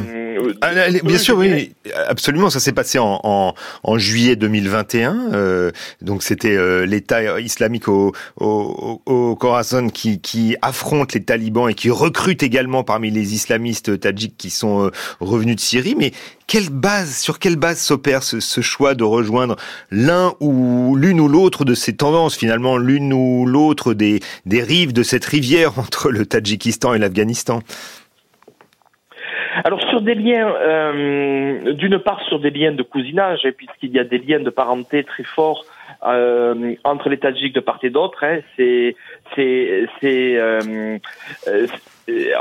ah, 0.62 0.72
bien 1.04 1.18
sûr, 1.18 1.38
oui, 1.38 1.74
absolument. 2.08 2.50
Ça 2.50 2.60
s'est 2.60 2.74
passé 2.74 3.00
en, 3.00 3.20
en, 3.24 3.54
en, 3.84 3.98
juillet 3.98 4.36
2021. 4.36 5.34
Euh, 5.34 5.72
donc 6.02 6.24
c'était 6.24 6.56
euh, 6.56 6.86
l'État 6.86 7.40
islamique 7.40 7.88
au, 7.88 8.14
au, 8.40 9.02
au 9.06 9.36
Khorasan 9.36 9.90
qui, 9.90 10.20
qui, 10.22 10.56
affronte 10.62 11.14
les 11.14 11.24
talibans 11.24 11.70
et 11.70 11.74
qui 11.74 11.90
recrute 11.90 12.44
également 12.44 12.84
parmi 12.84 13.12
les 13.12 13.34
islamistes 13.34 14.00
tadjiks 14.00 14.38
qui 14.38 14.50
sont 14.50 14.86
euh, 14.86 14.92
revenus 15.20 15.56
de 15.56 15.62
Syrie. 15.62 15.96
Mais 15.98 16.12
quelle 16.48 16.70
base, 16.70 17.16
sur 17.16 17.40
quelle 17.40 17.56
base 17.56 17.80
s'opère 17.80 18.24
ce, 18.24 18.40
ce, 18.40 18.62
choix 18.62 18.96
de 18.96 19.04
rejoindre 19.04 19.56
l'un 19.92 20.34
ou 20.40 20.96
l'une 20.96 21.20
ou 21.20 21.28
l'autre 21.28 21.66
de 21.66 21.74
ces 21.74 21.96
tendances, 21.96 22.36
finalement 22.36 22.78
l'une 22.78 23.14
ou 23.14 23.46
l'autre 23.46 23.94
des, 23.94 24.20
des 24.46 24.62
rives 24.64 24.94
de 24.94 25.04
cette 25.04 25.26
rivière 25.26 25.80
entre 25.80 26.12
le 26.12 26.26
Tadjikistan 26.26 26.94
et 26.94 27.00
l'Afghanistan? 27.00 27.62
Alors 29.64 29.82
sur 29.90 30.02
des 30.02 30.16
liens, 30.16 30.48
euh, 30.48 31.74
d'une 31.74 32.00
part 32.00 32.22
sur 32.24 32.40
des 32.40 32.50
liens 32.50 32.72
de 32.72 32.84
cousinage, 32.84 33.46
et 33.46 33.52
puisqu'il 33.52 33.92
y 33.92 34.00
a 34.00 34.04
des 34.04 34.18
liens 34.18 34.40
de 34.40 34.50
parenté 34.50 35.04
très 35.04 35.24
forts 35.24 35.66
euh, 36.06 36.76
entre 36.84 37.10
les 37.10 37.18
Tadjiks 37.18 37.54
de 37.54 37.60
part 37.60 37.80
et 37.84 37.90
d'autre, 37.90 38.24
hein, 38.24 38.40
c'est, 38.56 38.96
c'est, 39.36 39.86
c'est, 40.00 40.38
euh, 40.38 40.98
euh 41.48 41.68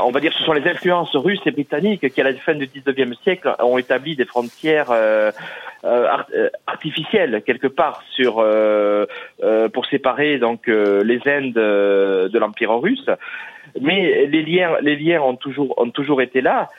on 0.01 0.09
va 0.09 0.19
dire, 0.19 0.33
ce 0.33 0.43
sont 0.43 0.53
les 0.53 0.67
influences 0.67 1.15
russes 1.15 1.41
et 1.45 1.51
britanniques 1.51 2.09
qui, 2.09 2.21
à 2.21 2.23
la 2.23 2.33
fin 2.33 2.55
du 2.55 2.65
19e 2.65 3.13
siècle, 3.21 3.53
ont 3.59 3.77
établi 3.77 4.15
des 4.15 4.25
frontières 4.25 4.89
euh, 4.89 5.31
euh, 5.83 6.49
artificielles 6.65 7.43
quelque 7.45 7.67
part 7.67 8.03
sur 8.09 8.43
pour 9.73 9.85
séparer 9.85 10.39
donc 10.39 10.65
les 10.67 11.19
Indes 11.27 11.53
de 11.53 12.39
l'Empire 12.39 12.73
russe. 12.79 13.09
Mais 13.79 14.25
les 14.25 14.41
liens, 14.41 14.77
les 14.81 14.95
liens 14.95 15.21
ont 15.21 15.35
toujours 15.35 15.75
ont 15.77 15.91
toujours 15.91 16.23
été 16.23 16.41
là. 16.41 16.69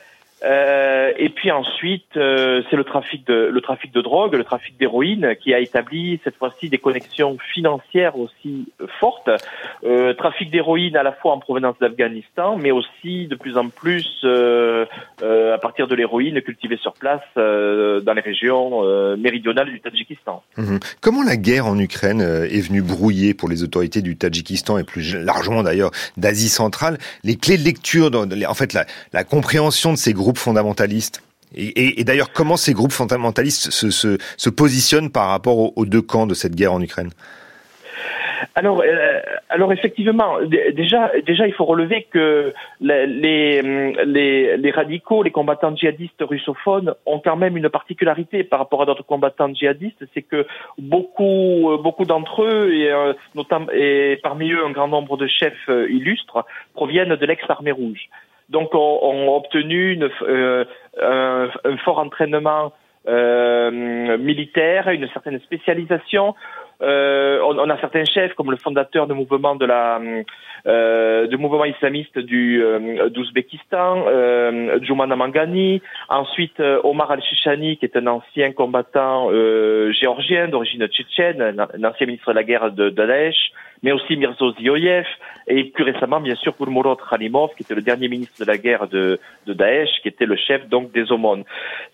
Euh, 0.43 1.11
et 1.17 1.29
puis 1.29 1.51
ensuite, 1.51 2.17
euh, 2.17 2.63
c'est 2.69 2.75
le 2.75 2.83
trafic 2.83 3.27
de 3.27 3.49
le 3.51 3.61
trafic 3.61 3.93
de 3.93 4.01
drogue, 4.01 4.33
le 4.33 4.43
trafic 4.43 4.77
d'héroïne, 4.77 5.35
qui 5.39 5.53
a 5.53 5.59
établi 5.59 6.19
cette 6.23 6.35
fois-ci 6.37 6.69
des 6.69 6.79
connexions 6.79 7.37
financières 7.53 8.17
aussi 8.17 8.67
fortes. 8.99 9.29
Euh, 9.83 10.13
trafic 10.13 10.49
d'héroïne 10.49 10.97
à 10.97 11.03
la 11.03 11.11
fois 11.11 11.33
en 11.33 11.39
provenance 11.39 11.75
d'Afghanistan, 11.79 12.57
mais 12.57 12.71
aussi 12.71 13.27
de 13.27 13.35
plus 13.35 13.57
en 13.57 13.69
plus 13.69 14.25
à 15.21 15.57
partir 15.57 15.87
de 15.87 15.95
l'héroïne 15.95 16.41
cultivée 16.41 16.77
sur 16.77 16.93
place 16.93 17.21
dans 17.35 18.13
les 18.13 18.21
régions 18.21 18.83
méridionales 19.17 19.69
du 19.69 19.79
Tadjikistan. 19.79 20.43
Mhm. 20.57 20.79
Comment 21.01 21.23
la 21.23 21.37
guerre 21.37 21.67
en 21.67 21.77
Ukraine 21.77 22.21
est 22.21 22.61
venue 22.61 22.81
brouiller 22.81 23.33
pour 23.33 23.49
les 23.49 23.63
autorités 23.63 24.01
du 24.01 24.17
Tadjikistan 24.17 24.77
et 24.77 24.83
plus 24.83 25.15
largement 25.15 25.63
d'ailleurs 25.63 25.91
d'Asie 26.17 26.49
centrale 26.49 26.97
les 27.23 27.35
clés 27.35 27.57
de 27.57 27.63
lecture, 27.63 28.09
en 28.13 28.53
fait 28.53 28.75
la 29.13 29.23
compréhension 29.23 29.91
de 29.91 29.97
ces 29.97 30.13
groupes 30.13 30.30
fondamentalistes. 30.37 31.23
Et, 31.53 32.03
d'ailleurs, 32.05 32.31
comment 32.31 32.55
ces 32.55 32.73
groupes 32.73 32.93
fondamentalistes 32.93 33.71
se, 33.71 34.49
positionnent 34.49 35.11
par 35.11 35.27
rapport 35.27 35.77
aux, 35.77 35.85
deux 35.85 36.01
camps 36.01 36.25
de 36.25 36.33
cette 36.33 36.55
guerre 36.55 36.73
en 36.73 36.81
Ukraine? 36.81 37.09
Alors, 38.55 38.81
euh, 38.81 39.19
alors 39.49 39.71
effectivement, 39.71 40.37
déjà, 40.41 41.11
déjà, 41.25 41.47
il 41.47 41.53
faut 41.53 41.65
relever 41.65 42.07
que 42.11 42.53
les, 42.79 43.05
les, 43.05 44.57
les, 44.57 44.71
radicaux, 44.71 45.21
les 45.21 45.29
combattants 45.29 45.75
djihadistes 45.75 46.21
russophones 46.21 46.95
ont 47.05 47.19
quand 47.19 47.35
même 47.35 47.55
une 47.55 47.69
particularité 47.69 48.43
par 48.43 48.59
rapport 48.59 48.81
à 48.81 48.85
d'autres 48.85 49.05
combattants 49.05 49.53
djihadistes, 49.53 50.03
c'est 50.13 50.23
que 50.23 50.47
beaucoup, 50.79 51.77
beaucoup 51.83 52.05
d'entre 52.05 52.43
eux, 52.43 52.73
et, 52.73 52.91
euh, 52.91 53.13
notamment, 53.35 53.67
et 53.73 54.19
parmi 54.23 54.51
eux 54.51 54.65
un 54.65 54.71
grand 54.71 54.87
nombre 54.87 55.17
de 55.17 55.27
chefs 55.27 55.69
euh, 55.69 55.87
illustres, 55.91 56.43
proviennent 56.73 57.15
de 57.15 57.25
l'ex-armée 57.25 57.71
rouge 57.71 58.09
donc 58.51 58.75
ont, 58.75 58.99
ont 59.01 59.35
obtenu 59.35 59.93
une, 59.93 60.09
euh, 60.23 60.65
un, 61.01 61.49
un, 61.63 61.77
fort 61.77 61.99
entraînement 61.99 62.73
euh, 63.07 64.17
militaire, 64.17 64.89
une 64.89 65.07
certaine 65.09 65.39
spécialisation. 65.39 66.35
Euh, 66.81 67.39
on, 67.43 67.57
on, 67.59 67.69
a 67.69 67.79
certains 67.79 68.05
chefs 68.05 68.33
comme 68.33 68.49
le 68.49 68.57
fondateur 68.57 69.07
du 69.07 69.13
mouvement 69.13 69.55
de 69.55 69.65
la 69.65 69.99
euh, 70.67 71.27
du 71.27 71.37
mouvement 71.37 71.65
islamiste 71.65 72.17
du 72.17 72.63
euh, 72.63 73.09
d'Ouzbékistan, 73.09 74.05
euh, 74.07 74.79
Mangani, 75.15 75.81
ensuite 76.09 76.59
euh, 76.59 76.81
Omar 76.83 77.11
al-Shishani 77.11 77.77
qui 77.77 77.85
est 77.85 77.95
un 77.97 78.07
ancien 78.07 78.51
combattant 78.51 79.29
euh, 79.31 79.91
géorgien 79.91 80.47
d'origine 80.47 80.87
tchétchène, 80.87 81.41
un 81.41 81.83
ancien 81.83 82.07
ministre 82.07 82.31
de 82.31 82.35
la 82.35 82.43
guerre 82.43 82.71
de, 82.71 82.89
de 82.89 83.05
Daesh, 83.05 83.51
mais 83.83 83.91
aussi 83.91 84.15
Mirzo 84.15 84.53
Zioyev, 84.53 85.05
et 85.47 85.63
plus 85.65 85.83
récemment, 85.83 86.19
bien 86.19 86.35
sûr, 86.35 86.53
Gulmurod 86.59 86.99
Khalimov, 87.09 87.51
qui 87.55 87.63
était 87.63 87.75
le 87.75 87.81
dernier 87.81 88.07
ministre 88.07 88.43
de 88.43 88.49
la 88.49 88.57
guerre 88.57 88.87
de, 88.87 89.19
de 89.47 89.53
Daesh, 89.53 89.89
qui 90.01 90.07
était 90.07 90.25
le 90.25 90.35
chef 90.35 90.67
donc 90.69 90.91
des 90.91 91.11
aumônes. 91.11 91.43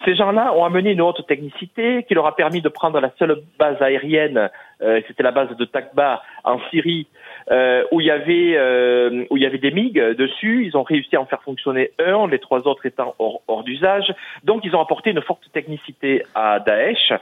Ces 0.06 0.16
gens-là 0.16 0.54
ont 0.54 0.66
amené 0.66 0.92
une 0.92 1.02
haute 1.02 1.26
technicité 1.28 2.04
qui 2.04 2.14
leur 2.14 2.28
a 2.28 2.36
permis 2.36 2.62
de 2.62 2.70
prendre 2.70 3.00
la 3.00 3.12
seule 3.18 3.42
base 3.58 3.82
aérienne, 3.82 4.50
euh, 4.82 5.02
c'était 5.08 5.24
la 5.24 5.32
base 5.32 5.56
de 5.56 5.66
Takba 5.66 6.22
en 6.44 6.60
Syrie, 6.70 7.08
euh, 7.50 7.84
où 7.92 8.02
il 8.02 8.08
y 8.08 8.12
avait 8.12 8.54
euh, 8.58 9.26
où 9.30 9.38
il 9.38 9.44
y 9.44 9.46
avait 9.46 9.58
des 9.58 9.72
MiG 9.72 9.98
dessus. 10.16 10.66
Ils 10.66 10.78
ont 10.78 10.84
réussi 10.84 11.16
à 11.16 11.22
en 11.22 11.26
faire 11.26 11.42
fonctionner 11.42 11.92
un, 11.98 12.28
les 12.28 12.40
trois 12.40 12.68
autres 12.68 12.86
étant 12.86 13.16
hors, 13.18 13.42
hors 13.48 13.64
d'usage. 13.64 14.14
Donc 14.44 14.66
ils 14.66 14.76
ont 14.76 14.82
apporté 14.82 15.12
une 15.12 15.22
forte 15.22 15.52
technicité 15.52 16.24
à 16.36 16.60
Daesh. 16.60 17.14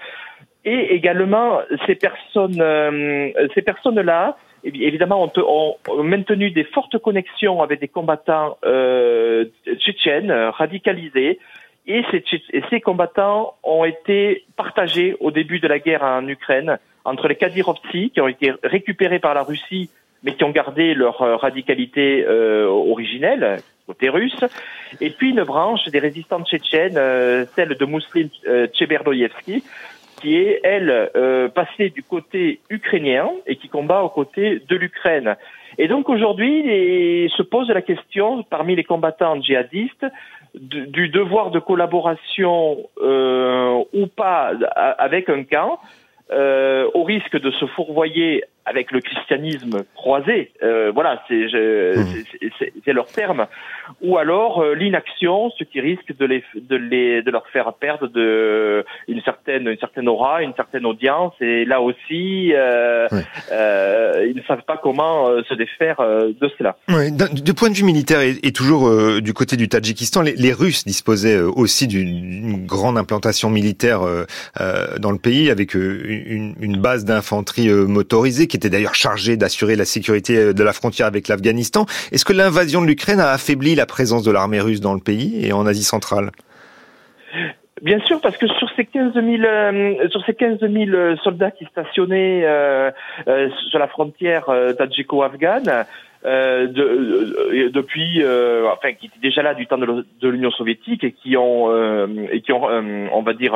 Et 0.65 0.95
également 0.95 1.59
ces 1.85 1.95
personnes, 1.95 2.59
euh, 2.59 3.31
ces 3.53 3.61
personnes-là 3.61 4.35
évidemment, 4.65 5.23
ont, 5.23 5.31
ont, 5.87 6.03
maintenu 6.03 6.51
des 6.51 6.63
fortes 6.63 6.97
connexions 6.97 7.61
avec 7.61 7.79
des 7.79 7.87
combattants 7.87 8.57
euh, 8.65 9.45
tchétchènes 9.79 10.31
radicalisés. 10.31 11.39
Et 11.87 12.03
ces, 12.09 12.23
et 12.51 12.63
ces, 12.69 12.81
combattants 12.81 13.55
ont 13.63 13.85
été 13.85 14.43
partagés 14.57 15.15
au 15.19 15.29
début 15.29 15.59
de 15.59 15.67
la 15.67 15.77
guerre 15.77 16.03
en 16.03 16.27
Ukraine 16.27 16.79
entre 17.03 17.27
les 17.27 17.35
Kadyrovtsi, 17.35 18.09
qui 18.09 18.21
ont 18.21 18.27
été 18.27 18.53
récupérés 18.63 19.19
par 19.19 19.35
la 19.35 19.43
Russie, 19.43 19.91
mais 20.23 20.33
qui 20.33 20.43
ont 20.43 20.49
gardé 20.49 20.95
leur 20.95 21.21
euh, 21.21 21.35
radicalité 21.35 22.25
euh, 22.25 22.65
originelle, 22.65 23.61
côté 23.85 24.09
russe, 24.09 24.43
et 24.99 25.11
puis 25.11 25.29
une 25.29 25.43
branche 25.43 25.85
des 25.85 25.99
résistants 25.99 26.43
tchétchènes, 26.43 26.97
euh, 26.97 27.45
celle 27.55 27.75
de 27.75 27.85
Mousseline 27.85 28.29
euh, 28.47 28.67
qui 30.25 30.37
est, 30.37 30.59
elle, 30.63 31.11
euh, 31.15 31.49
passée 31.49 31.91
du 31.91 32.01
côté 32.01 32.59
ukrainien 32.71 33.29
et 33.45 33.57
qui 33.57 33.69
combat 33.69 34.01
aux 34.01 34.09
côtés 34.09 34.59
de 34.67 34.75
l'Ukraine. 34.75 35.35
Et 35.77 35.87
donc 35.87 36.09
aujourd'hui, 36.09 37.29
se 37.29 37.43
pose 37.43 37.69
la 37.69 37.83
question, 37.83 38.41
parmi 38.41 38.75
les 38.75 38.83
combattants 38.83 39.39
djihadistes, 39.39 40.05
du 40.55 41.09
devoir 41.09 41.51
de 41.51 41.59
collaboration 41.59 42.77
euh, 43.01 43.83
ou 43.93 44.07
pas 44.07 44.53
avec 44.97 45.29
un 45.29 45.43
camp, 45.43 45.79
euh, 46.31 46.89
au 46.95 47.03
risque 47.03 47.39
de 47.39 47.51
se 47.51 47.65
fourvoyer 47.67 48.45
avec 48.65 48.91
le 48.91 48.99
christianisme 48.99 49.83
croisé, 49.95 50.51
euh, 50.63 50.91
voilà, 50.93 51.21
c'est 51.27 51.47
c'est 52.83 52.93
leur 52.93 53.07
terme, 53.07 53.47
ou 54.01 54.17
alors 54.17 54.61
euh, 54.61 54.73
l'inaction, 54.73 55.51
ce 55.57 55.63
qui 55.63 55.79
risque 55.79 56.15
de 56.17 56.25
les 56.25 56.43
de 56.55 56.75
les 56.75 57.21
de 57.21 57.31
leur 57.31 57.47
faire 57.49 57.73
perdre 57.73 58.07
de 58.07 58.83
une 59.07 59.21
certaine 59.21 59.67
une 59.67 59.77
certaine 59.77 60.07
aura, 60.07 60.41
une 60.41 60.53
certaine 60.55 60.85
audience, 60.85 61.33
et 61.41 61.65
là 61.65 61.81
aussi, 61.81 62.53
euh, 62.53 63.07
euh, 63.51 64.25
ils 64.27 64.35
ne 64.35 64.41
savent 64.43 64.63
pas 64.65 64.79
comment 64.81 65.27
se 65.43 65.53
défaire 65.53 65.97
de 65.99 66.51
cela. 66.57 66.77
Ouais, 66.89 67.11
du 67.11 67.53
point 67.53 67.69
de 67.69 67.75
vue 67.75 67.83
militaire 67.83 68.21
et, 68.21 68.51
toujours 68.51 69.21
du 69.21 69.33
côté 69.33 69.57
du 69.57 69.67
Tadjikistan, 69.67 70.21
les, 70.21 70.33
les 70.33 70.53
Russes 70.53 70.85
disposaient 70.85 71.39
aussi 71.39 71.87
d'une 71.87 72.65
grande 72.65 72.97
implantation 72.97 73.49
militaire 73.49 74.01
dans 74.99 75.11
le 75.11 75.17
pays 75.17 75.49
avec 75.49 75.73
une, 75.73 76.55
une 76.59 76.77
base 76.77 77.05
d'infanterie 77.05 77.69
motorisée 77.69 78.47
qui 78.55 78.67
était 78.67 78.69
d'ailleurs 78.69 78.95
chargée 78.95 79.35
d'assurer 79.35 79.75
la 79.75 79.85
sécurité 79.85 80.53
de 80.53 80.63
la 80.63 80.71
frontière 80.71 81.07
avec 81.07 81.27
l'Afghanistan. 81.27 81.85
Est-ce 82.11 82.23
que 82.23 82.31
l'invasion 82.31 82.81
de 82.81 82.87
l'Ukraine 82.87 83.19
a 83.19 83.31
affaibli 83.31 83.75
la 83.75 83.85
présence 83.85 84.23
de 84.23 84.31
l'armée 84.31 84.61
russe 84.61 84.79
dans 84.79 84.93
le 84.93 85.01
pays 85.01 85.45
et 85.45 85.51
en 85.51 85.65
Asie 85.65 85.83
centrale? 85.83 86.31
Bien 87.81 87.99
sûr, 88.05 88.21
parce 88.21 88.37
que 88.37 88.47
sur 88.47 88.69
ces 88.77 88.85
15 88.85 89.13
000, 89.13 89.25
euh, 89.43 90.07
sur 90.09 90.23
ces 90.25 90.33
15 90.33 90.59
000 90.59 91.17
soldats 91.17 91.51
qui 91.51 91.65
stationnaient 91.65 92.43
euh, 92.45 92.89
euh, 93.27 93.49
sur 93.69 93.79
la 93.79 93.87
frontière 93.87 94.45
tadjiko-afghane, 94.77 95.85
de, 96.23 97.69
depuis, 97.71 98.23
enfin, 98.71 98.93
qui 98.93 99.07
étaient 99.07 99.19
déjà 99.21 99.43
là 99.43 99.53
du 99.53 99.67
temps 99.67 99.77
de 99.77 100.27
l'Union 100.27 100.49
soviétique 100.51 101.03
et 101.03 101.11
qui 101.11 101.37
ont, 101.37 101.69
et 102.31 102.41
qui 102.41 102.51
ont, 102.51 102.63
on 102.63 103.21
va 103.21 103.33
dire, 103.33 103.53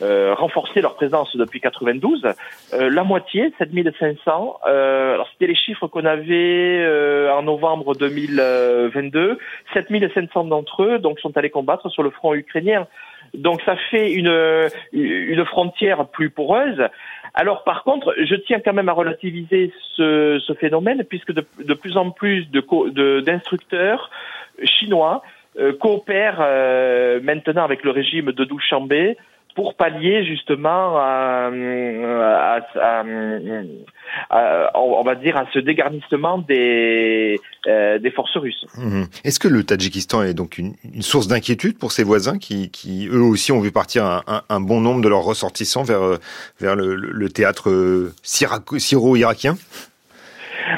euh, 0.00 0.34
renforcé 0.34 0.80
leur 0.80 0.94
présence 0.94 1.34
depuis 1.36 1.60
92. 1.60 2.24
Euh, 2.72 2.90
la 2.90 3.02
moitié, 3.02 3.52
7500. 3.58 4.60
Euh, 4.66 5.14
alors 5.14 5.28
c'était 5.32 5.46
les 5.46 5.56
chiffres 5.56 5.88
qu'on 5.88 6.04
avait 6.04 6.78
euh, 6.80 7.32
en 7.32 7.42
novembre 7.42 7.94
2022. 7.96 9.38
7500 9.74 10.44
d'entre 10.44 10.84
eux 10.84 10.98
donc 10.98 11.18
sont 11.20 11.36
allés 11.36 11.50
combattre 11.50 11.88
sur 11.90 12.02
le 12.02 12.10
front 12.10 12.34
ukrainien. 12.34 12.86
Donc 13.34 13.60
ça 13.62 13.76
fait 13.90 14.12
une 14.12 14.32
une 14.92 15.44
frontière 15.44 16.06
plus 16.06 16.30
poreuse. 16.30 16.82
Alors 17.34 17.64
par 17.64 17.82
contre, 17.82 18.14
je 18.18 18.34
tiens 18.36 18.60
quand 18.64 18.72
même 18.72 18.88
à 18.88 18.92
relativiser 18.92 19.72
ce, 19.96 20.40
ce 20.46 20.52
phénomène 20.54 21.04
puisque 21.04 21.32
de, 21.32 21.44
de, 21.62 21.74
plus 21.74 21.96
en 21.96 22.10
plus 22.10 22.46
de 22.50 23.20
d'instructeurs 23.20 24.10
chinois 24.62 25.22
coopèrent 25.80 26.40
maintenant 27.22 27.64
avec 27.64 27.82
le 27.82 27.90
régime 27.90 28.32
de 28.32 28.44
Dushanbe 28.44 29.16
pour 29.58 29.74
pallier 29.74 30.24
justement 30.24 30.96
à, 30.98 31.50
on 34.76 35.02
va 35.02 35.14
dire 35.16 35.36
à 35.36 35.46
ce 35.52 35.58
dégarnissement 35.58 36.38
des 36.38 37.40
euh, 37.66 37.98
forces 38.14 38.36
russes. 38.36 38.64
Mmh. 38.76 39.02
Est-ce 39.24 39.40
que 39.40 39.48
le 39.48 39.64
Tadjikistan 39.64 40.22
est 40.22 40.32
donc 40.32 40.58
une, 40.58 40.74
source 41.00 41.26
d'inquiétude 41.26 41.76
pour 41.76 41.90
ses 41.90 42.04
voisins 42.04 42.38
qui, 42.38 43.08
eux 43.10 43.20
aussi 43.20 43.50
ont 43.50 43.58
vu 43.58 43.72
partir 43.72 44.22
un, 44.48 44.60
bon 44.60 44.80
nombre 44.80 45.00
de 45.00 45.08
leurs 45.08 45.24
ressortissants 45.24 45.82
vers 45.82 46.18
vers 46.60 46.76
le, 46.76 46.94
le 46.94 47.28
théâtre 47.28 47.68
euh, 47.68 48.14
syro-irakien 48.22 49.56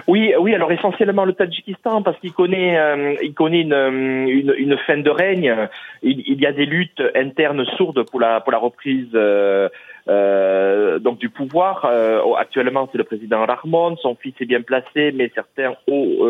oui, 0.06 0.32
oui. 0.38 0.54
Alors 0.54 0.72
essentiellement 0.72 1.24
le 1.24 1.32
Tadjikistan 1.32 2.02
parce 2.02 2.18
qu'il 2.18 2.32
connaît, 2.32 2.78
euh, 2.78 3.14
il 3.22 3.34
connaît 3.34 3.62
une, 3.62 3.72
euh, 3.72 3.90
une, 3.90 4.54
une, 4.56 4.76
fin 4.78 4.98
de 4.98 5.10
règne. 5.10 5.68
Il, 6.02 6.22
il, 6.26 6.40
y 6.40 6.46
a 6.46 6.52
des 6.52 6.66
luttes 6.66 7.02
internes 7.14 7.64
sourdes 7.76 8.02
pour 8.10 8.20
la 8.20 8.40
pour 8.40 8.52
la 8.52 8.58
reprise. 8.58 9.08
Euh, 9.14 9.68
euh 10.08 10.98
donc 10.98 11.18
du 11.18 11.28
pouvoir. 11.28 11.84
actuellement, 12.38 12.88
c'est 12.90 12.98
le 12.98 13.04
président 13.04 13.44
Rahmon. 13.44 13.96
Son 13.96 14.14
fils 14.14 14.34
est 14.40 14.46
bien 14.46 14.62
placé, 14.62 15.12
mais 15.12 15.30
certains 15.34 15.74
hauts 15.86 16.26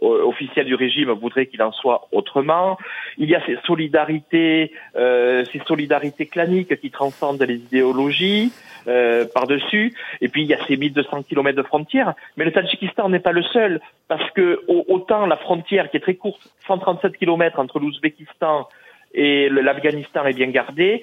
officiels 0.00 0.66
du 0.66 0.74
régime 0.74 1.10
voudraient 1.10 1.46
qu'il 1.46 1.62
en 1.62 1.72
soit 1.72 2.08
autrement. 2.12 2.78
Il 3.18 3.28
y 3.28 3.34
a 3.34 3.44
ces 3.46 3.56
solidarités, 3.64 4.72
euh, 4.96 5.44
ces 5.52 5.60
solidarités 5.66 6.26
claniques 6.26 6.80
qui 6.80 6.90
transcendent 6.90 7.42
les 7.42 7.56
idéologies. 7.56 8.52
Euh, 8.88 9.24
par-dessus. 9.32 9.94
Et 10.20 10.28
puis 10.28 10.42
il 10.42 10.48
y 10.48 10.54
a 10.54 10.58
ces 10.66 10.76
1200 10.76 11.22
kilomètres 11.22 11.56
de 11.56 11.62
frontières. 11.62 12.14
Mais 12.36 12.44
le 12.44 12.50
Tadjikistan 12.50 13.08
n'est 13.10 13.20
pas 13.20 13.30
le 13.30 13.44
seul, 13.44 13.80
parce 14.08 14.28
que 14.32 14.60
autant 14.66 15.26
la 15.26 15.36
frontière 15.36 15.88
qui 15.88 15.98
est 15.98 16.00
très 16.00 16.14
courte, 16.14 16.48
137 16.66 17.16
kilomètres 17.16 17.60
entre 17.60 17.78
l'Ouzbékistan 17.78 18.68
et 19.14 19.48
l'Afghanistan 19.50 20.24
est 20.24 20.32
bien 20.32 20.48
gardée, 20.48 21.02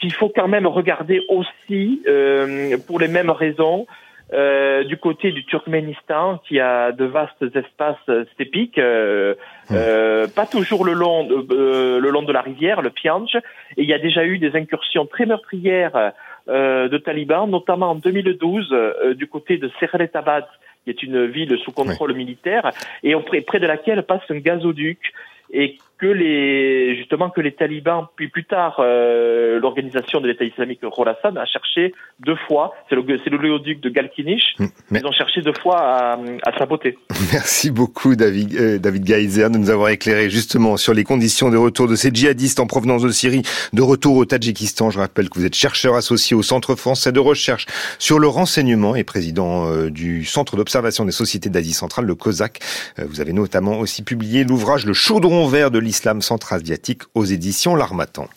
qu'il 0.00 0.12
faut 0.12 0.28
quand 0.28 0.48
même 0.48 0.66
regarder 0.66 1.22
aussi, 1.28 2.02
euh, 2.06 2.76
pour 2.86 3.00
les 3.00 3.08
mêmes 3.08 3.30
raisons, 3.30 3.86
euh, 4.32 4.84
du 4.84 4.96
côté 4.96 5.32
du 5.32 5.44
Turkménistan, 5.44 6.38
qui 6.46 6.60
a 6.60 6.92
de 6.92 7.04
vastes 7.04 7.44
espaces 7.54 7.96
stépiques, 8.34 8.78
euh, 8.78 9.34
euh, 9.72 10.28
pas 10.28 10.46
toujours 10.46 10.84
le 10.84 10.92
long, 10.92 11.24
de, 11.24 11.46
euh, 11.50 11.98
le 11.98 12.10
long 12.10 12.22
de 12.22 12.32
la 12.32 12.40
rivière, 12.40 12.80
le 12.80 12.90
Pianj, 12.90 13.34
et 13.34 13.82
il 13.82 13.88
y 13.88 13.92
a 13.92 13.98
déjà 13.98 14.24
eu 14.24 14.38
des 14.38 14.54
incursions 14.54 15.06
très 15.06 15.26
meurtrières 15.26 15.96
euh, 15.96 16.10
de 16.46 16.98
talibans, 16.98 17.48
notamment 17.48 17.90
en 17.90 17.94
2012 17.94 18.68
euh, 18.72 19.14
du 19.14 19.26
côté 19.26 19.58
de 19.58 19.70
Serretabad, 19.78 20.46
qui 20.84 20.90
est 20.90 21.02
une 21.02 21.26
ville 21.26 21.56
sous 21.58 21.72
contrôle 21.72 22.14
militaire, 22.14 22.70
et 23.02 23.14
près 23.42 23.60
de 23.60 23.66
laquelle 23.66 24.02
passe 24.02 24.22
un 24.30 24.38
gazoduc. 24.38 25.12
Et 25.52 25.78
que 26.00 26.06
les 26.06 26.96
justement 26.96 27.30
que 27.30 27.40
les 27.40 27.52
talibans 27.52 28.06
puis 28.16 28.28
plus 28.28 28.44
tard 28.44 28.76
euh, 28.80 29.60
l'organisation 29.60 30.20
de 30.20 30.28
l'État 30.28 30.44
islamique 30.44 30.80
Khorasan 30.80 31.36
a 31.36 31.44
cherché 31.44 31.94
deux 32.20 32.36
fois 32.48 32.74
c'est 32.88 32.94
le 32.94 33.04
c'est 33.22 33.30
le 33.30 33.38
léoduc 33.38 33.80
de 33.80 33.90
Galkinich 33.90 34.56
mm, 34.58 34.96
ils 34.96 35.06
ont 35.06 35.12
cherché 35.12 35.42
deux 35.42 35.52
fois 35.52 35.78
à, 35.78 36.18
à 36.46 36.58
saboter 36.58 36.96
merci 37.32 37.70
beaucoup 37.70 38.16
David 38.16 38.54
euh, 38.56 38.78
David 38.78 39.04
Geiser 39.04 39.50
de 39.50 39.58
nous 39.58 39.70
avoir 39.70 39.90
éclairé 39.90 40.30
justement 40.30 40.76
sur 40.76 40.94
les 40.94 41.04
conditions 41.04 41.50
de 41.50 41.56
retour 41.56 41.86
de 41.86 41.94
ces 41.94 42.10
djihadistes 42.10 42.60
en 42.60 42.66
provenance 42.66 43.02
de 43.02 43.10
Syrie 43.10 43.42
de 43.72 43.82
retour 43.82 44.16
au 44.16 44.24
Tadjikistan. 44.24 44.90
Je 44.90 44.98
rappelle 44.98 45.28
que 45.28 45.38
vous 45.38 45.44
êtes 45.44 45.54
chercheur 45.54 45.94
associé 45.94 46.36
au 46.36 46.42
Centre 46.42 46.74
français 46.74 47.12
de 47.12 47.20
recherche 47.20 47.66
sur 47.98 48.18
le 48.18 48.28
renseignement 48.28 48.94
et 48.94 49.04
président 49.04 49.66
euh, 49.66 49.90
du 49.90 50.24
Centre 50.24 50.56
d'observation 50.56 51.04
des 51.04 51.12
sociétés 51.12 51.50
d'Asie 51.50 51.72
centrale 51.72 52.06
le 52.06 52.14
COSAC. 52.14 52.60
Vous 52.98 53.20
avez 53.20 53.32
notamment 53.32 53.78
aussi 53.78 54.02
publié 54.02 54.44
l'ouvrage 54.44 54.86
Le 54.86 54.92
chaudron 54.92 55.46
vert 55.46 55.70
de 55.70 55.78
l'islam 55.90 56.22
centra-asiatique 56.22 57.02
aux 57.16 57.24
éditions 57.24 57.74
L'Armatan. 57.74 58.28